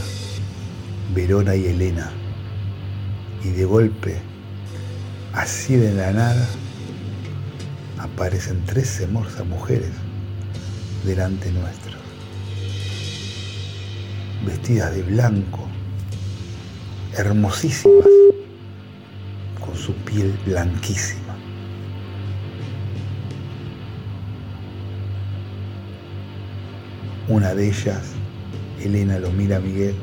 [1.14, 2.10] Verona y Elena.
[3.44, 4.16] Y de golpe,
[5.34, 6.48] así de la nada,
[7.98, 9.90] aparecen tres hermosas mujeres
[11.04, 11.96] delante nuestro.
[14.46, 15.66] vestidas de blanco,
[17.16, 18.06] hermosísimas,
[19.66, 21.36] con su piel blanquísima.
[27.28, 28.12] Una de ellas,
[28.80, 29.96] Elena, lo mira a Miguel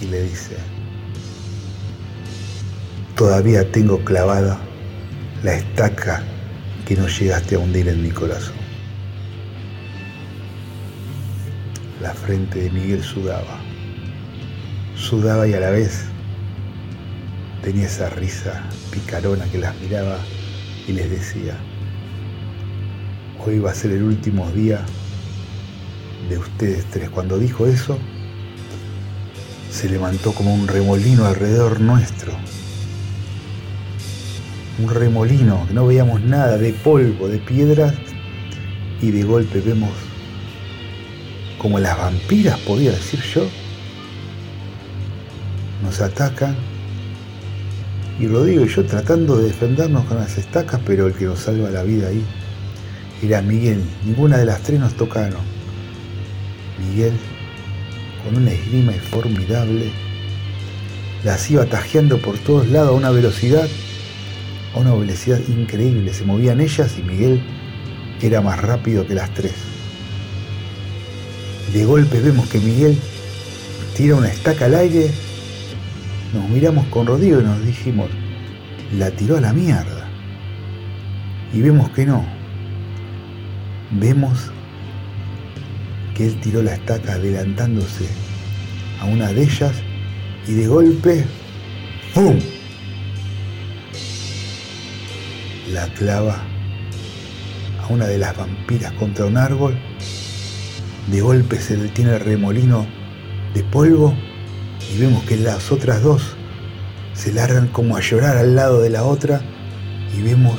[0.00, 0.56] y le dice,
[3.16, 4.60] todavía tengo clavada
[5.42, 6.22] la estaca
[6.86, 8.54] que no llegaste a hundir en mi corazón.
[12.00, 13.58] La frente de Miguel sudaba,
[14.94, 16.13] sudaba y a la vez
[17.64, 20.18] tenía esa risa picarona que las miraba
[20.86, 21.56] y les decía,
[23.44, 24.84] hoy va a ser el último día
[26.28, 27.08] de ustedes tres.
[27.08, 27.98] Cuando dijo eso,
[29.70, 32.32] se levantó como un remolino alrededor nuestro.
[34.78, 37.94] Un remolino, que no veíamos nada, de polvo, de piedras,
[39.00, 39.90] y de golpe vemos
[41.56, 43.48] como las vampiras, podía decir yo,
[45.82, 46.73] nos atacan.
[48.18, 51.70] Y Rodrigo y yo tratando de defendernos con las estacas, pero el que nos salva
[51.70, 52.22] la vida ahí
[53.22, 53.82] era Miguel.
[54.04, 55.40] Ninguna de las tres nos tocaron.
[56.78, 57.12] Miguel,
[58.24, 59.90] con una esgrima formidable,
[61.24, 63.68] las iba tajeando por todos lados a una velocidad,
[64.74, 66.12] a una velocidad increíble.
[66.12, 67.42] Se movían ellas y Miguel
[68.20, 69.52] era más rápido que las tres.
[71.72, 72.96] De golpe vemos que Miguel
[73.96, 75.10] tira una estaca al aire,
[76.34, 78.10] nos miramos con Rodrigo y nos dijimos,
[78.98, 80.08] la tiró a la mierda.
[81.52, 82.26] Y vemos que no.
[83.92, 84.50] Vemos
[86.16, 88.08] que él tiró la estaca adelantándose
[89.00, 89.72] a una de ellas
[90.48, 91.24] y de golpe,
[92.12, 92.36] ¡pum!
[95.72, 96.42] La clava
[97.80, 99.78] a una de las vampiras contra un árbol,
[101.12, 102.86] de golpe se detiene el remolino
[103.54, 104.14] de polvo
[104.92, 106.36] y vemos que las otras dos
[107.12, 109.40] se largan como a llorar al lado de la otra
[110.16, 110.58] y vemos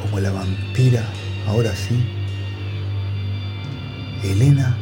[0.00, 1.04] como la vampira,
[1.46, 2.04] ahora sí,
[4.22, 4.76] Elena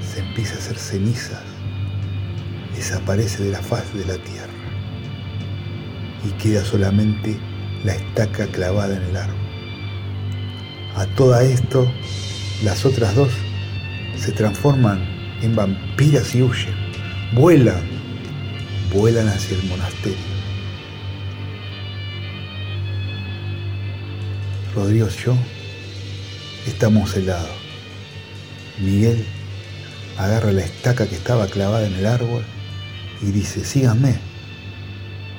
[0.00, 1.42] se empieza a hacer cenizas,
[2.74, 4.52] desaparece de la faz de la tierra
[6.24, 7.38] y queda solamente
[7.84, 9.36] la estaca clavada en el árbol.
[10.96, 11.90] A todo esto,
[12.62, 13.30] las otras dos
[14.16, 15.13] se transforman
[15.44, 16.74] en vampiras y huyen,
[17.32, 17.82] vuelan,
[18.92, 20.16] vuelan hacia el monasterio.
[24.74, 25.36] Rodrigo y yo
[26.66, 27.50] estamos helados.
[28.78, 29.24] Miguel
[30.18, 32.42] agarra la estaca que estaba clavada en el árbol
[33.22, 34.16] y dice, síganme.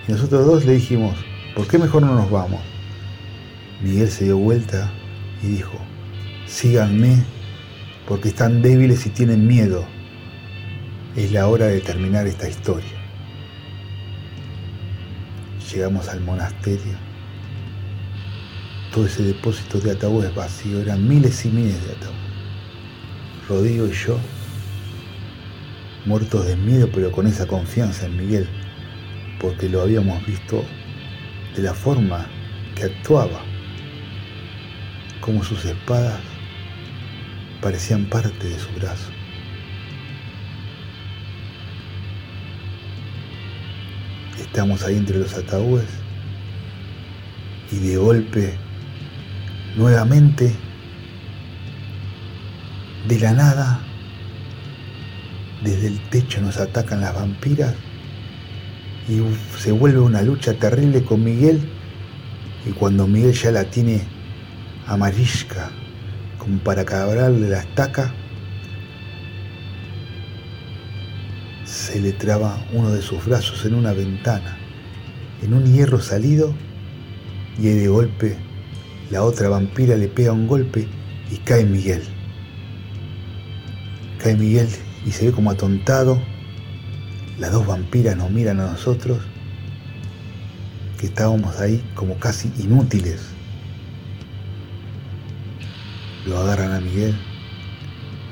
[0.07, 1.15] Y nosotros dos le dijimos,
[1.55, 2.61] ¿por qué mejor no nos vamos?
[3.81, 4.91] Miguel se dio vuelta
[5.43, 5.79] y dijo,
[6.45, 7.23] síganme
[8.07, 9.94] porque están débiles y tienen miedo.
[11.15, 12.91] Es la hora de terminar esta historia.
[15.71, 16.97] Llegamos al monasterio.
[18.93, 22.19] Todo ese depósito de ataúdes vacío, eran miles y miles de ataúdes.
[23.47, 24.17] Rodrigo y yo,
[26.05, 28.49] muertos de miedo, pero con esa confianza en Miguel,
[29.39, 30.65] porque lo habíamos visto
[31.55, 32.27] de la forma
[32.75, 33.41] que actuaba,
[35.21, 36.19] como sus espadas
[37.61, 39.14] parecían parte de su brazo.
[44.39, 45.89] Estamos ahí entre los ataúdes.
[47.71, 48.53] Y de golpe,
[49.75, 50.53] nuevamente,
[53.07, 53.79] de la nada,
[55.63, 57.73] desde el techo nos atacan las vampiras
[59.07, 59.21] y
[59.57, 61.61] se vuelve una lucha terrible con Miguel.
[62.65, 64.01] Y cuando Miguel ya la tiene
[64.87, 65.71] amarilla
[66.37, 68.13] como para cabrarle la estaca,
[71.75, 74.57] se le traba uno de sus brazos en una ventana,
[75.41, 76.53] en un hierro salido
[77.57, 78.37] y de golpe
[79.11, 80.87] la otra vampira le pega un golpe
[81.31, 82.01] y cae Miguel.
[84.19, 84.67] Cae Miguel
[85.05, 86.19] y se ve como atontado.
[87.37, 89.19] Las dos vampiras nos miran a nosotros,
[90.99, 93.21] que estábamos ahí como casi inútiles.
[96.25, 97.15] Lo agarran a Miguel.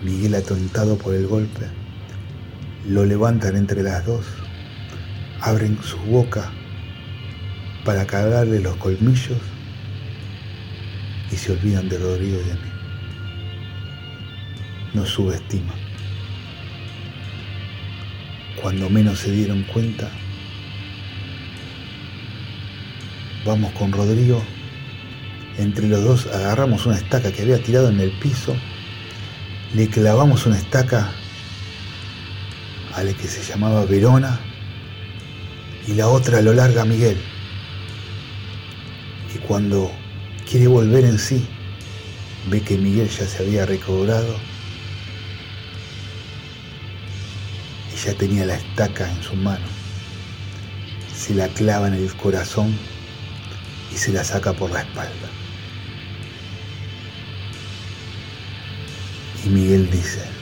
[0.04, 1.83] Miguel atontado por el golpe.
[2.88, 4.26] Lo levantan entre las dos.
[5.40, 6.52] Abren su boca
[7.86, 9.40] para cagarle los colmillos
[11.32, 12.72] y se olvidan de Rodrigo y de mí.
[14.94, 15.78] Nos subestiman.
[18.62, 20.10] Cuando menos se dieron cuenta,
[23.46, 24.44] vamos con Rodrigo.
[25.58, 28.56] Entre los dos agarramos una estaca que había tirado en el piso,
[29.74, 31.12] le clavamos una estaca
[32.96, 34.40] a la que se llamaba Verona
[35.88, 37.18] y la otra lo larga Miguel.
[39.34, 39.92] Y cuando
[40.50, 41.46] quiere volver en sí,
[42.50, 44.36] ve que Miguel ya se había recobrado
[47.94, 49.66] y ya tenía la estaca en su mano.
[51.16, 52.78] Se la clava en el corazón
[53.92, 55.30] y se la saca por la espalda.
[59.46, 60.33] Y Miguel dice,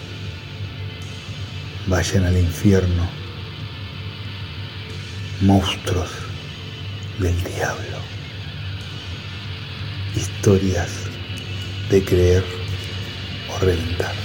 [1.88, 3.08] vayan al infierno,
[5.42, 6.10] monstruos
[7.20, 7.98] del diablo.
[10.16, 10.92] Historias
[11.90, 12.46] de creer
[13.50, 14.21] o reventar.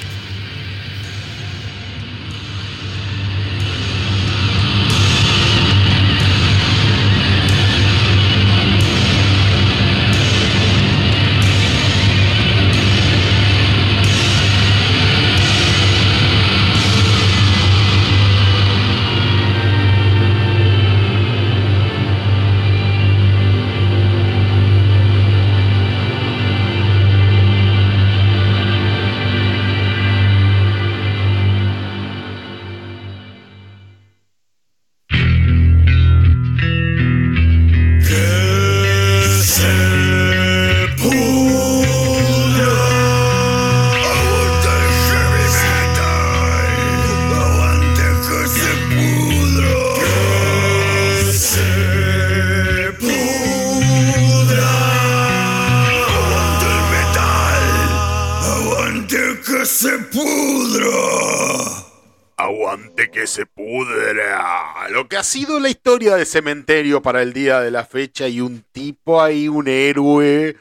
[66.26, 70.56] De cementerio para el día de la fecha y un tipo ahí, un héroe.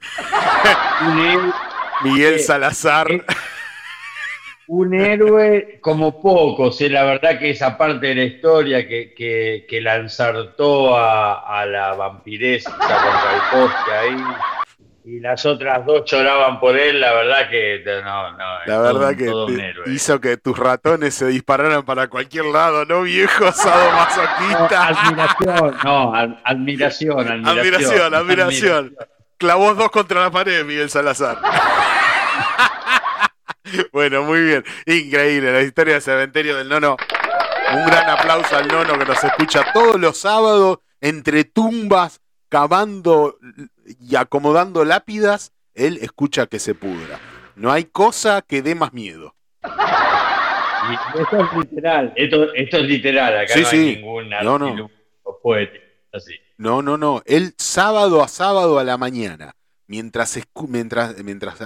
[1.02, 1.52] Un, héroe-
[2.02, 3.10] Miguel Eh, Salazar.
[3.10, 3.22] eh,
[4.68, 9.66] un héroe como pocos, eh, la verdad que esa parte de la historia que, que,
[9.68, 14.16] que la ensartó a, a la vampiresa contra el poste ahí,
[15.16, 19.26] y las otras dos lloraban por él, la verdad que no, no, La verdad que
[19.26, 19.84] todo un te- héroe.
[19.92, 24.88] hizo que tus ratones se dispararan para cualquier lado, ¿no, viejo No, sadomasoquista?
[24.88, 27.58] admiración, no, ad- admiración, admiración.
[27.58, 28.96] Admiración, admiración.
[29.38, 31.38] Clavó dos contra la pared, Miguel Salazar.
[33.92, 34.64] bueno, muy bien.
[34.86, 36.96] Increíble la historia del cementerio del nono.
[37.72, 43.36] Un gran aplauso al nono que nos escucha todos los sábados entre tumbas, cavando
[44.00, 45.52] y acomodando lápidas.
[45.74, 47.18] Él escucha que se pudra.
[47.56, 49.34] No hay cosa que dé más miedo.
[51.14, 53.76] Esto es literal, esto, esto es literal, acá Sí, no sí.
[53.76, 54.66] hay ningún No, no.
[54.66, 54.96] artilugio
[55.42, 56.34] poético, así.
[56.56, 57.22] No, no, no.
[57.26, 59.54] Él sábado a sábado a la mañana,
[59.86, 60.38] mientras,
[60.68, 61.58] mientras, mientras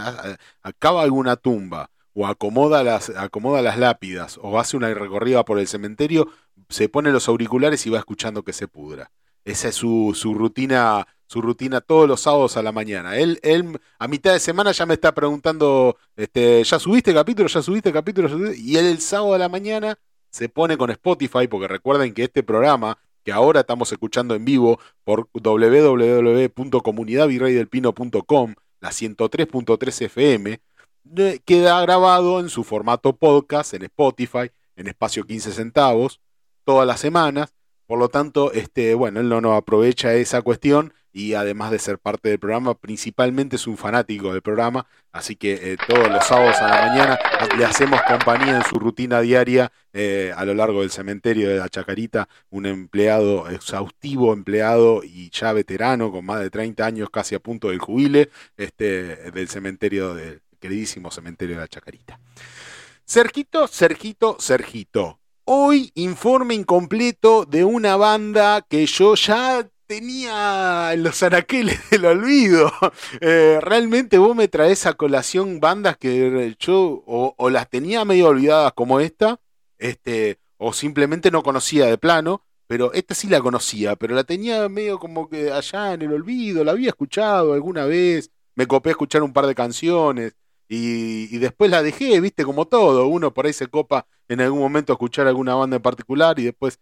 [0.63, 5.67] acaba alguna tumba o acomoda las, acomoda las lápidas o hace una recorrida por el
[5.69, 6.29] cementerio,
[6.69, 9.11] se pone los auriculares y va escuchando que se pudra.
[9.45, 13.17] Esa es su, su rutina, su rutina todos los sábados a la mañana.
[13.17, 17.49] Él, él a mitad de semana ya me está preguntando, este, ¿ya subiste capítulo?
[17.49, 18.29] ¿Ya subiste capítulo?
[18.29, 18.59] ¿Ya subiste?".
[18.61, 19.99] Y él el sábado a la mañana
[20.31, 24.79] se pone con Spotify, porque recuerden que este programa, que ahora estamos escuchando en vivo
[25.05, 25.29] por
[27.35, 30.61] www.comunidadvirreydelpino.com, la 103.3 FM,
[31.05, 36.21] de- queda grabado en su formato podcast en Spotify, en espacio 15 centavos,
[36.65, 37.55] todas las semanas.
[37.87, 42.01] Por lo tanto, este, bueno, él no nos aprovecha esa cuestión y además de ser
[42.01, 46.57] parte del programa, principalmente es un fanático del programa, así que eh, todos los sábados
[46.59, 47.19] a la mañana
[47.57, 51.69] le hacemos compañía en su rutina diaria eh, a lo largo del cementerio de la
[51.69, 57.39] Chacarita, un empleado exhaustivo, empleado y ya veterano, con más de 30 años, casi a
[57.39, 62.19] punto del jubile, este, del cementerio, del queridísimo cementerio de la Chacarita.
[63.05, 65.20] Sergito, Sergito, Sergito.
[65.45, 72.73] Hoy informe incompleto de una banda que yo ya tenía en los anaqueles del olvido.
[73.20, 78.28] Eh, realmente vos me traes a colación bandas que yo o, o las tenía medio
[78.28, 79.40] olvidadas como esta,
[79.78, 84.69] este, o simplemente no conocía de plano, pero esta sí la conocía, pero la tenía
[84.69, 88.93] medio como que allá en el olvido, la había escuchado alguna vez, me copé a
[88.93, 90.35] escuchar un par de canciones.
[90.66, 93.06] Y, y después la dejé, viste, como todo.
[93.06, 96.44] Uno por ahí se copa en algún momento a escuchar alguna banda en particular y
[96.44, 96.81] después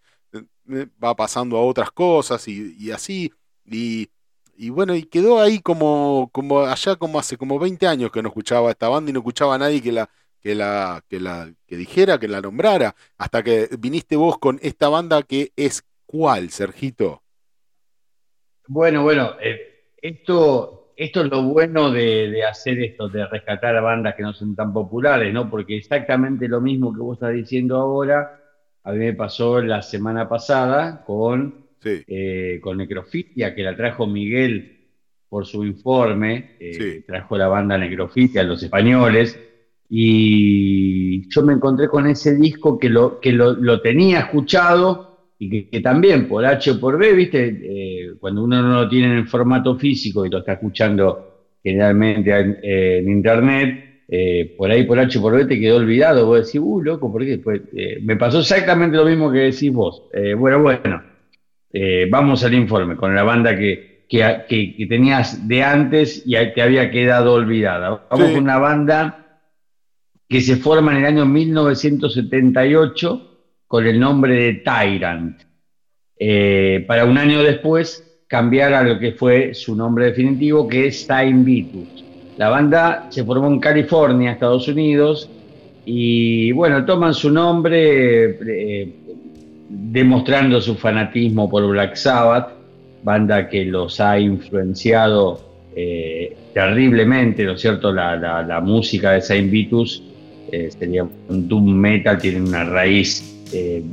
[1.03, 3.33] va pasando a otras cosas y, así.
[3.65, 4.09] Y,
[4.57, 8.29] y bueno, y quedó ahí como, como allá como hace como 20 años que no
[8.29, 10.09] escuchaba esta banda y no escuchaba a nadie que la,
[10.41, 14.89] que la, que la, que dijera, que la nombrara, hasta que viniste vos con esta
[14.89, 17.23] banda que es cuál, Sergito.
[18.67, 23.81] Bueno, bueno, eh, esto esto es lo bueno de, de hacer esto, de rescatar a
[23.81, 25.49] bandas que no son tan populares, ¿no?
[25.51, 28.42] Porque exactamente lo mismo que vos estás diciendo ahora,
[28.85, 32.03] a mí me pasó la semana pasada con, Sí.
[32.07, 34.79] eh, con Necrofilia, que la trajo Miguel
[35.29, 37.05] por su informe, eh, Sí.
[37.07, 39.39] trajo la banda Necrofilia, los españoles,
[39.89, 45.51] y yo me encontré con ese disco que lo, que lo, lo tenía escuchado y
[45.51, 49.19] que, que también por H o por B, viste, Eh, cuando uno no lo tiene
[49.19, 54.99] en formato físico y lo está escuchando generalmente en, en internet, eh, por ahí por
[54.99, 57.39] H por B te quedó olvidado, vos decís, uh, loco, ¿por qué?
[57.39, 60.03] Pues, eh, me pasó exactamente lo mismo que decís vos.
[60.13, 61.03] Eh, bueno, bueno,
[62.11, 66.61] vamos al informe con la banda que, que, que- que tenías de antes y te
[66.61, 68.07] había quedado olvidada.
[68.11, 68.35] Vamos Sí.
[68.35, 69.41] con una banda
[70.29, 73.29] que se forma en el año 1978
[73.67, 75.41] con el nombre de Tyrant.
[76.87, 81.45] Para un año después cambiar a lo que fue su nombre definitivo, que es Time
[81.45, 82.02] Vitus.
[82.39, 85.29] La banda se formó en California, Estados Unidos,
[85.85, 88.93] y bueno, toman su nombre eh,
[89.69, 92.51] demostrando su fanatismo por Black Sabbath,
[93.03, 95.41] banda que los ha influenciado
[95.75, 97.93] eh, terriblemente, ¿no es cierto?
[97.93, 100.03] La, la- la música de Saint Vitus
[100.51, 103.29] eh, sería un doom metal, tiene una raíz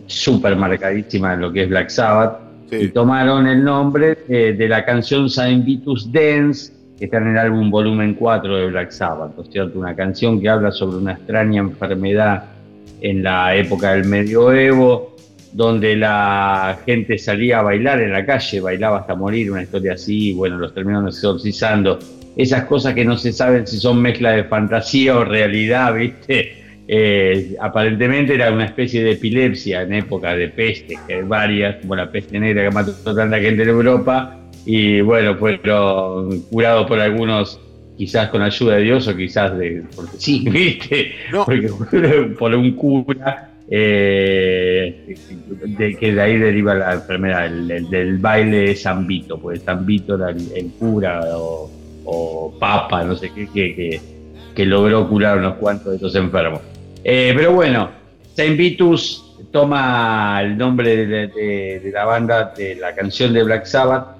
[0.07, 2.39] súper marcadísima en lo que es Black Sabbath,
[2.71, 7.71] y tomaron el nombre de la canción Saint Vitus Dance, que está en el álbum
[7.71, 9.79] volumen 4 de Black Sabbath, ¿no?
[9.79, 12.43] Una canción que habla sobre una extraña enfermedad
[12.99, 15.15] en la época del medioevo,
[15.53, 20.31] donde la gente salía a bailar en la calle, bailaba hasta morir, una historia así,
[20.31, 21.97] y bueno, los terminaron exorcizando.
[22.35, 26.59] Esas cosas que no se saben si son mezcla de fantasía o realidad, ¿viste?
[26.85, 32.39] Eh, aparentemente era una especie de epilepsia en época de peste, varias, como la peste
[32.39, 37.59] negra que mató tanta gente en Europa, y bueno, fueron curados por algunos,
[37.97, 41.13] quizás con ayuda de Dios o quizás de, porque sí, ¿viste?
[41.31, 41.45] No.
[41.45, 41.69] Porque
[42.37, 45.15] por un cura, eh,
[45.77, 49.61] de, que de ahí deriva la enfermedad, el- el- del baile de San Vito, pues
[49.63, 51.69] San Vito era el, el cura o,
[52.05, 54.01] o papa, no sé qué, que, que,
[54.55, 56.61] que logró curar unos cuantos de estos enfermos.
[57.03, 57.89] Eh, pero bueno,
[58.35, 63.65] Saint Vitus toma el nombre de, de- de la banda, de la canción de Black
[63.65, 64.18] Sabbath,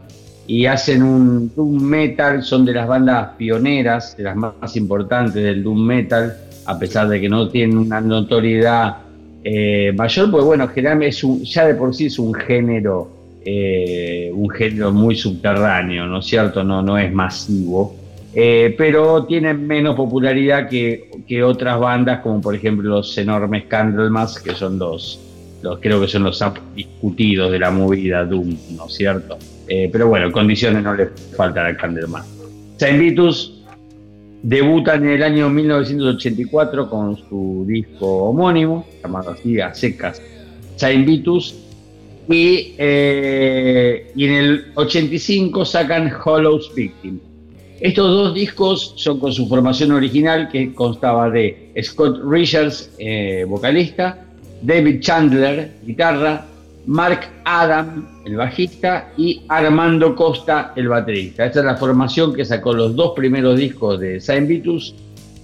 [0.50, 5.62] y hacen un doom metal, son de las bandas pioneras, de las más, importantes del
[5.62, 6.36] doom metal,
[6.66, 8.98] a pesar de que no tienen una notoriedad
[9.44, 13.12] eh, mayor, pues bueno, generalmente es un- ya de por sí es un género,
[13.46, 16.64] eh, un género muy subterráneo, ¿no es cierto?
[16.64, 17.96] No, no es masivo.
[18.34, 24.40] Eh, pero tienen menos popularidad que, que otras bandas, como por ejemplo los enormes Candlemas,
[24.40, 25.20] que son los,
[25.62, 26.44] los creo que son los
[26.76, 29.38] discutidos de la movida Doom, ¿no es cierto?
[29.70, 32.28] Eh, pero bueno, condiciones no le faltan al Candlemas.
[32.78, 33.64] Saint Vitus
[34.42, 40.22] debuta en el año 1984 con su disco homónimo, llamado así, a secas,
[40.76, 41.56] Saint Vitus,
[42.28, 47.20] y, eh, y en el 85 sacan Hollow's Victim.
[47.80, 54.26] Estos dos discos son con su formación original que constaba de Scott Richards, eh, vocalista,
[54.62, 56.46] David Chandler, guitarra,
[56.86, 61.46] Mark Adam, el bajista, y Armando Costa, el baterista.
[61.46, 64.96] Esta es la formación que sacó los dos primeros discos de Saint Vitus,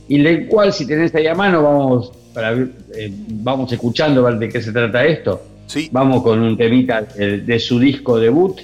[0.07, 4.49] y del cual, si tenés ahí a mano, vamos, para, eh, vamos escuchando ver de
[4.49, 5.41] qué se trata esto.
[5.68, 5.90] Sí.
[5.91, 8.60] Vamos con un temita de, de su disco debut.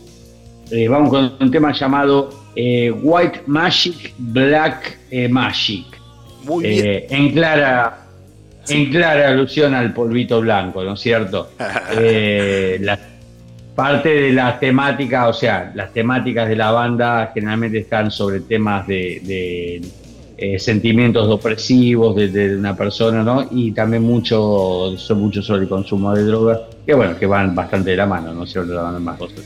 [0.70, 5.86] Eh, vamos con un tema llamado eh, White Magic, Black eh, Magic.
[6.44, 7.04] Muy bien.
[7.10, 8.01] En clara
[8.72, 11.52] en clara alusión al polvito blanco, ¿no es cierto?
[11.98, 12.98] Eh, la
[13.76, 18.88] parte de las temáticas, o sea, las temáticas de la banda generalmente están sobre temas
[18.88, 19.82] de, de,
[20.38, 23.48] eh, sentimientos opresivos de, de una persona, ¿no?
[23.52, 27.92] Y también mucho, son mucho sobre el consumo de drogas, que bueno, que van bastante
[27.92, 28.74] de la mano, ¿no es cierto?
[28.74, 29.42] La banda más cosas.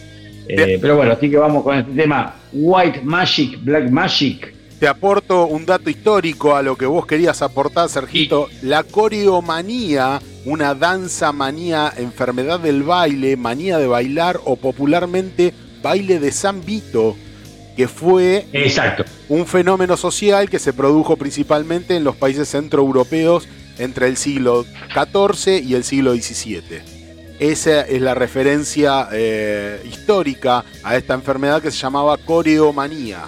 [0.48, 4.55] Eh, pero bueno, así que vamos con este tema, White Magic, Black Magic.
[4.80, 8.50] Te aporto un dato histórico a lo que vos querías aportar, Sergito.
[8.62, 16.32] La coreomanía, una danza manía, enfermedad del baile, manía de bailar o popularmente baile de
[16.34, 17.16] San Vito,
[17.78, 19.06] que fue Exacto.
[19.30, 23.48] un fenómeno social que se produjo principalmente en los países centroeuropeos
[23.78, 26.82] entre el siglo XIV y el siglo XVII.
[27.40, 33.24] Esa es la referencia eh, histórica a esta enfermedad que se llamaba coreomanía.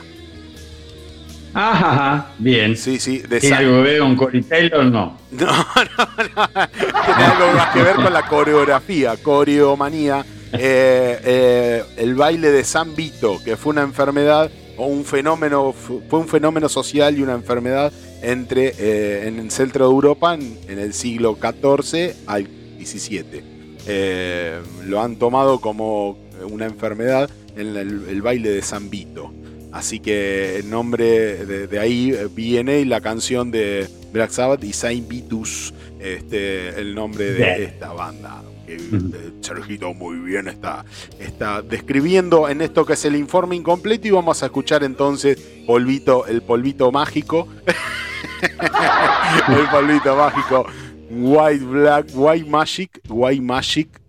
[1.59, 2.77] Ajá, ajá, bien.
[2.77, 4.85] Sí, sí, de ¿Tiene algo que ver con Taylor?
[4.85, 5.17] No.
[5.31, 6.67] No, no, no.
[6.69, 10.23] Tiene algo más que ver con la coreografía, coreomanía.
[10.53, 16.19] Eh, eh, el baile de San Vito, que fue una enfermedad o un fenómeno, fue
[16.19, 20.77] un fenómeno social y una enfermedad entre, eh, en el centro de Europa en, en
[20.77, 22.47] el siglo XIV al
[22.79, 23.43] XVII.
[23.87, 26.19] Eh, lo han tomado como
[26.51, 29.33] una enfermedad en el, el baile de San Vito.
[29.71, 35.07] Así que el nombre de, de ahí viene la canción de Black Sabbath y Saint
[35.07, 37.63] Vitus, este, el nombre de Bien.
[37.63, 38.43] esta banda.
[38.65, 40.83] Que, eh, Sergito muy bien está,
[41.19, 46.25] está describiendo en esto que es el informe incompleto y vamos a escuchar entonces polvito,
[46.27, 47.47] el polvito mágico.
[48.41, 50.65] el polvito mágico.
[51.09, 54.01] White Black, White Magic, White Magic,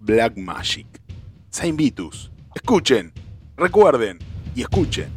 [0.00, 0.86] Black Magic.
[1.50, 2.30] Saint Vitus.
[2.54, 3.12] Escuchen,
[3.56, 4.18] recuerden
[4.54, 5.08] y escuchen.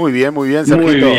[0.00, 1.18] Muy bien, muy bien, Muy bien.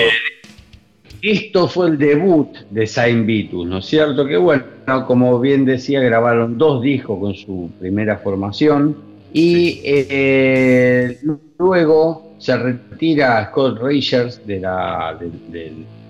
[1.22, 4.26] Esto fue el debut de Saint Vitus, ¿no es cierto?
[4.26, 4.64] Que bueno,
[5.06, 8.98] como bien decía, grabaron dos discos con su primera formación
[9.32, 11.20] y eh,
[11.60, 15.16] luego se retira Scott Richards de la-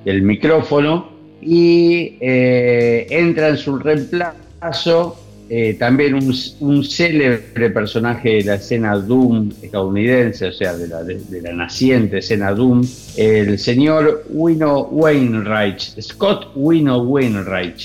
[0.06, 1.10] del micrófono
[1.42, 5.18] y eh, entra en su reemplazo
[5.54, 12.20] eh, también un, célebre personaje de la escena Doom estadounidense, o sea, de la, naciente
[12.20, 12.88] escena Doom,
[13.18, 17.76] el señor Wino Wainwright, Scott Wino Wainwright,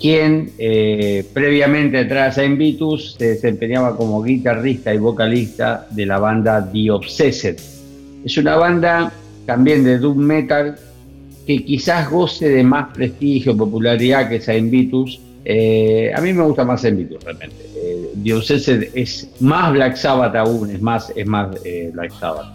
[0.00, 6.70] quien eh, previamente atrás a Invitus se desempeñaba como guitarrista y vocalista de la banda
[6.72, 7.56] The Obsessed.
[8.24, 9.12] Es una banda
[9.46, 10.76] también de Doom Metal
[11.44, 15.20] que quizás goce de más prestigio, popularidad que Saint Vitus.
[15.44, 17.56] Eh, a mí me gusta más Saint Vitus realmente.
[17.76, 22.46] Eh, es más Black Sabbath aún, es más, es más eh, Black Sabbath.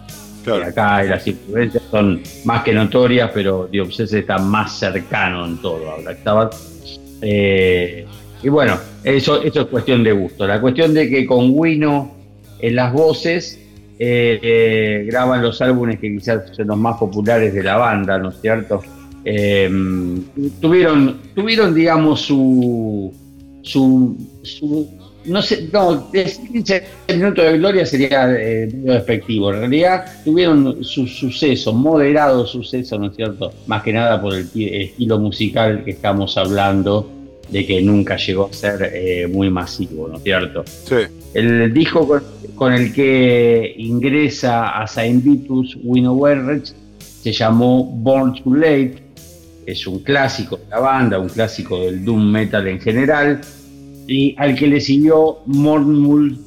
[0.44, 0.60] Claro.
[0.60, 5.90] Y acá las influencias son más que notorias, pero Obsessed está más cercano en todo
[5.90, 6.54] a Black Sabbath.
[7.20, 8.06] Eh,
[8.42, 10.46] y bueno, eso, eso es cuestión de gusto.
[10.46, 12.14] La cuestión de que con Wino
[12.60, 13.60] en las voces
[13.98, 18.82] graban los álbumes que quizás son los más populares de la banda, ¿no es cierto?
[19.28, 19.68] Eh,
[20.60, 23.12] tuvieron, tuvieron, digamos, su,
[23.62, 24.88] su, su-
[25.24, 26.84] no sé, no, decir 15
[27.16, 29.52] minutos de gloria sería eh, despectivo.
[29.52, 33.52] En realidad tuvieron su suceso, moderado suceso, ¿no es cierto?
[33.66, 37.10] Más que nada por el ti- estilo musical que estamos hablando,
[37.50, 40.62] de que nunca llegó a ser eh, muy masivo, ¿no es cierto?
[40.84, 40.94] Sí.
[41.34, 42.22] El disco con,
[42.54, 49.05] con el que ingresa a Saint Vitus, Werrich, se llamó Born Too Late.
[49.66, 53.40] Es un clásico de la banda, un clásico del doom metal en general.
[54.06, 56.38] Y al que le siguió Mournful,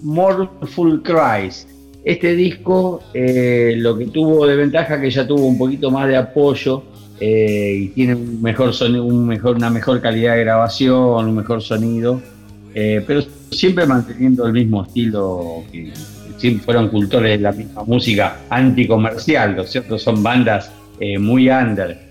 [1.04, 1.68] Cries.
[2.06, 6.16] Este disco eh, lo que tuvo de ventaja que ya tuvo un poquito más de
[6.16, 6.84] apoyo
[7.20, 12.22] eh, y tiene un mejor sonido, una mejor calidad de grabación, un mejor sonido.
[12.74, 13.22] Eh, pero
[13.52, 15.92] siempre manteniendo el mismo estilo, que
[16.38, 20.00] siempre fueron cultores de la misma música anticomercial, ¿no cierto?
[20.00, 20.72] Son bandas
[21.20, 22.09] muy under.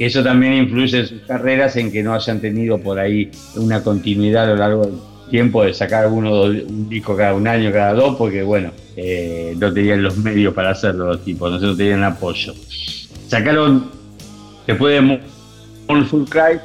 [0.00, 4.44] Eso también influye en sus carreras en que no hayan tenido por ahí una continuidad
[4.44, 4.94] a lo largo del
[5.30, 9.70] tiempo de sacar uno un disco cada un año, cada dos, porque bueno, eh, no
[9.70, 12.54] tenían los medios para hacerlo los tipos, no, tenían apoyo.
[13.28, 13.90] Sacaron,
[14.66, 15.20] después de
[15.86, 16.58] Mournful Cry,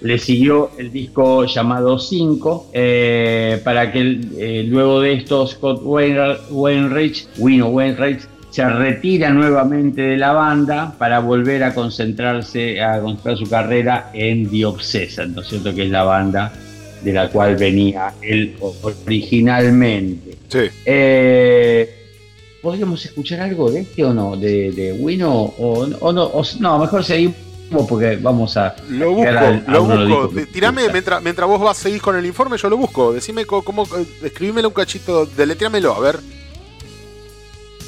[0.00, 7.16] le siguió el disco llamado 5, eh, para que eh, luego de esto Scott Wainwright,
[7.38, 13.48] Wino Wainwright, se retira nuevamente de la banda para volver a concentrarse, a concentrar su
[13.48, 15.74] carrera en Obsessed, ¿no es cierto?
[15.74, 16.52] Que es la banda
[17.02, 18.56] de la cual venía él
[19.20, 20.36] originalmente.
[20.48, 20.58] Sí.
[20.84, 21.96] Eh,
[22.62, 24.36] ¿Podríamos escuchar algo de este o no?
[24.36, 25.32] ¿De, de Wino?
[25.32, 27.36] O, o no, o- no, mejor seguimos
[27.88, 28.74] porque vamos a.
[28.90, 30.30] Lo busco, al- lo busco.
[30.52, 33.12] Tirame, mientras, mientras vos vas a seguir con el informe, yo lo busco.
[33.12, 36.18] Decime cómo, eh, escribímelo un cachito, deletréamelo, a ver.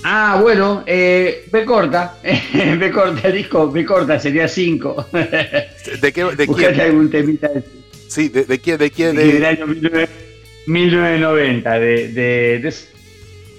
[0.05, 2.17] Ah, bueno, eh, B corta.
[2.23, 5.07] B corta el disco, B corta sería 5.
[6.01, 6.25] ¿De qué?
[6.37, 6.81] De quién?
[6.81, 7.63] algún temita de,
[8.09, 9.47] Sí, de, de quién, de quién, del de.
[9.47, 10.09] año 19
[10.67, 12.75] 1990, de, de, de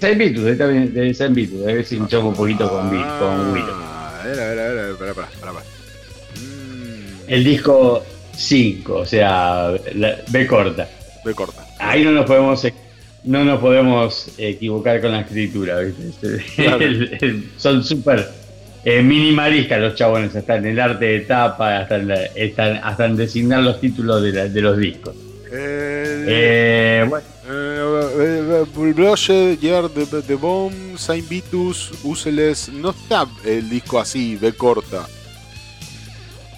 [0.00, 3.08] Saint Vitus, de, Saint Vitus, a ver si hinchamos un poquito con, Vi- con.
[3.42, 5.64] Ah, a ver, a ver, a ver, espera, espera, espera, espera.
[6.40, 8.04] Mm, El disco
[8.36, 10.88] 5, o sea, la- B corta.
[11.24, 11.66] me corta.
[11.78, 12.64] Ahí no nos podemos
[13.24, 16.44] no nos podemos equivocar con la escritura, ¿viste?
[16.56, 16.86] Claro.
[17.56, 18.28] Son súper
[18.84, 23.16] eh, minimalistas los chabones, hasta en el arte de tapa, hasta en, la- hasta en
[23.16, 25.14] designar los títulos de, la- de los discos.
[25.52, 28.64] Eh, Eh, bueno, eh, eh,
[29.94, 32.68] the, the Bomb, Saint Vitus, Useless.
[32.70, 35.06] No está el disco así, de corta.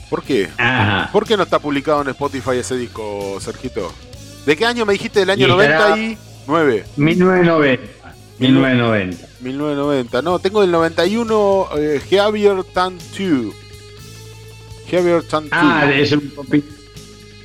[0.08, 0.48] ¿Por qué?
[0.56, 1.10] ajá.
[1.12, 3.92] ¿Por qué no está publicado en Spotify ese disco, Sergito?
[4.46, 5.20] ¿De qué año me dijiste?
[5.20, 5.94] ¿Del año Y estará-
[6.46, 6.84] 99?
[6.96, 7.82] 1990.
[8.38, 9.26] 1990.
[9.40, 10.22] 1990.
[10.22, 13.54] No, tengo del 91 eh, Javier Tan 2.
[14.90, 15.48] Javier Tan 2.
[15.52, 16.62] Ah, es un, compi-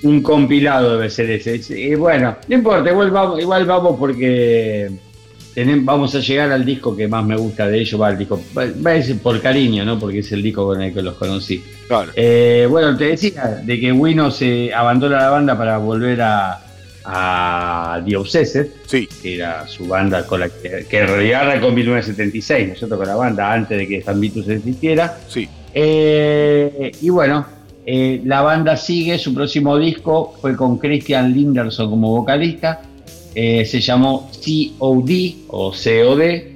[0.03, 1.56] un compilado debe ser ese.
[1.56, 4.91] Es- Y bueno, no importa, igual vamos, igual vamos porque
[5.56, 8.41] tenem- vamos a llegar al disco que más me gusta de ellos, va al disco,
[8.57, 9.98] va, va a decir por cariño, ¿no?
[9.99, 11.64] Porque es el disco con el que los conocí.
[11.88, 12.11] Claro.
[12.15, 16.61] Eh, bueno, te decía de que Wino se abandona la banda para volver a,
[17.06, 21.76] a Obsessed, Sí, que era su banda con la que, que en realidad arrancó en
[21.76, 22.98] 1976, ¿no es cierto?
[22.98, 25.18] Con la banda antes de que San Vitus existiera.
[25.28, 25.48] sí.
[25.73, 27.45] Eh, y bueno,
[27.86, 32.82] eh, la banda sigue, su próximo disco fue con Christian Linderson como vocalista.
[33.34, 35.10] eh, se llamó COD
[35.48, 36.52] o COD, eh,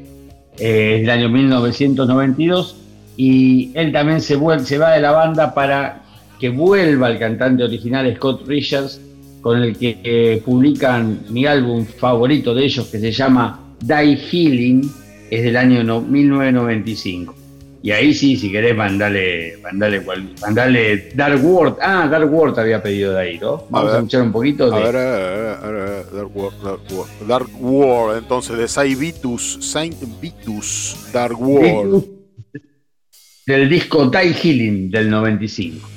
[0.57, 2.76] es del año 1992,
[3.17, 6.03] y él también se, se va de la banda para
[6.39, 8.99] que vuelva el cantante original Scott Richards,
[9.45, 14.89] con el que eh, publican mi álbum favorito de ellos, que se llama Die Feeling,
[15.30, 17.35] es del año no- 1995.
[17.84, 20.01] Y ahí sí, si querés, mandale, mandale,
[20.41, 21.76] mandale Dark World.
[21.80, 23.65] Ah, Dark World te había pedido de ahí, ¿no?
[23.69, 23.95] Vamos a, ver.
[23.97, 24.81] escuchar un poquito de...
[24.81, 27.27] ver, a ver, a ver, a ver, Dark World, Dark World.
[27.27, 32.03] Dark World, entonces, de Saint Vitus, Saint Vitus, Dark World.
[33.45, 35.94] del disco Die Healing del 95.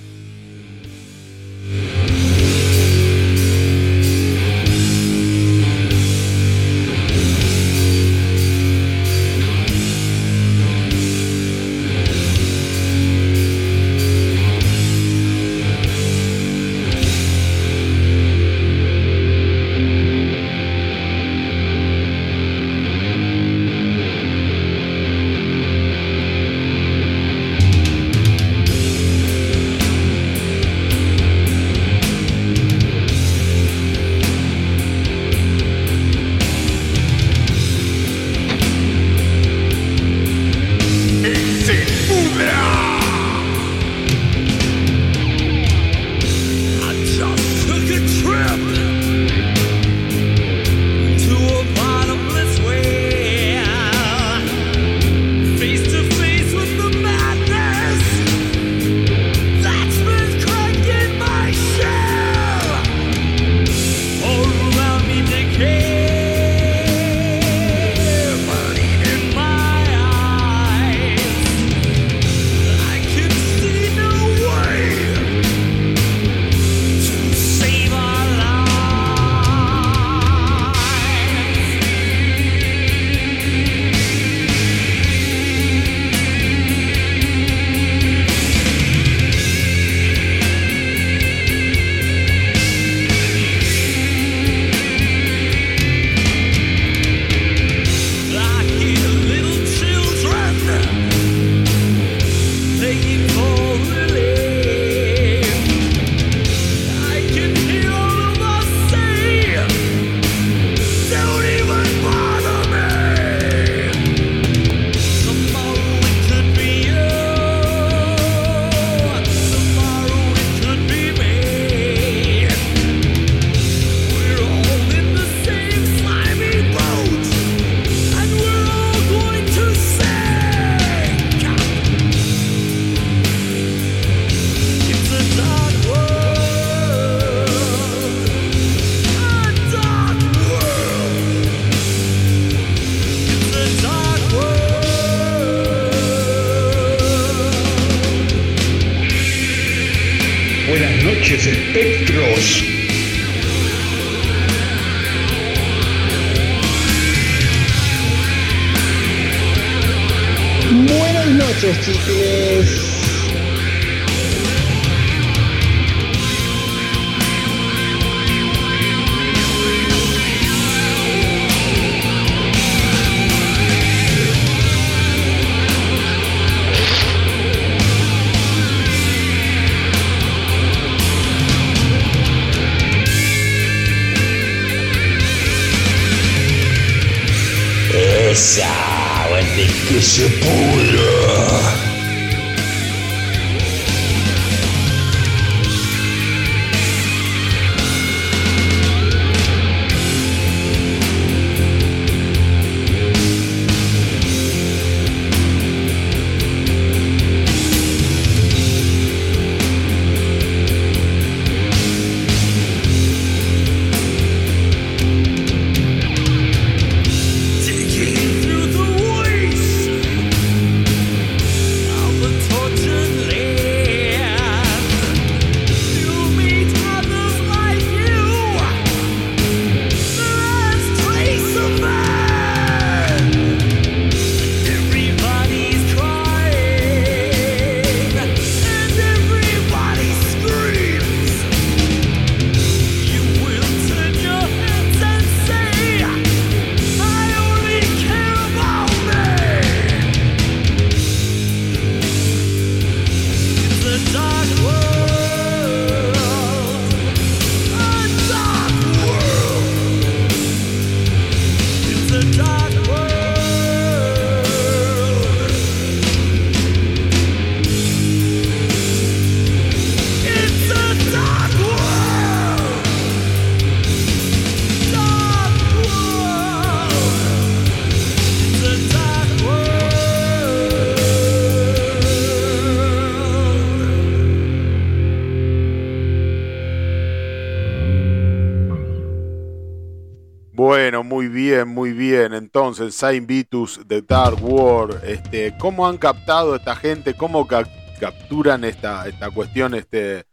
[292.49, 297.13] Entonces, Saint Vitus de Dark War, este, ¿cómo han captado esta gente?
[297.13, 297.69] ¿Cómo ca-
[298.01, 300.25] capturan esta, esta cuestión este,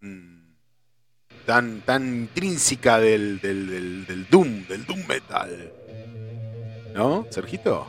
[0.00, 0.54] mm,
[1.44, 5.74] tan, tan intrínseca del, del, del, Doom, del Doom Metal?
[6.92, 7.88] ¿No, Sergito?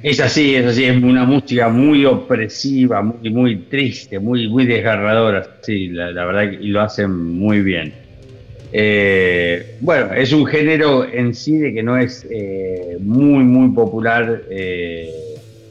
[0.00, 5.58] Es así, es así, es una música muy opresiva, muy, muy triste, muy, muy desgarradora,
[5.62, 8.05] sí, la, la verdad, que- lo hacen muy bien.
[8.72, 14.42] Eh, bueno, es un género en sí de que no es eh, muy, muy popular,
[14.50, 15.10] eh,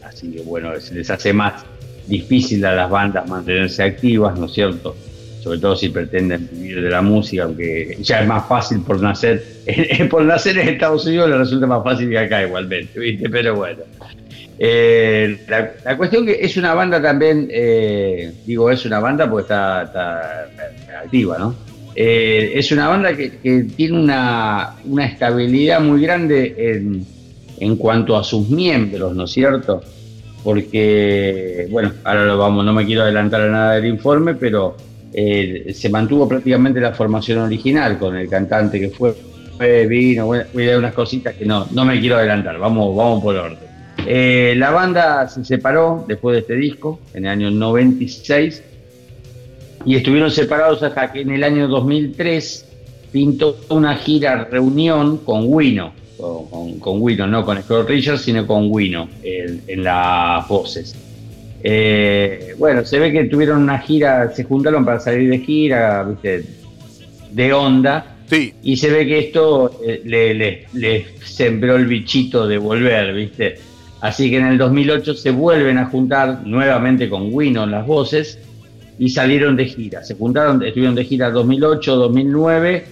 [0.04, 1.66] así que bueno, se les hace más
[2.08, 4.96] difícil a las bandas mantenerse activas, ¿no es cierto?
[5.42, 9.44] Sobre todo si pretenden vivir de la música, aunque ya es más fácil por nacer,
[10.10, 13.30] por nacer en Estados Unidos le resulta más fácil que acá igualmente, ¿viste?
[13.30, 13.84] Pero bueno.
[14.58, 17.50] La, la cuestión que es una banda también,
[18.46, 20.48] digo es una banda porque está
[21.04, 21.65] activa, ¿no?
[21.96, 23.30] Eh, es una banda que,
[23.76, 27.06] tiene una, una estabilidad muy grande en,
[27.60, 29.82] en cuanto a sus miembros, ¿no es cierto?
[30.44, 34.76] Porque, bueno, ahora lo vamos, no me quiero adelantar a nada del informe, pero
[35.14, 39.16] eh, se mantuvo prácticamente la formación original con el cantante que fue,
[39.58, 43.24] fue, vino, voy a dar unas cositas que no, no me quiero adelantar, vamos, vamos
[43.24, 43.58] por orden.
[44.06, 48.62] Eh, la banda se separó después de este disco, en el año 96,
[49.86, 52.66] y estuvieron separados hasta que en el año 2003
[53.12, 58.46] pintó una gira reunión con Wino, con, con, con Wino, no con Scott Richards, sino
[58.46, 60.96] con Wino en, en las voces.
[61.64, 66.44] Eh, bueno, se ve que tuvieron una gira, se juntaron para salir de gira, ¿viste?
[67.32, 72.48] de onda, Sí, y se ve que esto eh, le, le- le sembró el bichito
[72.48, 73.56] de volver, ¿viste?
[74.02, 78.40] Así que en el 2008 se vuelven a juntar nuevamente con Wino en las voces
[78.98, 80.04] y salieron de gira.
[80.04, 82.84] Se juntaron, estuvieron de gira 2008, 2009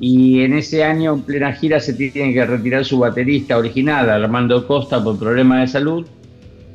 [0.00, 4.66] y en ese año en plena gira se tiene que retirar su baterista original, Armando
[4.66, 6.06] Costa, por problemas de salud.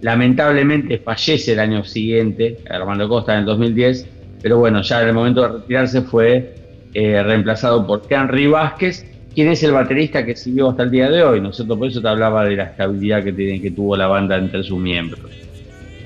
[0.01, 4.07] Lamentablemente fallece el año siguiente, Armando Costa en el 2010,
[4.43, 6.55] pero bueno, ya en el momento de retirarse fue
[6.93, 11.23] eh, reemplazado por Henry Vázquez, quien es el baterista que siguió hasta el día de
[11.23, 11.77] hoy, ¿no es cierto?
[11.77, 14.77] Por eso te hablaba de la estabilidad que, tiene, que tuvo la banda entre sus
[14.77, 15.44] miembros.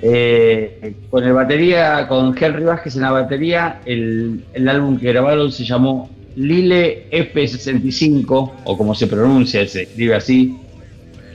[0.01, 5.51] Eh, con el batería, con Henry Vázquez en la batería, el, el álbum que grabaron
[5.51, 10.57] se llamó Lile F65, o como se pronuncia, se escribe así.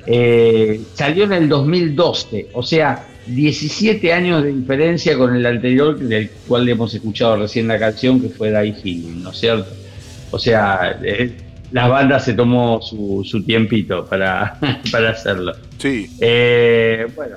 [0.07, 6.31] Eh, salió en el 2012, o sea, 17 años de diferencia con el anterior, del
[6.47, 9.71] cual hemos escuchado recién la canción, que fue Die Healing, ¿no es cierto?
[10.31, 11.33] O sea, eh,
[11.73, 14.59] la banda se tomó su, su tiempito para,
[14.93, 15.53] para hacerlo.
[15.79, 16.11] sí.
[16.21, 17.37] Eh, bueno,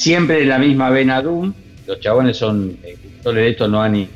[0.00, 1.52] siempre la misma vena Doom.
[1.86, 4.10] Los chabones son, eh, escritores de esto no han in-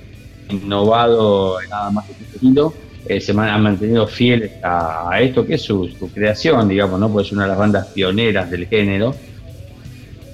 [0.48, 2.74] innovado nada más que estilo.
[3.06, 7.12] Eh, se han mantenido fieles a, esto que es su, creación, digamos, ¿no?
[7.12, 9.14] Pues es una de las bandas pioneras del género.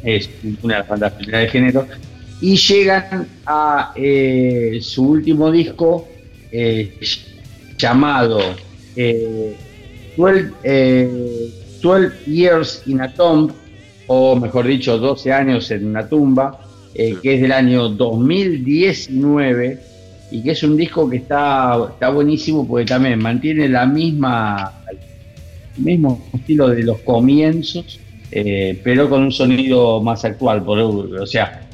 [0.02, 0.30] Es
[0.62, 1.88] una de las bandas pioneras del género.
[2.40, 6.08] Y llegan a eh, su último disco
[6.50, 6.96] eh,
[7.76, 8.38] llamado
[8.94, 9.56] eh,
[10.16, 11.08] 12, eh,
[11.82, 13.52] 12 Years in a Tomb,
[14.12, 16.58] o mejor dicho, 12 años en una tumba,
[16.94, 19.78] eh, que es del año 2019
[20.32, 25.84] y que es un disco que está, está buenísimo porque también mantiene la misma, el
[25.84, 28.00] mismo estilo de los comienzos,
[28.32, 30.64] eh, pero con un sonido más actual.
[30.64, 31.68] Por, o sea,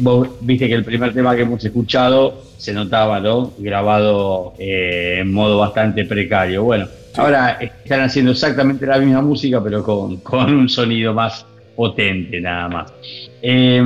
[0.00, 3.52] vos viste que el primer tema que hemos escuchado se notaba, ¿no?
[3.56, 6.64] Grabado eh, en modo bastante precario.
[6.64, 7.56] Bueno, ahora
[7.86, 12.92] están haciendo exactamente la misma música, pero con, con un sonido más potente, nada más.
[13.42, 13.82] Eh,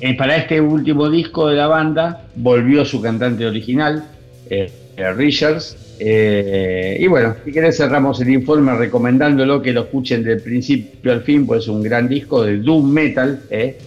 [0.00, 4.04] eh, para este último disco de la banda volvió su cantante original,
[4.48, 5.76] eh, eh, Richards.
[6.00, 11.44] y bueno, si querés cerramos el informe recomendándolo que lo escuchen del principio al fin,
[11.44, 13.40] pues es un gran disco de Doom Metal.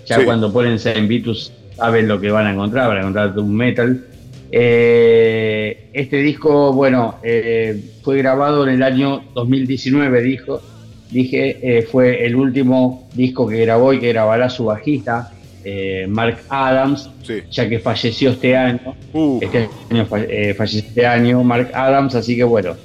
[0.05, 0.25] Ya Sí.
[0.25, 4.05] cuando ponen Saint Vitus saben lo que van a encontrar, van a encontrar Doom Metal.
[4.53, 10.61] Eh, este disco, bueno, eh, fue grabado en el año 2019, dijo.
[11.09, 15.31] Dije, eh, fue el último disco que grabó y que grabará su bajista,
[16.07, 17.35] Mark Adams, Sí.
[17.51, 18.95] ya que falleció este año.
[19.13, 19.43] Uf.
[19.43, 20.19] Este año fa-
[20.57, 22.75] falleció este año Mark Adams, así que bueno,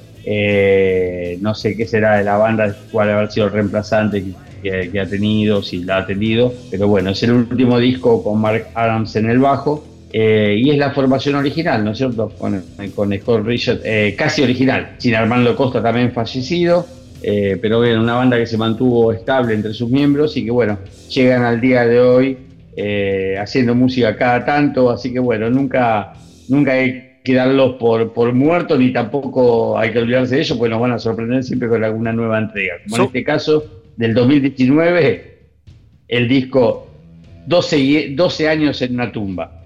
[1.41, 4.23] no sé qué será de la banda, cuál haber sido el reemplazante
[4.61, 8.39] que, que ha tenido, si la ha tenido, pero bueno, es el último disco con
[8.41, 9.83] Mark Adams en el bajo.
[10.13, 12.29] Eh, y es la formación original, ¿no es cierto?
[12.37, 12.63] Con,
[12.95, 16.85] con Scott Richard, eh, casi original, sin Armando Costa también fallecido,
[17.21, 20.77] eh, pero bien, una banda que se mantuvo estable entre sus miembros y que bueno,
[21.09, 22.37] llegan al día de hoy
[23.39, 26.13] haciendo música cada tanto, así que bueno, nunca,
[26.47, 30.69] nunca hay que darlos por, por muertos, ni tampoco hay que olvidarse de ellos, porque
[30.69, 32.75] nos van a sorprender siempre con alguna nueva entrega.
[32.83, 33.63] Como en este caso,
[33.97, 35.37] del 2019,
[36.07, 36.87] el disco
[37.47, 39.65] 12, y- 12 años en una tumba.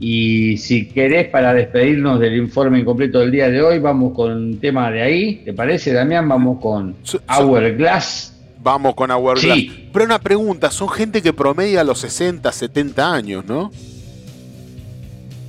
[0.00, 4.60] Y si querés, para despedirnos del informe incompleto del día de hoy, vamos con un
[4.60, 6.28] tema de ahí, ¿te parece, Damián?
[6.28, 8.34] Vamos con So- so- Hourglass.
[8.62, 9.56] Vamos con Hourglass.
[9.56, 9.88] Sí.
[9.92, 13.70] Pero una pregunta, son gente que promedia los 60, 70 años, ¿no?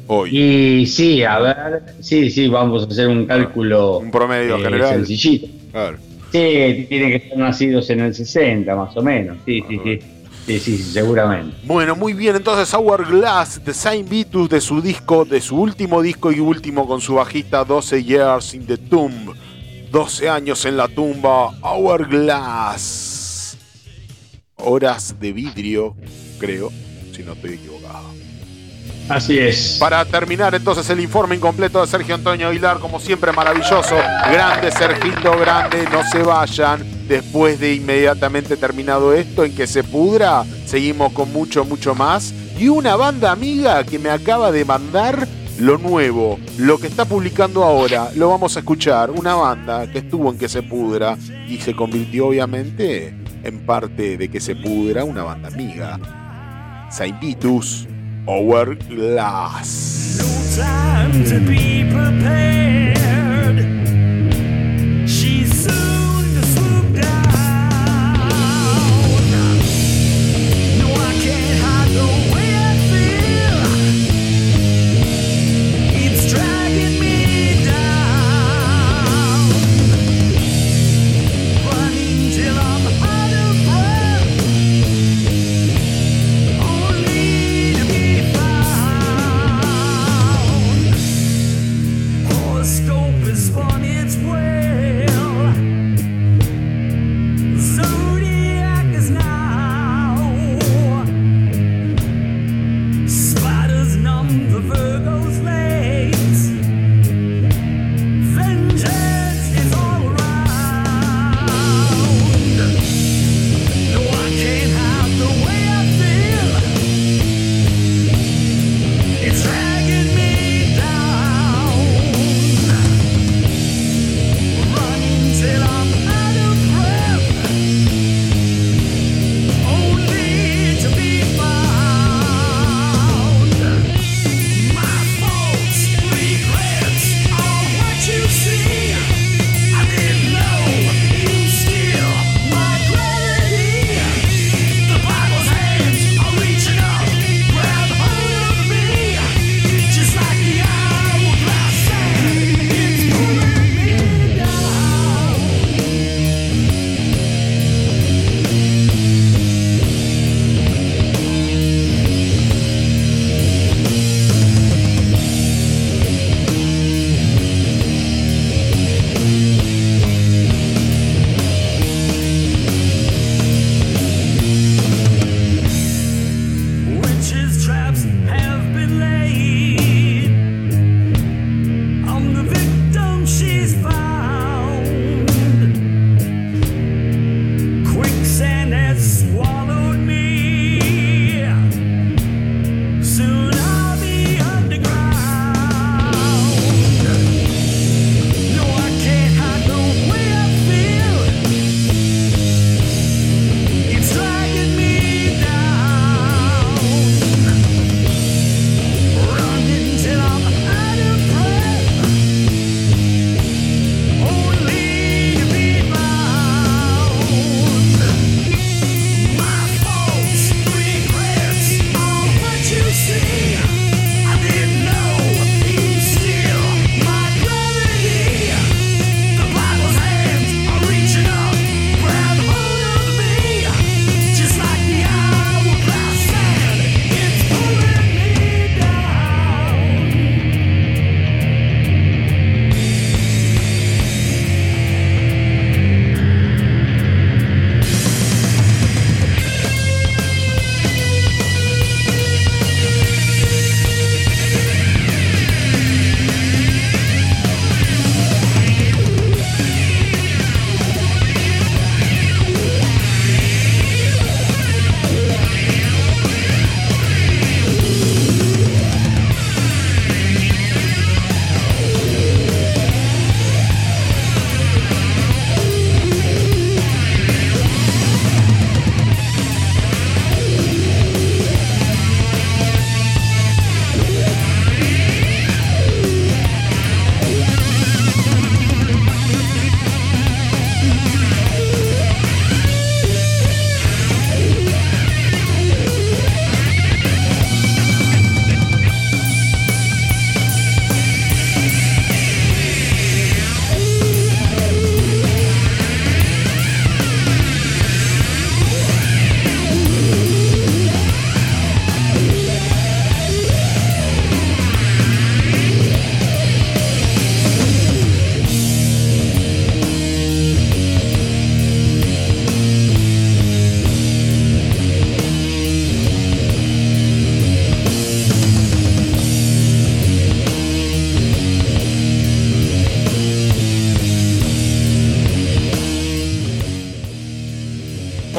[0.08, 0.30] Hoy.
[0.36, 1.56] Y sí, a ver,
[2.00, 5.06] sí, sí, vamos a hacer un cálculo Un promedio eh, general.
[5.06, 5.48] sencillito.
[5.72, 5.98] Claro.
[6.32, 9.38] Sí, tienen que estar nacidos en el 60, más o menos.
[9.46, 10.00] Sí, sí, sí.
[10.46, 11.56] Sí, sí, seguramente.
[11.64, 16.32] Bueno, muy bien, entonces Hourglass de Saint Vitus de su disco, de su último disco
[16.32, 19.36] y último con su bajista 12 Years in the Tomb.
[19.92, 23.58] 12 años en la tumba, Hourglass.
[24.58, 25.96] Horas de vidrio,
[26.40, 26.72] creo,
[27.12, 28.19] si no estoy equivocado.
[29.10, 29.78] Así es.
[29.80, 33.96] Para terminar entonces el informe incompleto de Sergio Antonio Aguilar, como siempre maravilloso.
[34.32, 36.86] Grande Sergito, grande, no se vayan.
[37.08, 42.32] Después de inmediatamente terminado esto, en que se pudra, seguimos con mucho, mucho más.
[42.60, 45.28] Y una banda amiga que me acaba de mandar
[45.60, 49.10] lo nuevo, lo que está publicando ahora, lo vamos a escuchar.
[49.10, 51.18] Una banda que estuvo en que se pudra
[51.48, 56.00] y se convirtió obviamente en parte de que se pudra una banda amiga.
[56.92, 57.88] Saint Vitus,
[58.30, 60.20] Hourglass.
[60.56, 63.79] time to be prepared.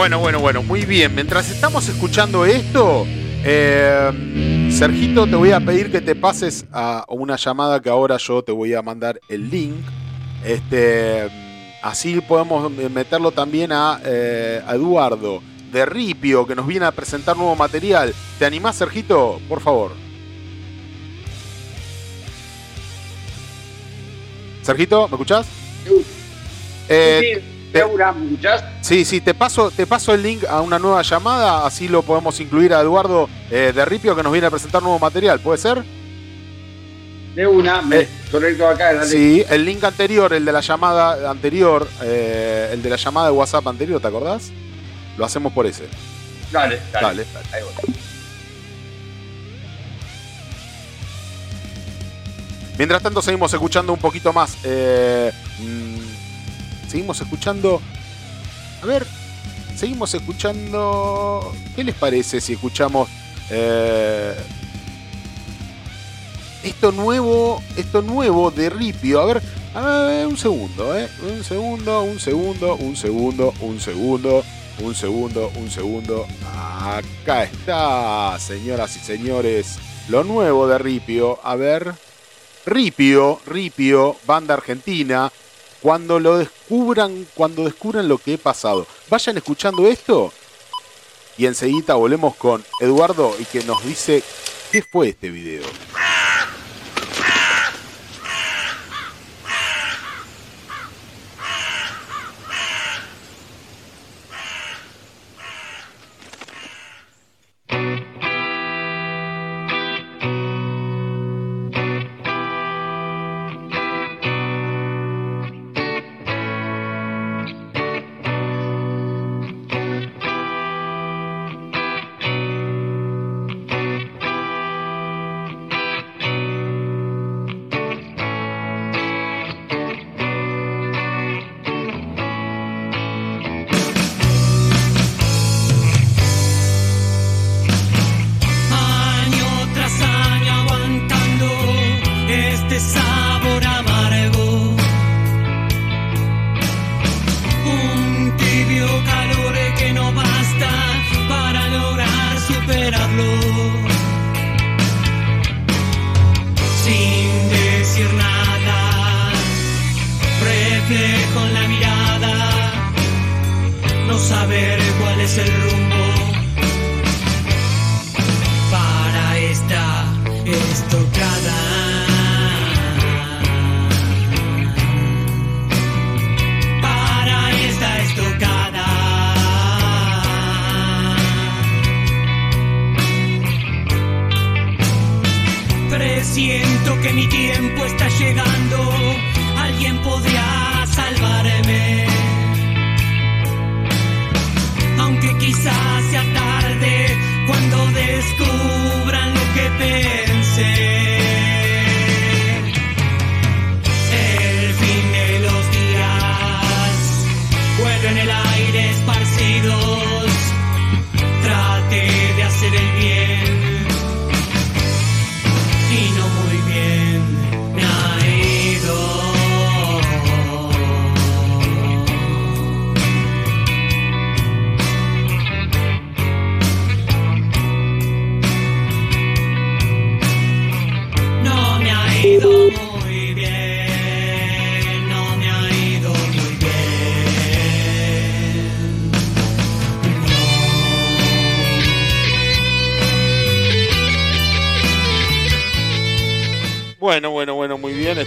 [0.00, 1.14] Bueno, bueno, bueno, muy bien.
[1.14, 3.06] Mientras estamos escuchando esto,
[3.44, 8.42] eh, Sergito, te voy a pedir que te pases a una llamada que ahora yo
[8.42, 9.76] te voy a mandar el link.
[10.42, 11.28] Este,
[11.82, 17.36] así podemos meterlo también a, eh, a Eduardo de Ripio, que nos viene a presentar
[17.36, 18.14] nuevo material.
[18.38, 19.38] ¿Te animás, Sergito?
[19.50, 19.92] Por favor.
[24.62, 25.46] Sergito, ¿me escuchás?
[26.88, 28.69] Eh, te- Sí,
[29.04, 32.74] sí, te paso, te paso el link a una nueva llamada, así lo podemos incluir
[32.74, 35.84] a Eduardo eh, de Ripio que nos viene a presentar nuevo material, ¿puede ser?
[37.36, 39.06] De una, me conecto acá, dale.
[39.06, 43.32] Sí, el link anterior, el de la llamada anterior, eh, el de la llamada de
[43.32, 44.50] WhatsApp anterior, ¿te acordás?
[45.16, 45.84] Lo hacemos por ese.
[46.50, 47.06] Dale, dale.
[47.06, 47.46] Dale, dale.
[47.52, 47.94] Ahí voy.
[52.76, 54.56] Mientras tanto seguimos escuchando un poquito más.
[54.64, 55.30] eh,
[55.60, 57.80] mm, seguimos escuchando...
[58.82, 59.06] A ver,
[59.76, 61.52] seguimos escuchando...
[61.76, 63.08] ¿Qué les parece si escuchamos...
[63.50, 64.34] eh,
[66.62, 69.20] esto nuevo, esto nuevo de Ripio.
[69.20, 69.42] A ver,
[69.74, 71.08] a ver, un segundo, ¿eh?
[71.22, 74.44] Un segundo, un segundo, un segundo, un segundo,
[74.80, 76.26] un segundo, un segundo.
[76.82, 79.78] Acá está, señoras y señores,
[80.08, 81.38] lo nuevo de Ripio.
[81.42, 81.94] A ver,
[82.66, 85.32] Ripio, Ripio, banda argentina.
[85.82, 88.86] Cuando lo descubran, cuando descubran lo que he pasado.
[89.08, 90.32] Vayan escuchando esto
[91.38, 94.22] y enseguida volvemos con Eduardo y que nos dice
[94.70, 95.62] qué fue este video.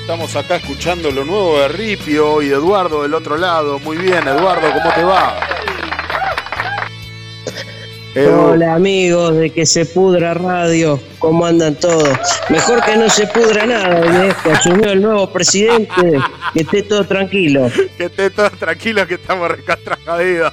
[0.04, 3.80] Estamos acá escuchando lo nuevo de Ripio y de Eduardo del otro lado.
[3.80, 5.34] Muy bien, Eduardo, ¿cómo te va?
[8.14, 8.38] Edu.
[8.38, 12.18] Hola amigos de que se pudra radio, ¿cómo andan todos?
[12.50, 14.52] Mejor que no se pudra nada, viejo.
[14.52, 16.20] Asumió el nuevo presidente,
[16.54, 17.72] que esté todo tranquilo.
[17.98, 20.52] Que esté todo tranquilo que estamos recastrajadidos.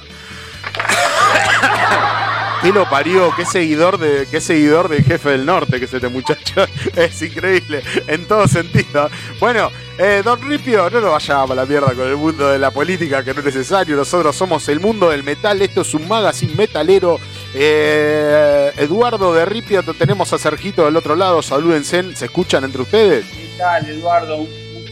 [2.61, 3.33] ¿Qué lo parió?
[3.35, 6.65] ¿Qué seguidor, de, ¿Qué seguidor del jefe del norte que es este muchacho?
[6.95, 9.09] Es increíble, en todo sentido.
[9.39, 12.69] Bueno, eh, Don Ripio, no nos vayamos a la mierda con el mundo de la
[12.69, 13.95] política, que no es necesario.
[13.95, 15.59] Nosotros somos el mundo del metal.
[15.59, 17.19] Esto es un magazine metalero.
[17.55, 21.41] Eh, Eduardo de Ripio, tenemos a Sergito del otro lado.
[21.41, 22.15] Salúdense.
[22.15, 23.25] ¿Se escuchan entre ustedes?
[23.25, 24.45] ¿Qué tal, Eduardo?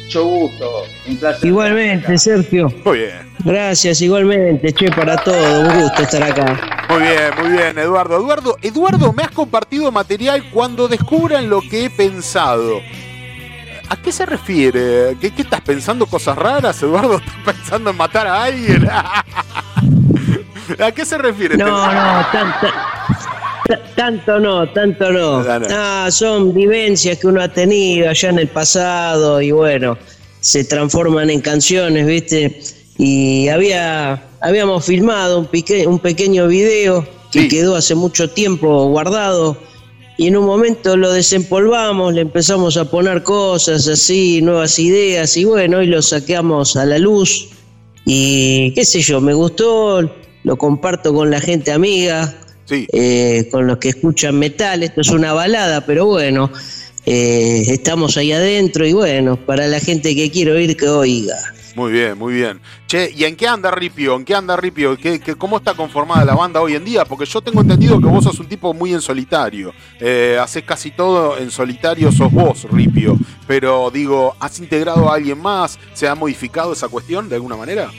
[0.04, 0.86] Mucho gusto.
[1.06, 1.46] Un placer.
[1.48, 2.74] Igualmente, Sergio.
[2.84, 3.32] Muy bien.
[3.46, 5.62] Gracias, igualmente, che, para todo.
[5.62, 6.79] Un gusto estar acá.
[6.90, 8.18] Muy bien, muy bien, Eduardo.
[8.18, 12.80] Eduardo, Eduardo, me has compartido material cuando descubran lo que he pensado.
[13.90, 15.16] ¿A qué se refiere?
[15.20, 16.06] ¿Qué, qué estás pensando?
[16.06, 17.18] ¿Cosas raras, Eduardo?
[17.20, 18.88] ¿Estás pensando en matar a alguien?
[20.80, 21.58] ¿A qué se refiere?
[21.58, 22.68] No, no, tanto,
[23.68, 25.44] ta- tanto no, tanto no.
[25.44, 25.68] No, no.
[25.72, 29.98] Ah, son vivencias que uno ha tenido allá en el pasado y bueno,
[30.40, 32.62] se transforman en canciones, ¿viste?
[33.00, 39.58] Y había, habíamos filmado un, pique- un pequeño video que quedó hace mucho tiempo guardado.
[40.18, 45.46] Y en un momento lo desempolvamos, le empezamos a poner cosas así, nuevas ideas y
[45.46, 47.48] bueno, hoy lo saqueamos a la luz.
[48.06, 50.02] Y qué sé yo, me gustó,
[50.44, 52.36] lo comparto con la gente amiga,
[52.92, 56.52] eh, con los que escuchan metal, esto es una balada, pero bueno,
[57.06, 61.38] eh, estamos ahí adentro y bueno, para la gente que quiere oír que oiga.
[61.76, 62.60] Muy bien, muy bien.
[62.88, 64.16] Che, ¿y en qué anda Ripio?
[64.16, 64.98] ¿En qué anda Ripio?
[64.98, 67.06] ¿Qué, qué- cómo está conformada la banda hoy en día?
[67.06, 69.72] Porque yo tengo entendido que vos sos un tipo muy en solitario.
[70.00, 73.18] Eh, haces casi todo en solitario, sos vos, Ripio.
[73.48, 75.78] Pero digo, ¿has integrado a alguien más?
[75.94, 77.90] ¿Se ha modificado esa cuestión de alguna manera?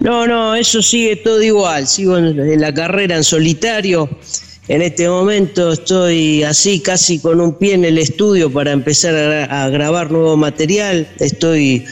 [0.00, 1.86] No, no, eso sigue todo igual.
[1.86, 4.08] Sigo en, la carrera en solitario.
[4.68, 9.20] En este momento estoy así, casi con un pie en el estudio para empezar a,
[9.46, 11.06] gra- a grabar nuevo material.
[11.20, 11.84] Estoy,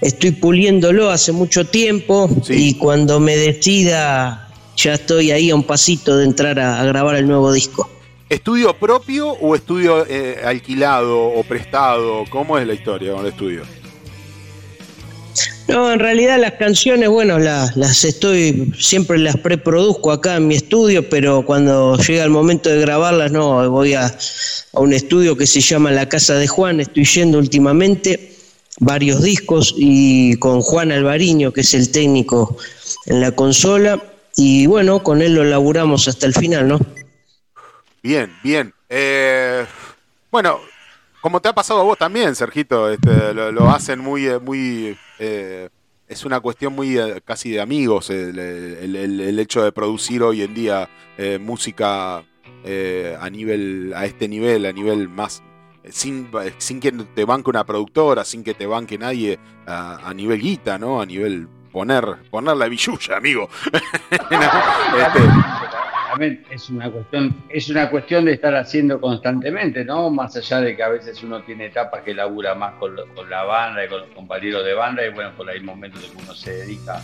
[0.00, 6.16] estoy puliéndolo hace mucho tiempo y cuando me decida ya estoy ahí a un pasito
[6.16, 7.88] de entrar a- a grabar el nuevo disco.
[8.28, 12.24] ¿Estudio propio o estudio eh, alquilado o prestado?
[12.28, 13.62] ¿Cómo es la historia con el estudio?
[15.68, 20.54] No, en realidad las canciones, bueno, las, las estoy, siempre las preproduzco acá en mi
[20.54, 24.16] estudio, pero cuando llega el momento de grabarlas, no, voy a,
[24.72, 28.32] un estudio que se llama La Casa de Juan, estoy yendo últimamente
[28.78, 32.56] varios discos y con Juan Alvariño, que es el técnico
[33.06, 34.00] en la consola,
[34.36, 36.78] y bueno, con él lo laburamos hasta el final, ¿no?
[38.02, 38.72] Bien, bien.
[38.88, 39.64] Eh,
[40.30, 40.60] bueno,
[41.26, 45.68] como te ha pasado a vos también, Sergito, este, lo, hacen muy, eh, muy, eh,
[46.06, 50.88] es una cuestión muy eh, casi de amigos el, hecho de producir hoy en día
[51.40, 55.42] música a nivel, a este nivel, a nivel más,
[55.90, 60.78] sin, sin que te banque una productora, sin que te banque nadie a, nivel guita,
[60.78, 61.00] ¿no?
[61.00, 63.48] A nivel poner, poner la billulla, amigo.
[64.12, 65.20] Este,
[66.50, 70.10] Es una cuestión, es una cuestión de estar haciendo constantemente, ¿no?
[70.10, 73.28] Más allá de que a veces uno tiene etapas que labura más con, lo- con
[73.28, 76.10] la banda y con los compañeros de banda, y bueno, por ahí hay momentos en
[76.16, 77.00] que uno se dedica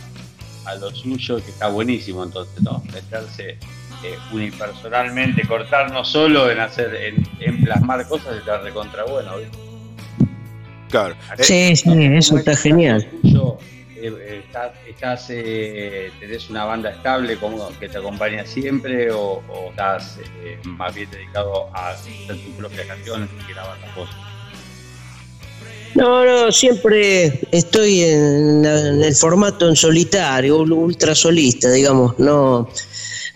[0.65, 2.81] a lo suyo, que está buenísimo, entonces, ¿no?
[2.93, 3.57] Meterse
[4.03, 9.31] eh, unipersonalmente, cortarnos solo en hacer, en, en plasmar cosas, está recontra bueno,
[10.89, 11.15] claro.
[11.43, 13.07] Sí, sí, eso está genial.
[13.11, 13.72] eh, eh,
[14.07, 20.57] estás, estás, eh, tenés una banda estable como que te acompaña siempre o, estás eh,
[20.63, 24.15] más bien dedicado a hacer tus propias canciones y grabar las cosas?
[25.95, 32.67] No, no, siempre estoy en, el formato en solitario, ul- ultra solista, digamos, no.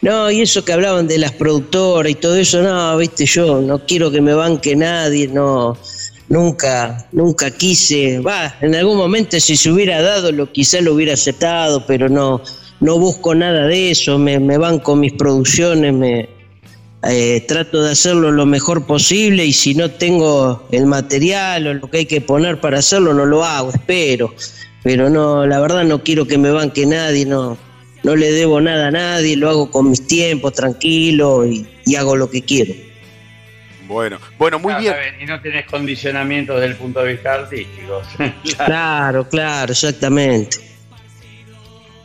[0.02, 3.86] No, y eso que hablaban de las productoras y todo eso, no, viste, yo no
[3.86, 5.78] quiero que me banque nadie, no,
[6.30, 11.14] nunca, nunca quise, va, en algún momento si se hubiera dado, lo quizá lo hubiera
[11.14, 12.42] aceptado, pero no,
[12.80, 16.30] no busco nada de eso, me, me banco mis producciones, me,
[17.04, 21.90] eh, trato de hacerlo lo mejor posible y si no tengo el material o lo
[21.90, 24.34] que hay que poner para hacerlo, no lo hago, espero.
[24.84, 27.58] Pero no, la verdad no quiero que me banque nadie, no,
[28.04, 32.16] no le debo nada a nadie, lo hago con mis tiempos, tranquilo y, y hago
[32.16, 32.74] lo que quiero.
[33.88, 34.96] Bueno, bueno, muy Ah, bien.
[35.22, 38.02] Y no tenés condicionamientos desde el punto de vista artístico.
[38.66, 40.58] Claro, claro, exactamente.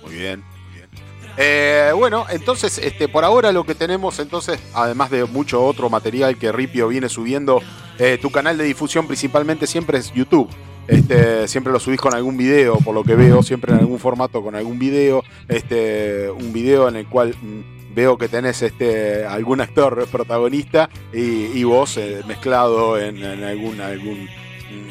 [0.05, 0.89] Muy bien, muy bien.
[1.37, 6.37] Eh, bueno, entonces, este, por ahora lo que tenemos, entonces, además de mucho otro material
[6.37, 7.61] que Ripio viene subiendo,
[7.99, 10.49] eh, tu canal de difusión principalmente siempre es YouTube.
[10.89, 14.43] Este, siempre lo subís con algún video, por lo que veo, siempre en algún formato
[14.43, 15.23] con algún video.
[15.49, 17.61] Este, un video en el cual mm,
[17.95, 24.29] veo que tenés este, algún actor protagonista y, vos eh, mezclado en, algún, algún,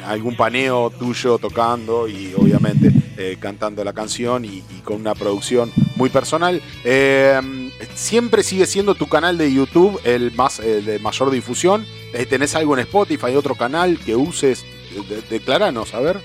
[0.04, 6.10] algún paneo tuyo tocando y obviamente eh, cantando la canción y, con una producción muy
[6.10, 6.60] personal.
[6.84, 11.86] Eh, siempre sigue siendo tu canal de YouTube el más el de mayor difusión.
[12.14, 14.64] Eh, ¿Tenés algo en Spotify, otro canal que uses?
[15.08, 16.20] De- declaranos, a ver.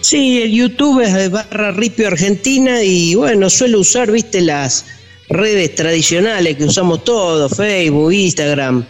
[0.00, 4.84] Sí, el YouTube es barra Ripio Argentina y bueno, suelo usar, viste, las
[5.28, 8.84] redes tradicionales que usamos todos, Facebook, Instagram.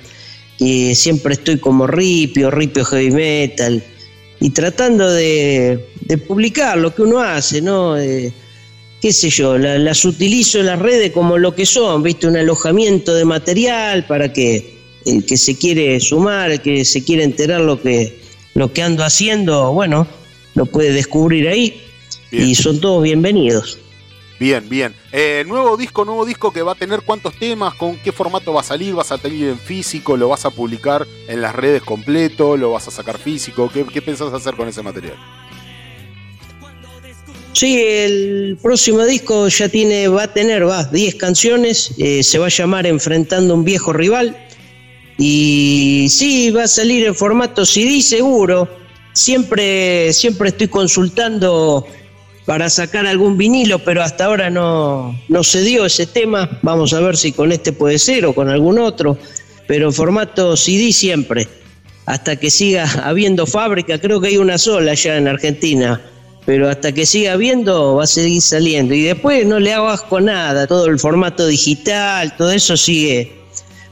[0.61, 3.81] y siempre estoy como ripio, ripio heavy metal,
[4.41, 7.97] y tratando de, de publicar lo que uno hace, ¿no?
[7.97, 8.33] Eh,
[9.01, 12.27] qué sé yo, la- las utilizo las redes como lo que son, ¿viste?
[12.27, 17.23] Un alojamiento de material para que el que se quiere sumar, el que se quiere
[17.23, 18.19] enterar lo que,
[18.55, 20.09] lo que ando haciendo, bueno,
[20.59, 21.81] lo puede descubrir ahí
[22.33, 23.79] y son todos bienvenidos.
[24.41, 24.95] Bien, bien.
[25.13, 28.61] Eh, nuevo disco, nuevo disco que va a tener cuántos temas, con qué formato va
[28.61, 32.57] a salir, vas a salir en físico, lo vas a publicar en las redes completo,
[32.57, 35.17] lo vas a sacar físico, ¿qué, qué pensás hacer con ese material?
[37.53, 42.47] Sí, el próximo disco ya tiene, va a tener, va, 10 canciones, eh, se va
[42.47, 44.37] a llamar Enfrentando a un viejo rival.
[45.19, 48.69] Y sí, va a salir en formato CD seguro.
[49.19, 51.85] Siempre, siempre estoy consultando
[52.47, 56.61] para sacar algún vinilo, pero hasta ahora no, no se dio ese tema.
[56.63, 59.19] Vamos a ver si con este puede ser o con algún otro.
[59.67, 61.49] Pero formato CD siempre.
[62.07, 66.01] Hasta que siga habiendo fábrica, creo que hay una sola ya en Argentina
[66.47, 68.95] pero hasta que siga viendo va a seguir saliendo.
[68.95, 73.33] Y después no le hago asco nada, todo el formato digital, todo eso sigue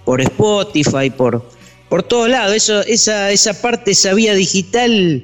[0.06, 1.46] por Spotify, por,
[1.88, 2.54] por todos lados.
[2.54, 5.22] Eso, esa, esa parte, esa vía digital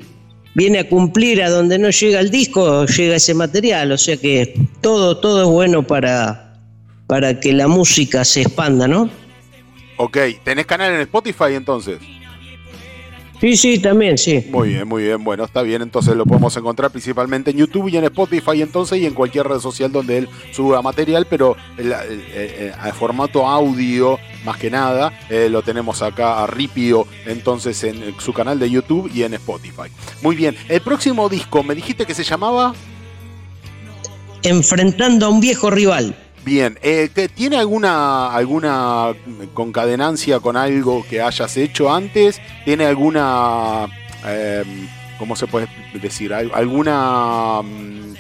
[0.54, 3.92] viene a cumplir a donde no llega el disco, llega ese material.
[3.92, 6.58] O sea que todo, todo es bueno para,
[7.06, 9.10] para que la música se expanda, ¿no?
[9.96, 11.98] Ok, ¿tenés canal en Spotify entonces?
[13.42, 14.46] Sí, sí, también, sí.
[14.52, 15.24] Muy bien, muy bien.
[15.24, 15.82] Bueno, está bien.
[15.82, 19.58] Entonces lo podemos encontrar principalmente en YouTube y en Spotify entonces y en cualquier red
[19.58, 24.70] social donde él suba material, pero el, el- el- el- el formato audio más que
[24.70, 29.34] nada eh, lo tenemos acá a Ripio entonces en su canal de YouTube y en
[29.34, 29.90] Spotify.
[30.22, 30.54] Muy bien.
[30.68, 32.72] El próximo disco, me dijiste que se llamaba...
[34.44, 36.16] Enfrentando a un viejo rival.
[36.44, 39.12] Bien, eh, ¿que ¿tiene alguna, alguna
[39.54, 42.40] concadenancia con algo que hayas hecho antes?
[42.64, 43.86] ¿Tiene alguna,
[44.26, 44.64] eh,
[45.20, 46.34] ¿cómo se puede decir?
[46.34, 48.14] Al- ¿Alguna, mm,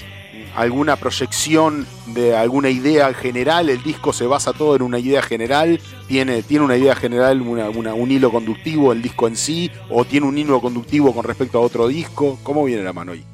[0.54, 3.68] alguna proyección de alguna idea general?
[3.70, 5.80] ¿El disco se basa todo en una idea general?
[6.06, 9.68] ¿Tiene, tiene una idea general, una- una- un hilo conductivo el disco en sí?
[9.90, 12.38] ¿O tiene un hilo conductivo con respecto a otro disco?
[12.44, 13.24] ¿Cómo viene la mano ahí?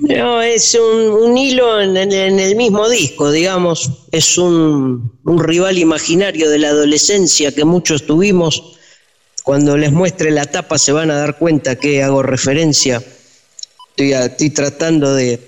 [0.00, 3.90] No, es un, un hilo en, el mismo disco, digamos.
[4.10, 8.76] Es un, rival imaginario de la adolescencia que muchos tuvimos.
[9.44, 13.02] Cuando les muestre la tapa se van a dar cuenta que hago referencia.
[13.90, 15.38] Estoy, estoy tratando de,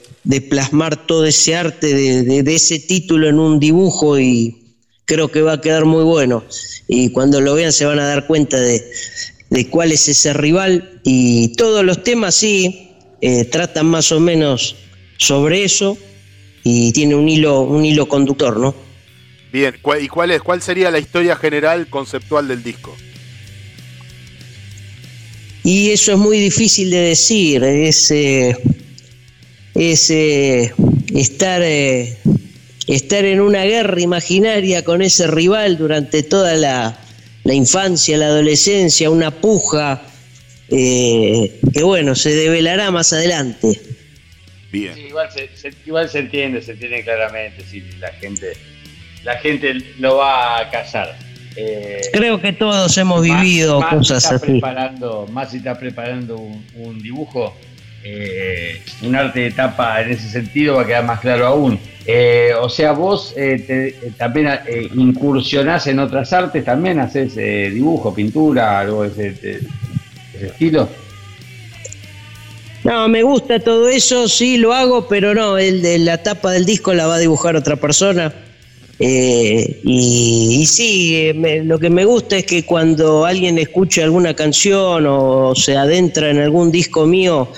[0.48, 4.74] plasmar todo ese arte de ese título en un dibujo y
[5.06, 6.44] creo que va a quedar muy bueno.
[6.86, 8.84] Y cuando lo vean se van a dar cuenta de,
[9.50, 11.00] de cuál es ese rival.
[11.02, 12.86] Y todos los temas sí
[13.26, 14.76] eh, tratan más o menos
[15.18, 15.98] sobre eso
[16.62, 18.72] y tiene un hilo, un hilo conductor, ¿no?
[19.52, 22.94] Bien, ¿cuál- ¿y cuál, es, cuál sería la historia general conceptual del disco?
[25.64, 28.56] Y eso es muy difícil de decir, es, eh,
[29.74, 30.72] es eh,
[31.12, 32.18] estar, eh,
[32.86, 36.96] estar en una guerra imaginaria con ese rival durante toda la,
[37.42, 40.02] la infancia, la adolescencia, una puja
[40.70, 43.80] eh, que bueno, se develará más adelante.
[44.72, 44.94] Bien.
[44.94, 48.52] Sí, igual, se, se- igual se entiende, se entiende claramente, sí, la gente,
[49.24, 51.16] la gente lo va a cazar.
[51.56, 54.46] Eh, Creo que todos hemos vivido más cosas está así.
[54.52, 57.56] Preparando, más si está preparando un, un dibujo,
[58.04, 61.78] eh, un arte de tapa en ese sentido va a quedar más claro aún.
[62.04, 67.34] Eh, o sea, vos eh, te- eh, también eh, incursionás en otras artes, también haces
[67.36, 69.60] eh, dibujo, pintura, algo de ese, de
[70.42, 70.88] estilo.
[72.84, 76.64] No, me gusta todo eso, sí lo hago, pero no, el de la tapa del
[76.64, 78.32] disco la va a dibujar otra persona.
[78.98, 81.32] Eh, y, sí,
[81.64, 86.38] lo que me gusta es que cuando alguien escucha alguna canción o se adentra en
[86.38, 87.50] algún disco mío,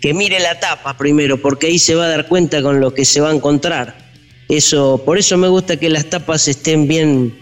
[0.00, 3.04] que mire la tapa primero, porque ahí se va a dar cuenta con lo que
[3.04, 3.96] se va a encontrar.
[4.48, 7.34] Eso, por eso me gusta que las tapas estén bien,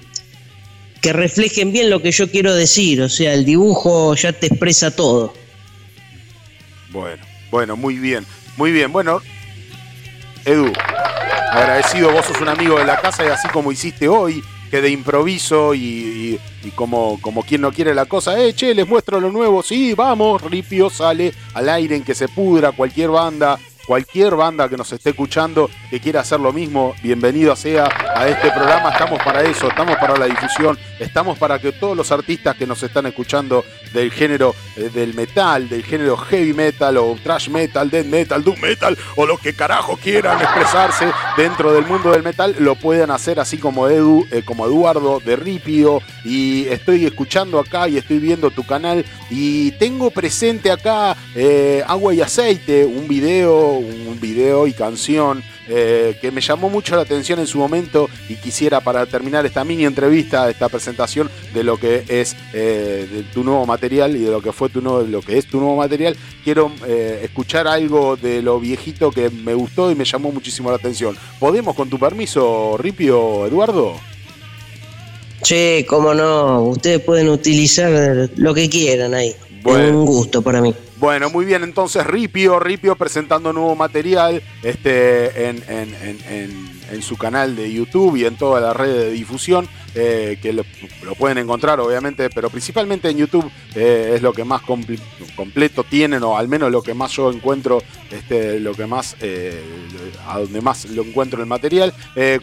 [1.04, 3.02] que reflejen bien lo que yo quiero decir.
[3.02, 5.34] O sea, el dibujo ya te expresa todo.
[6.90, 8.24] Bueno, bueno, muy bien,
[8.56, 8.90] muy bien.
[8.90, 9.20] Bueno,
[10.46, 10.72] Edu,
[11.52, 14.88] agradecido, vos sos un amigo de la casa y así como hiciste hoy, que de
[14.88, 19.30] improviso y, y- como, como quien no quiere la cosa, eh, che, les muestro lo
[19.30, 23.58] nuevo, sí, vamos, Ripio sale al aire en que se pudra cualquier banda.
[23.86, 27.84] Cualquier banda que nos esté escuchando que quiera hacer lo mismo, bienvenido sea
[28.16, 28.88] a este programa.
[28.88, 32.82] Estamos para eso, estamos para la difusión, estamos para que todos los artistas que nos
[32.82, 38.06] están escuchando del género eh, del metal, del género heavy metal o trash metal, death
[38.06, 42.76] metal, doom metal o lo que carajo quieran expresarse dentro del mundo del metal, lo
[42.76, 46.00] puedan hacer así como Edu, eh, como Eduardo de Ripio.
[46.24, 52.14] Y estoy escuchando acá y estoy viendo tu canal y tengo presente acá eh, Agua
[52.14, 57.38] y Aceite, un video, un video y canción eh, que me llamó mucho la atención
[57.38, 62.04] en su momento y quisiera para terminar esta mini entrevista, esta presentación de lo que
[62.08, 65.38] es eh, de tu nuevo material y de lo que fue tu nuevo, lo que
[65.38, 69.94] es tu nuevo material, quiero eh, escuchar algo de lo viejito que me gustó y
[69.94, 71.16] me llamó muchísimo la atención.
[71.40, 73.94] ¿Podemos con tu permiso, Ripio, Eduardo?
[75.42, 79.34] Che, cómo no, ustedes pueden utilizar lo que quieran ahí.
[79.62, 79.84] Bueno.
[79.84, 80.74] Es un gusto para mí.
[80.96, 87.16] Bueno, muy bien, entonces Ripio, Ripio presentando nuevo material este, en, en- en- en- su
[87.16, 90.62] canal de YouTube y en todas las redes de difusión, eh, que lo,
[91.18, 95.00] pueden encontrar obviamente, pero principalmente en YouTube eh, es lo que más compl-
[95.34, 97.82] completo tienen, o al menos lo que más yo encuentro,
[98.12, 99.60] este, lo que más, eh,
[100.28, 101.92] a donde más lo encuentro el material.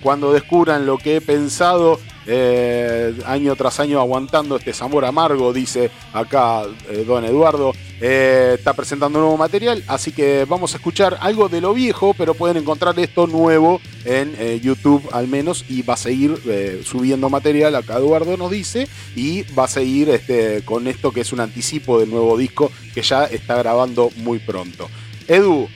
[0.01, 5.91] Cuando descubran lo que he pensado, eh, año tras año aguantando este sabor amargo, dice
[6.13, 7.73] acá eh, don Eduardo.
[7.99, 12.33] Eh, está presentando nuevo material, así que vamos a escuchar algo de lo viejo, pero
[12.33, 17.97] pueden encontrar esto nuevo en YouTube al menos y va a seguir subiendo material, acá
[17.97, 22.09] Eduardo nos dice, y va a seguir este, con esto que es un anticipo del
[22.09, 24.89] nuevo disco que ya está grabando muy pronto.
[25.27, 25.67] Edu,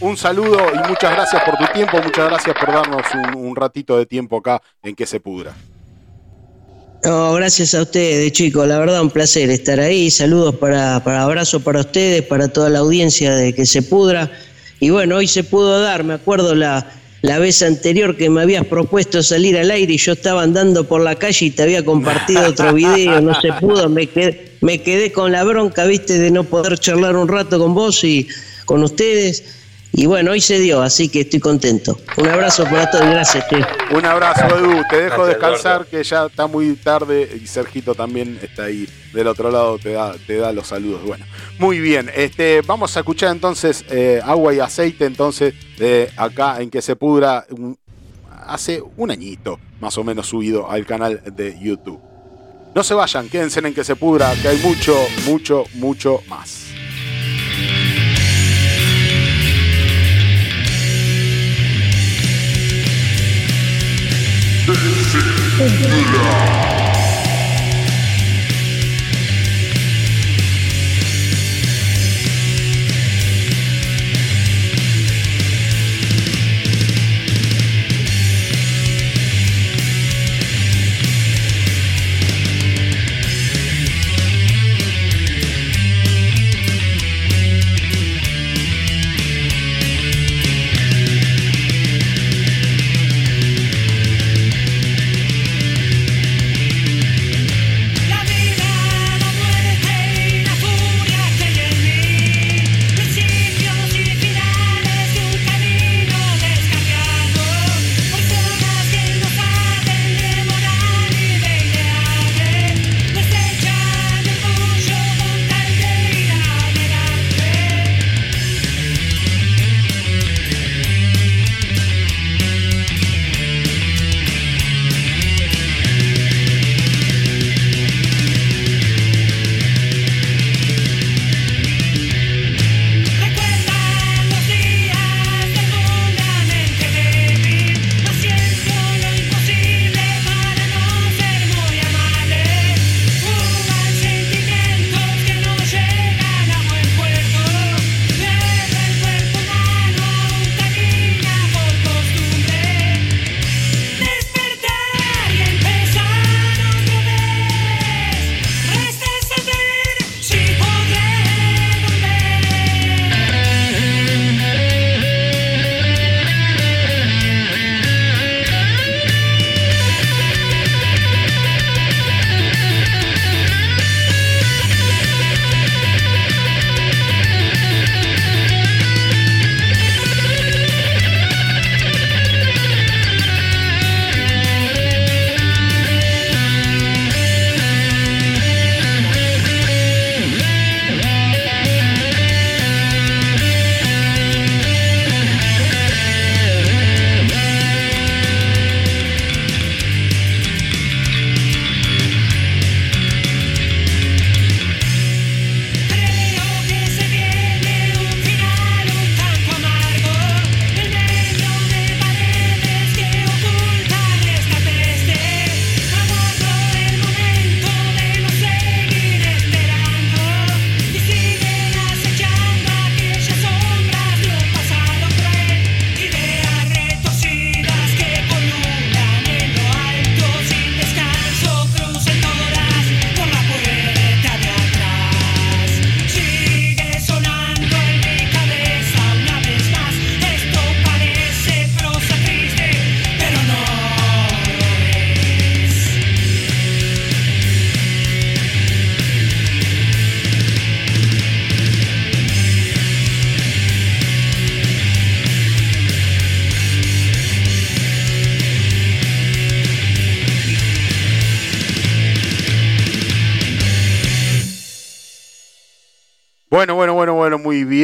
[0.00, 4.06] un saludo y muchas gracias por tu tiempo, muchas gracias por darnos un ratito de
[4.06, 5.54] tiempo acá en que se pudra.
[7.04, 8.66] No, gracias a ustedes, chicos.
[8.66, 10.10] La verdad, un placer estar ahí.
[10.10, 14.32] Saludos para, para abrazo para ustedes, para toda la audiencia de que se pudra.
[14.80, 16.02] Y bueno, hoy se pudo dar.
[16.02, 20.12] Me acuerdo la, la vez anterior que me habías propuesto salir al aire y yo
[20.12, 23.20] estaba andando por la calle y te había compartido otro video.
[23.20, 23.90] No se pudo.
[23.90, 24.08] Me
[24.62, 28.26] me quedé con la bronca, viste, de no poder charlar un rato con vos y
[28.64, 29.44] con ustedes.
[29.96, 31.96] Y bueno, hoy se dio, así que estoy contento.
[32.16, 33.64] Un abrazo para todos y gracias, che.
[33.94, 34.82] Un abrazo, Edu.
[34.90, 37.38] Te dejo Gracias, descansar, que ya está muy tarde.
[37.40, 41.02] Y Sergito también está ahí del otro lado, te da, te da los saludos.
[41.04, 41.24] Bueno,
[41.60, 42.10] muy bien.
[42.12, 46.96] Este, vamos a escuchar entonces eh, agua y aceite, entonces, de acá en que se
[46.96, 47.46] pudra.
[47.50, 47.78] un-
[48.46, 51.98] hace un añito, más o menos, subido al canal de YouTube.
[52.74, 56.63] No se vayan, quédense en que se pudra, que hay mucho, mucho, mucho más.
[64.66, 65.74] Thank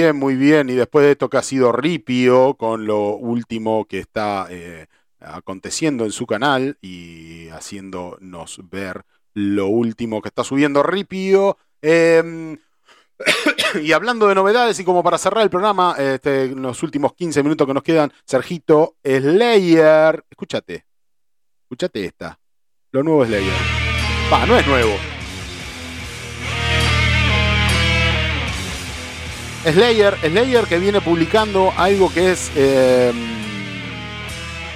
[0.01, 0.71] bien, muy bien.
[0.71, 4.87] Y después de esto que ha sido Ripio, con lo último que está eh,
[5.21, 9.05] aconteciendo en su canal y haciéndonos ver
[9.35, 11.59] lo último que está subiendo Ripio.
[11.83, 12.57] eh,
[13.83, 17.43] y hablando de novedades, y como para cerrar el programa, este, en los últimos 15
[17.43, 20.25] minutos que nos quedan, Sergito, Slayer.
[20.31, 20.87] Escúchate,
[21.65, 22.39] escúchate esta.
[22.93, 23.53] Lo nuevo Slayer.
[24.33, 25.20] Va, no es nuevo.
[29.65, 33.13] Slayer, Slayer que viene publicando algo que es eh,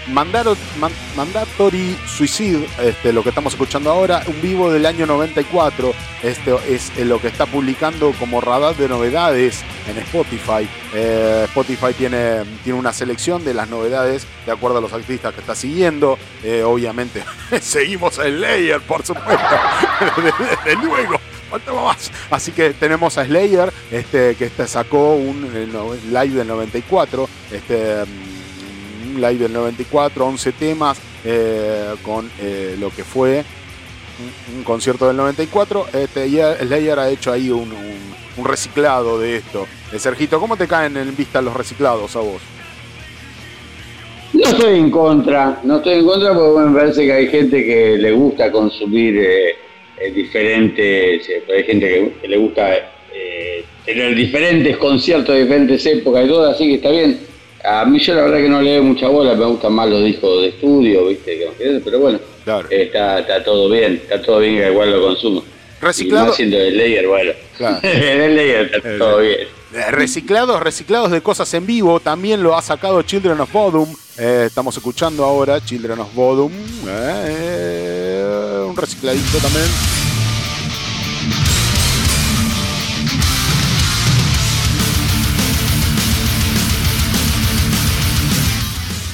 [0.08, 5.94] Mandatory Suicide, este, lo que estamos escuchando ahora, un vivo del año 94.
[6.22, 10.68] Este es eh, lo que está publicando como radar de novedades en Spotify.
[10.92, 15.40] Eh, Spotify tiene, tiene una selección de las novedades de acuerdo a los artistas que
[15.40, 16.18] está siguiendo.
[16.66, 17.24] Obviamente,
[17.62, 19.56] seguimos a Slayer, por supuesto.
[20.64, 21.18] Desde luego.
[22.30, 25.48] Así que tenemos a Slayer, este, que este sacó un
[26.10, 32.90] live del 94, este, mm, un live del 94, 11 temas, eh, con eh, lo
[32.90, 33.44] que fue
[34.56, 35.86] un, concierto del 94.
[35.92, 39.66] Este, Slayer ha hecho ahí un reciclado de esto.
[39.92, 42.42] Eh, Sergito, ¿cómo te caen en vista los reciclados a vos?
[44.32, 47.96] No estoy en contra, no estoy en contra porque me parece que hay gente que
[47.96, 49.54] le gusta consumir eh,
[50.00, 52.74] eh, diferentes, eh, hay gente que, que le gusta
[53.12, 57.20] eh, tener diferentes conciertos de diferentes épocas y todo, así que está bien.
[57.64, 60.04] A mí yo la verdad que no le doy mucha bola, me gustan más los
[60.04, 61.48] discos de estudio, viste,
[61.82, 62.18] pero bueno,
[62.70, 65.42] eh, está, está todo bien, está todo bien que igual lo consumo.
[65.80, 67.32] Reciclado- Y más siendo el layer, bueno.
[67.56, 67.78] Claro.
[67.82, 69.48] el layer está todo bien.
[69.90, 73.88] Reciclados, reciclados de cosas en vivo, también lo ha sacado Children of Bodom.
[74.18, 76.52] Eh, estamos escuchando ahora Children of Bodom.
[76.86, 78.03] Eh,
[78.74, 79.66] un recicladito también.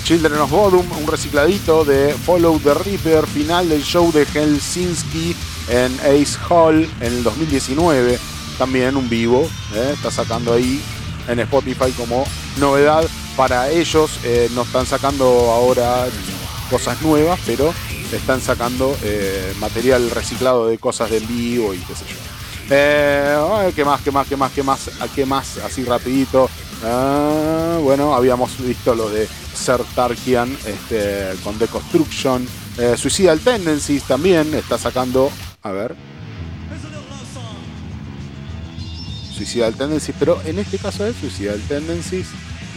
[0.05, 5.37] Children of Bodom, un recicladito de Follow the Reaper, final del show de Helsinki
[5.69, 8.19] en Ace Hall en el 2019.
[8.59, 10.83] También un vivo, eh, está sacando ahí
[11.29, 12.25] en Spotify como
[12.59, 13.05] novedad
[13.37, 14.11] para ellos.
[14.25, 16.07] eh, no están sacando ahora
[16.71, 17.75] cosas nuevas, pero
[18.17, 22.17] están sacando eh, material reciclado de cosas de en vivo y qué sé yo.
[22.71, 24.01] Eh, ¿Qué más?
[24.01, 24.27] ¿Qué más?
[24.29, 24.53] ¿Qué más?
[24.53, 24.91] ¿Qué más?
[25.01, 25.59] ¿A ¿Qué más?
[25.59, 26.49] Así rapidito.
[26.85, 32.47] Ah, bueno, habíamos visto lo de Ser Tarkian este, con Deconstruction.
[32.79, 35.31] Eh, Suicidal Tendencies también está sacando.
[35.63, 35.95] A ver.
[39.37, 42.27] Suicidal Tendencies, pero en este caso es Suicidal Tendencies.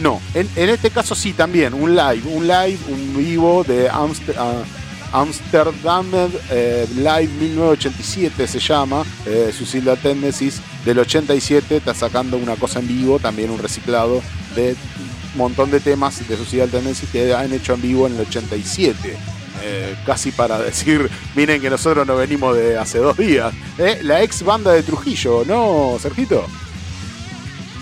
[0.00, 4.34] No, en, en este caso sí también, un live, un live, un vivo de Amster-
[4.36, 4.62] ah,
[5.14, 6.06] Amsterdam
[6.50, 9.52] eh, Live 1987 se llama, eh,
[10.02, 14.20] Tendencies del 87, está sacando una cosa en vivo, también un reciclado
[14.56, 14.74] de
[15.32, 19.16] un montón de temas de Suicidal Tendencies que han hecho en vivo en el 87.
[19.62, 23.54] Eh, casi para decir, miren que nosotros no venimos de hace dos días.
[23.78, 26.44] Eh, La ex banda de Trujillo, ¿no, Sergito?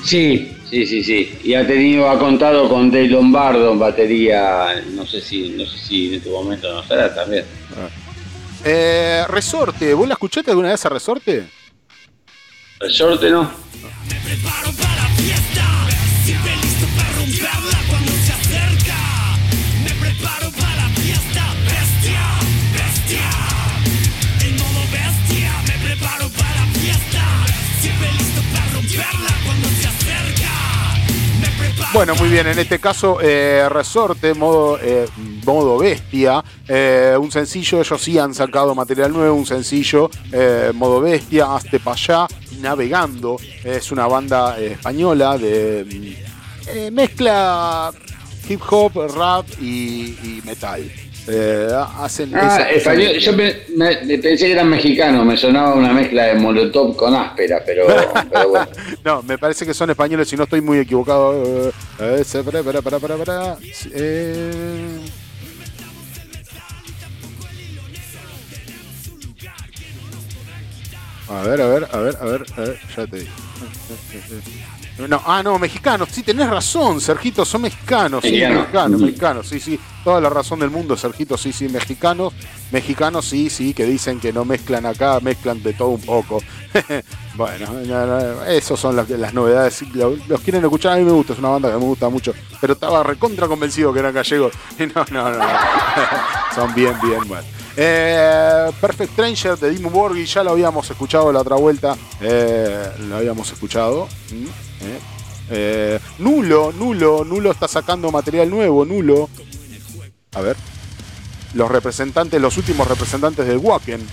[0.05, 1.39] Sí, sí, sí, sí.
[1.45, 5.77] Y ha tenido, ha contado con Dave Lombardo en batería, no sé si, no sé
[5.79, 7.45] si en este momento no será también.
[8.65, 11.45] Eh, Resorte, ¿vos la escuchaste alguna vez a Resorte?
[12.81, 13.51] Resorte no.
[16.25, 16.62] Siempre
[31.93, 35.07] Bueno, muy bien, en este caso, eh, Resorte, modo, eh,
[35.45, 40.09] modo bestia, eh, un sencillo, ellos sí han sacado material nuevo, un sencillo,
[40.73, 42.27] modo bestia, Hazte pa' allá,
[42.61, 45.85] Navegando, es una banda española de
[46.89, 47.93] mm, mezcla
[48.49, 50.91] hip hop, rap y metal.
[51.29, 51.69] Eh,
[51.99, 56.25] hacen Ah, esa- español, yo me- me pensé que eran mexicanos, me sonaba una mezcla
[56.25, 57.87] de Molotov con áspera, pero,
[58.31, 58.67] pero bueno.
[59.05, 61.69] No, me parece que son españoles, si no estoy muy equivocado.
[61.69, 63.57] Eh, eh, para, para, para, para, para.
[63.93, 64.99] Eh,
[71.29, 73.31] A ver, a ver, a ver, a ver, a ver, ya te digo.
[74.99, 78.59] No, ah, no, mexicanos, sí, tenés razón, Sergito, son mexicanos, sí, Mexicano.
[78.61, 82.35] mexicanos, mexicanos, sí, sí, toda la razón del mundo, Sergito, sí, sí, mexicanos,
[82.71, 86.39] mexicanos, sí, sí, que dicen que no mezclan acá, mezclan de todo un poco.
[87.35, 91.13] bueno, no, no, esos son las, las novedades, Lo- los, quieren escuchar, a mí me
[91.13, 94.53] gusta, es una banda que me gusta mucho, pero estaba recontra convencido que eran gallegos,
[94.95, 95.45] no, no, no,
[96.55, 97.45] son bien, bien, bueno.
[97.75, 101.97] Eh, Perfect Stranger de Dimmu Borgir, ya lo habíamos escuchado la otra vuelta.
[102.21, 104.07] eh, lo habíamos escuchado.
[104.31, 104.47] Mm,
[105.51, 105.99] eh.
[106.19, 109.29] Nulo, Nulo, Nulo está sacando material nuevo, Nulo.
[110.35, 110.57] A ver.
[111.55, 114.07] Los representantes, los últimos representantes del Wacken.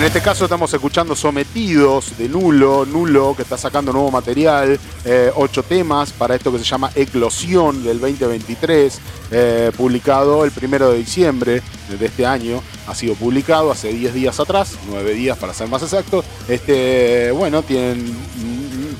[0.00, 5.30] En este caso estamos escuchando Sometidos de Nulo, Nulo que está sacando nuevo material, eh,
[5.36, 8.98] ocho temas para esto que se llama Eclosión del 2023,
[9.30, 14.40] eh, publicado el primero de diciembre de este año, ha sido publicado hace 10 días
[14.40, 16.24] atrás, 9 días para ser más exacto.
[16.48, 18.16] Este, bueno, tienen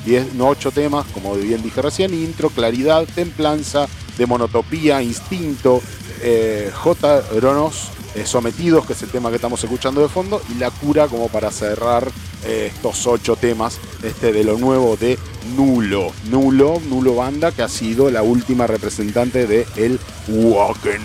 [0.05, 3.87] 10, no, 8 temas, como bien dije recién, intro, claridad, templanza,
[4.19, 5.81] demonotopía, instinto,
[6.21, 7.21] eh, J.
[7.39, 11.07] Ronos, eh, Sometidos, que es el tema que estamos escuchando de fondo, y La Cura
[11.07, 12.07] como para cerrar
[12.45, 15.17] eh, estos ocho temas este, de lo nuevo de
[15.55, 16.11] Nulo.
[16.29, 21.01] Nulo, Nulo Banda, que ha sido la última representante de el Wacken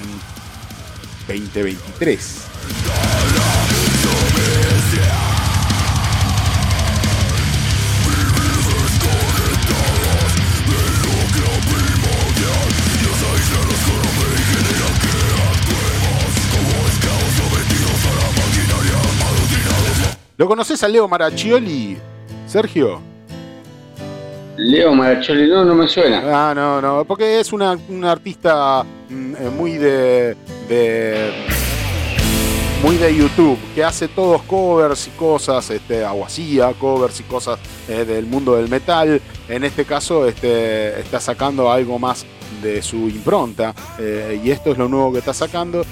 [1.29, 3.46] 2023.
[20.37, 21.97] ¿Lo conoces a Leo Maraccioli,
[22.47, 23.01] Sergio?
[24.59, 26.23] Leo Maracholi, no, no me suena.
[26.51, 30.37] Ah, no, no, porque es una, un artista mm, eh, muy de,
[30.69, 31.33] de-
[32.83, 37.59] muy de YouTube, que hace todos covers y cosas, este, o hacía covers y cosas
[37.89, 39.21] eh, del mundo del metal.
[39.49, 42.25] En este caso, este, está sacando algo más
[42.63, 45.85] de su impronta, eh, y esto es lo nuevo que está sacando.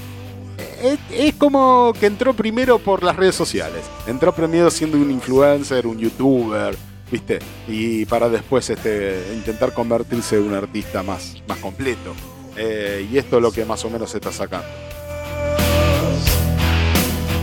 [0.85, 3.81] Es, como que entró primero por las redes sociales.
[4.07, 6.77] Entró primero siendo un influencer, un youtuber,
[7.11, 7.39] ¿viste?
[7.67, 12.13] Y para después este, intentar convertirse en un artista más, más completo.
[12.57, 14.67] Eh, y esto es lo que más o menos se está sacando.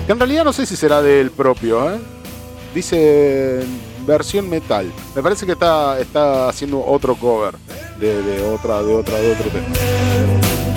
[0.05, 1.99] Que en realidad no sé si será del propio, ¿eh?
[2.75, 3.65] Dice
[4.05, 4.91] versión metal.
[5.15, 7.55] Me parece que está, está haciendo otro cover
[7.99, 10.70] de otra, de otra, de otro tema.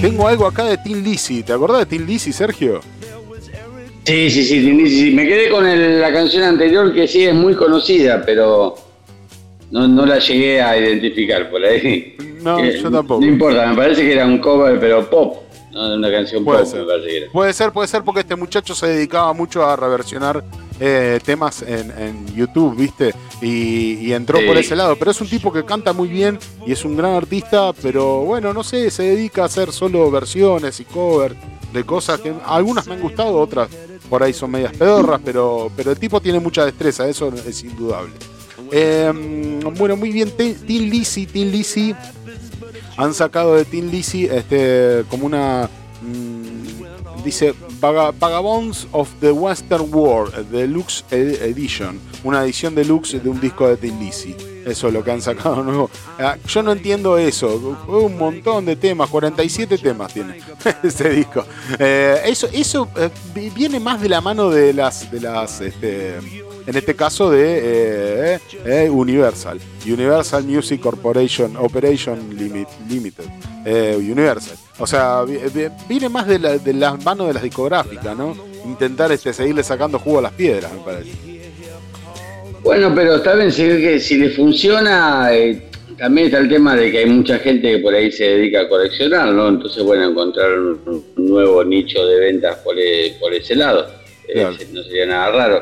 [0.00, 1.42] Tengo algo acá de Tim Lizzy.
[1.42, 2.80] ¿Te acordás de Tim Lizzy, Sergio?
[4.04, 7.34] Sí, sí, sí, sí, sí, me quedé con el- la canción anterior que sí es
[7.34, 8.74] muy conocida, pero
[9.70, 12.16] no, no la llegué a identificar por ahí.
[12.42, 13.20] No, Eh, yo tampoco.
[13.20, 15.42] No importa, me parece que era un cover, pero pop,
[15.72, 16.80] no una canción Puede pop, ser.
[16.80, 17.32] me parece que era.
[17.32, 20.42] Puede ser, puede ser porque este muchacho se dedicaba mucho a reversionar
[20.80, 23.14] eh, temas en, en YouTube, ¿viste?
[23.42, 24.46] Y, y entró Sí.
[24.46, 24.96] por ese lado.
[24.96, 28.52] Pero es un tipo que canta muy bien y es un gran artista, pero bueno,
[28.52, 31.34] no sé, se dedica a hacer solo versiones y covers
[31.72, 33.68] de cosas que algunas me han gustado, otras
[34.08, 38.12] por ahí son medias pedorras, pero, pero el tipo tiene mucha destreza, eso es indudable.
[38.72, 39.12] Eh,
[39.76, 41.94] bueno, muy bien, Tin Tin Lizzy, Tin Lizzy
[42.96, 45.68] han sacado de Tin Lizzy este, como una.
[46.02, 46.57] mm,
[47.28, 52.00] dice Vaga- Vagabonds of the Western World Deluxe Ed- Edition.
[52.24, 54.34] Una edición deluxe de un disco de Lizzy.
[54.66, 55.90] Eso es lo que han sacado nuevo.
[56.18, 57.76] Ah, Yo no entiendo eso.
[57.86, 60.40] Un montón de temas, 47 temas tiene
[60.82, 61.44] este disco.
[61.78, 65.10] Eh, eso eso eh, vi- viene más de la mano de las.
[65.10, 67.44] De las este, en este caso de
[68.34, 69.60] eh, eh, Universal.
[69.86, 73.24] Universal Music Corporation Operation Limit- Limited.
[73.66, 74.56] Eh, Universal.
[74.78, 78.36] O sea, vi- vi- viene más de, la- de las manos de las discográficas, ¿no?
[78.64, 81.10] Intentar este, seguirle sacando jugo a las piedras, me parece.
[82.62, 85.62] Bueno, pero está bien, si, que si le funciona, eh,
[85.96, 88.68] también está el tema de que hay mucha gente que por ahí se dedica a
[88.68, 89.48] coleccionar, ¿no?
[89.48, 90.80] Entonces, bueno, encontrar un,
[91.16, 93.86] un nuevo nicho de ventas por, e- por ese lado,
[94.28, 94.56] eh, Claro.
[94.72, 95.60] no sería nada raro.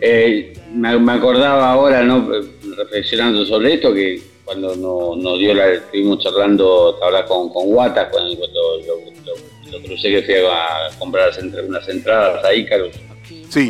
[0.00, 2.28] Eh, me, me acordaba ahora, ¿no?
[2.76, 8.08] Reflexionando sobre esto, que cuando no- nos dio la, estuvimos charlando, ahora con, con Guata,
[8.08, 8.96] cuando, cuando lo,
[9.26, 11.30] lo- lo crucé que fui a comprar
[11.68, 12.94] unas entradas a Icarus.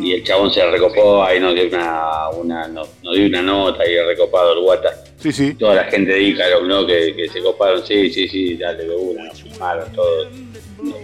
[0.01, 3.83] Y el chabón se recopó, ahí nos dio una, una, nos, nos dio una nota
[3.83, 4.95] ahí recopado el Guata.
[5.19, 5.55] Sí, sí.
[5.55, 6.87] Toda la gente de Ícaro, ¿no?
[6.87, 10.29] Que, que se coparon, sí, sí, sí, dale de una, nos firmaron todo.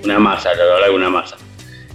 [0.05, 1.36] Una masa, la verdad, una masa.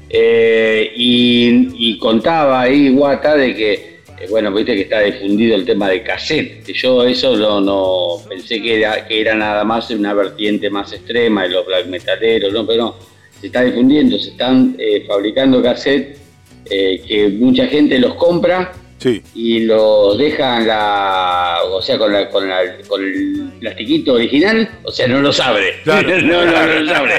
[0.09, 3.88] Eh, y, y contaba ahí Guata de que,
[4.21, 6.63] eh, bueno, viste que está difundido el tema de cassette.
[6.63, 10.91] que Yo eso no, no pensé que era, que era nada más una vertiente más
[10.93, 12.65] extrema de los black metaleros, ¿no?
[12.65, 12.95] pero no,
[13.39, 16.17] se está difundiendo, se están eh, fabricando cassette
[16.69, 19.23] eh, que mucha gente los compra Sí.
[19.33, 24.91] y los dejan la, o sea, con, la, con, la- con el plastiquito original, o
[24.91, 25.75] sea, no los abre.
[25.85, 26.09] Claro.
[26.21, 27.13] no, no, no los abre.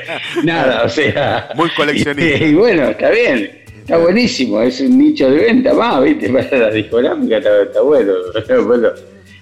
[0.44, 1.48] Nada, o sea.
[1.54, 2.44] Muy coleccionista.
[2.44, 3.59] Y, y bueno, está bien.
[3.90, 6.28] Está buenísimo, es un nicho de venta más, ¿viste?
[6.32, 8.12] Para la discográfica está, está bueno.
[8.64, 8.88] Bueno,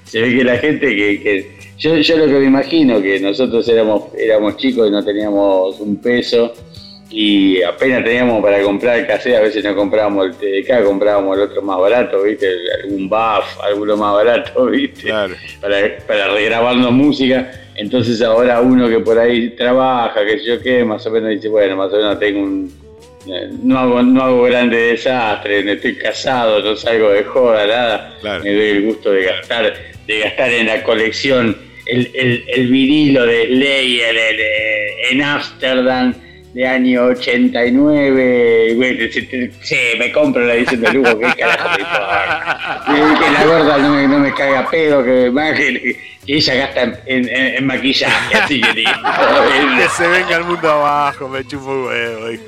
[0.05, 1.21] se ve que la gente que.
[1.21, 5.79] que- yo, yo lo que me imagino que nosotros éramos, éramos chicos y no teníamos
[5.81, 6.55] un peso
[7.11, 11.43] y apenas teníamos para comprar el cassette, a veces no comprábamos el TDK, comprábamos el
[11.43, 12.49] otro más barato, ¿viste?
[12.83, 15.11] Algún buff, alguno más barato, ¿viste?
[15.61, 17.51] Para, para regrabarnos música.
[17.77, 21.77] Entonces ahora uno que por ahí trabaja, que yo qué, más o menos dice, bueno,
[21.77, 22.88] más o menos tengo un...
[23.27, 28.19] eh, No hago, no hago grande desastre, no estoy casado, no salgo de joda, nada.
[28.45, 29.75] Me doy el gusto de gastar,
[30.07, 31.57] de gastar en la colección
[31.87, 36.15] el, el, el vinilo de Slayer el- el- en Ámsterdam
[36.59, 38.73] de año 89.
[38.75, 41.69] Güey, te- te- sí, me compro la edición de lujo, qué carajo
[42.89, 45.97] me Que la gorda no me, no me caiga pedo, que, que,
[46.27, 47.29] que ella gasta en, en-
[47.59, 48.91] en maquillaje, así que digo.
[49.79, 52.31] que se venga el mundo abajo, me chupo un huevo.
[52.33, 52.43] hijo.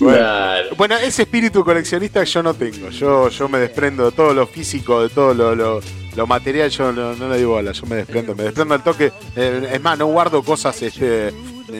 [0.00, 0.68] Bueno, Claro.
[0.76, 2.90] bueno, ese espíritu coleccionista yo no tengo.
[2.90, 5.80] Yo, yo me desprendo de todo lo físico, de todo lo, lo-
[6.16, 6.70] lo material.
[6.70, 8.34] Yo no, no le digo bola, yo me desprendo.
[8.34, 9.12] Me desprendo al toque.
[9.36, 11.32] Eh, es más, no guardo cosas este,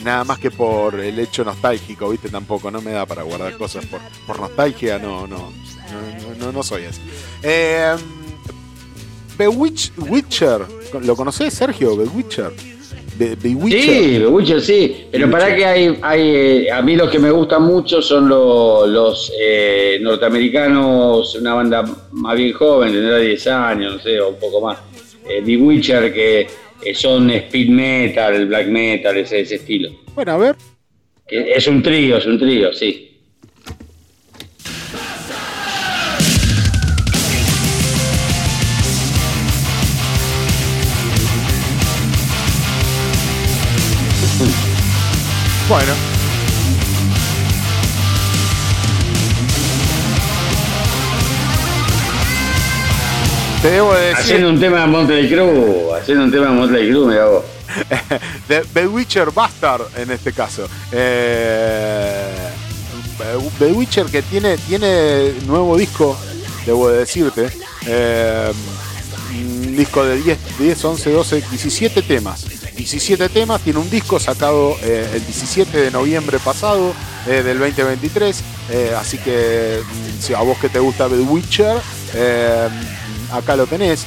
[0.02, 2.28] nada más que por el hecho nostálgico, ¿viste?
[2.28, 4.98] Tampoco, no me da para guardar cosas por, por nostalgia.
[4.98, 7.00] No, no, no, no, no soy así.
[7.42, 7.94] Eh,
[9.38, 10.66] Bewitch- Witcher,
[11.02, 11.96] ¿lo conocés, Sergio?
[13.16, 13.80] Bewitcher.
[13.80, 16.20] Sí, The Witcher sí, pero para que hay, hay
[16.66, 21.84] eh, a mí los que me gustan mucho son lo- los eh, norteamericanos, una banda
[22.12, 24.78] más bien joven, tendrá 10 años, no sé, o un poco más.
[25.28, 26.46] Eh, The Witcher que
[26.84, 29.90] eh, son speed metal, black metal, ese, ese estilo.
[30.14, 30.56] Bueno, a ver.
[31.26, 33.13] Que es un trío, es un trío, sí.
[45.74, 45.92] Bueno.
[53.60, 54.16] Te debo decir.
[54.16, 57.44] Haciendo un tema de Motley Crue, haciendo un tema de Motley Crue, mira vos.
[58.46, 60.68] The, The Witcher Bastard en este caso.
[60.92, 62.50] Eh,
[63.58, 66.16] The Witcher que tiene, tiene nuevo disco,
[66.64, 67.48] debo de decirte.
[67.84, 68.52] Eh,
[69.32, 72.46] un disco de 10, 10, 11, 12, 17 temas.
[72.76, 76.92] 17 temas, tiene un disco sacado eh, el 17 de noviembre pasado
[77.26, 78.42] eh, del 2023.
[78.70, 81.76] eh, así que mm, si a vos que te gusta The Witcher,
[83.32, 84.06] acá lo tenés.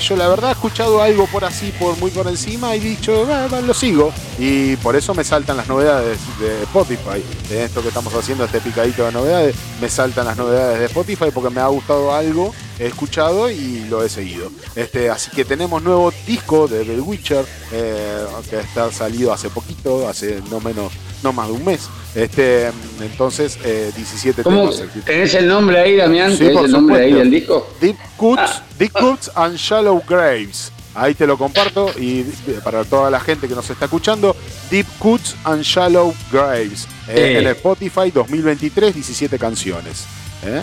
[0.00, 3.46] Yo la verdad he escuchado algo por así, por muy por encima, y dicho, "Ah,
[3.52, 4.12] va, lo sigo.
[4.38, 7.22] Y por eso me saltan las novedades de Spotify.
[7.50, 11.26] En esto que estamos haciendo, este picadito de novedades, me saltan las novedades de Spotify
[11.32, 14.50] porque me ha gustado algo, he escuchado y lo he seguido.
[14.76, 20.08] Este, así que tenemos nuevo disco de The Witcher, eh, que está salido hace poquito,
[20.08, 21.88] hace no menos, no más de un mes.
[22.14, 22.70] Este,
[23.00, 24.70] entonces, eh, 17 ¿Cómo?
[24.70, 24.80] temas.
[24.94, 25.02] el.
[25.02, 26.32] ¿Tenés el nombre ahí, Damián?
[26.32, 27.68] Sí, ¿Tenés por el nombre ahí del disco?
[27.80, 30.70] Deep Cuts, Deep Cuts and Shallow Graves.
[30.96, 34.36] Ahí te lo comparto y eh, para toda la gente que nos está escuchando,
[34.70, 36.86] Deep Cuts and Shallow Graves.
[37.08, 37.38] Eh, Eh.
[37.40, 40.04] En Spotify 2023, 17 canciones.
[40.44, 40.62] ¿Eh?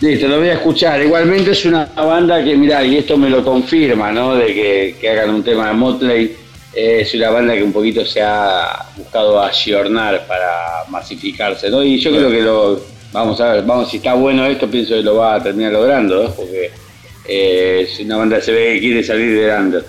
[0.00, 1.02] Listo, lo voy a escuchar.
[1.02, 4.34] Igualmente es una banda que, mirá, y esto me lo confirma, ¿no?
[4.34, 6.36] De que, que hagan un tema de Motley.
[6.74, 11.82] Eh, es una banda que un poquito se ha buscado ayornar para masificarse, ¿no?
[11.82, 12.80] Y yo creo que lo.
[13.12, 16.24] Vamos a ver, vamos, si está bueno esto, pienso que lo va a terminar logrando,
[16.24, 16.30] ¿no?
[16.34, 16.70] Porque
[17.26, 19.84] eh, es una banda que se ve que quiere salir de under.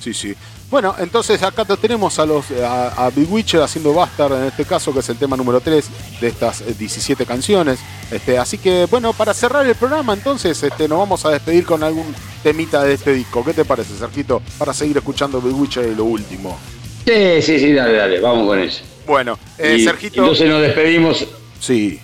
[0.00, 0.34] Sí, sí.
[0.70, 4.64] Bueno, entonces acá te- tenemos a los a, a Big Witcher haciendo Bastard en este
[4.64, 5.84] caso, que es el tema número 3
[6.20, 7.80] de estas eh, 17 canciones.
[8.10, 11.82] Este, así que bueno, para cerrar el programa entonces este, nos vamos a despedir con
[11.82, 13.44] algún temita de este disco.
[13.44, 14.40] ¿Qué te parece, Sergito?
[14.58, 16.56] Para seguir escuchando Big Witcher y lo último.
[17.04, 18.82] Sí, sí, sí, dale, dale, vamos con eso.
[19.06, 20.20] Bueno, eh, Y Sergito.
[20.20, 21.26] Entonces nos despedimos.
[21.58, 21.98] Sí.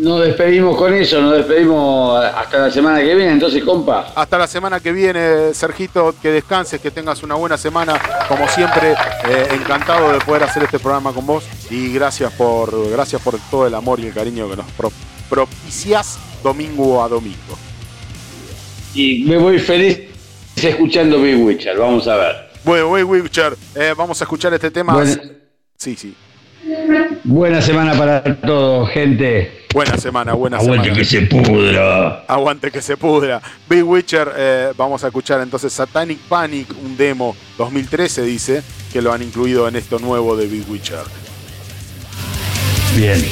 [0.00, 4.12] Nos despedimos con eso, nos despedimos hasta la semana que viene, entonces, compa.
[4.14, 8.00] Hasta la semana que viene, Sergito, que descanses, que tengas una buena semana.
[8.26, 13.20] Como siempre, eh, encantado de poder hacer este programa con vos y gracias por, gracias
[13.20, 14.92] por todo el amor y el cariño que nos pro-
[15.28, 17.58] propicias domingo a domingo.
[18.94, 20.00] Y me voy feliz
[20.56, 22.36] escuchando Big Witcher, vamos a ver.
[22.64, 24.94] Bueno, Way Witcher, eh, vamos a escuchar este tema.
[24.94, 25.12] Bueno.
[25.76, 26.14] Sí, sí.
[27.24, 29.59] Buena semana para todos, gente.
[29.72, 30.98] Buena semana, buena Aguante semana.
[30.98, 32.24] que se pudra.
[32.26, 33.40] Aguante que se pudra.
[33.68, 39.12] Big Witcher, eh, vamos a escuchar entonces Satanic Panic, un demo 2013 dice, que lo
[39.12, 41.04] han incluido en esto nuevo de Big Witcher.
[42.96, 43.24] Bien.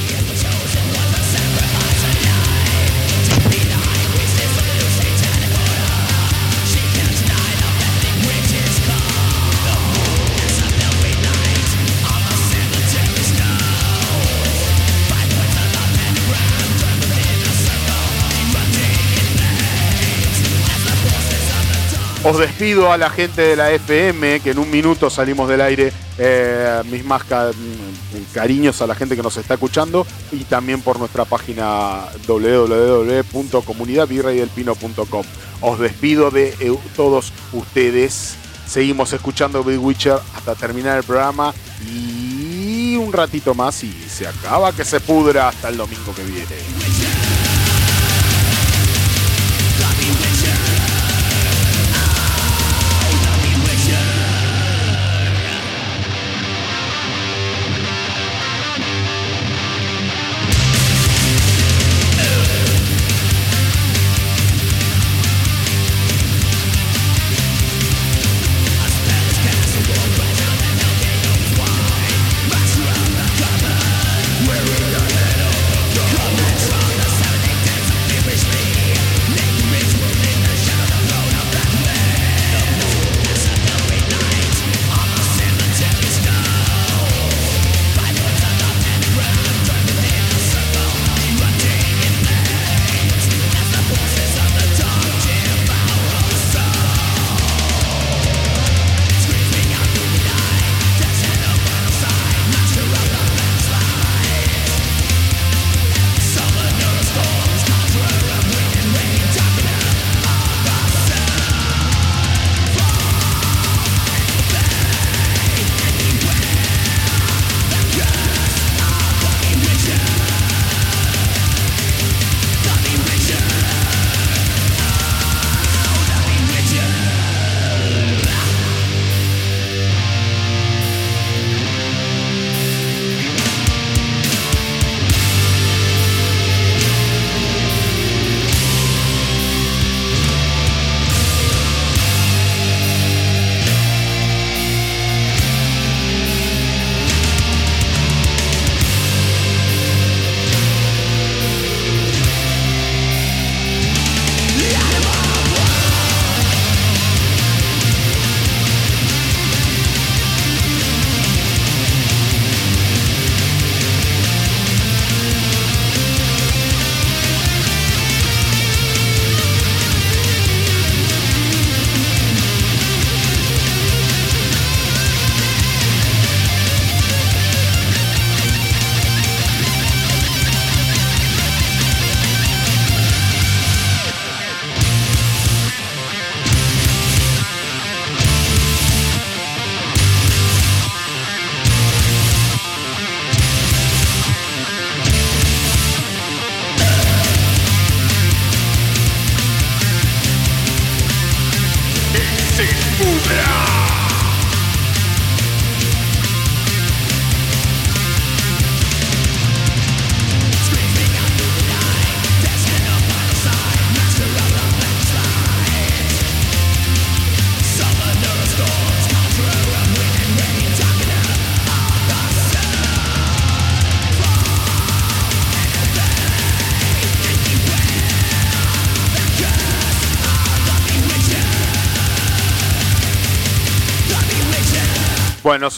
[22.29, 25.91] Os despido a la gente de la FM, que en un minuto salimos del aire.
[26.19, 30.99] Eh, mis más mm, cariños a la gente que nos está escuchando y también por
[30.99, 35.25] nuestra página www.comunidadvirreydelpino.com.
[35.63, 38.35] Os despido de eh, todos ustedes.
[38.67, 41.55] Seguimos escuchando Big Witcher hasta terminar el programa
[41.91, 47.08] y un ratito más y se acaba que se pudra hasta el domingo que viene.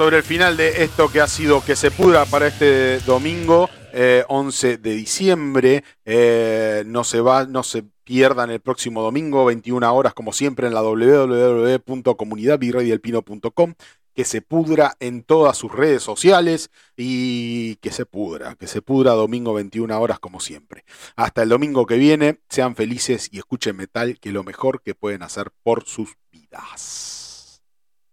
[0.00, 4.24] Sobre el final de esto que ha sido que se pudra para este domingo, eh,
[4.28, 10.14] 11 de diciembre, eh, no se va, no se pierdan el próximo domingo, 21 horas,
[10.14, 13.74] como siempre, en la www.comunidadvirreydelpino.com,
[14.14, 19.12] que se pudra en todas sus redes sociales y que se pudra, que se pudra
[19.12, 20.86] domingo 21 horas como siempre.
[21.14, 25.22] Hasta el domingo que viene, sean felices y escuchen metal, que lo mejor que pueden
[25.22, 27.19] hacer por sus vidas.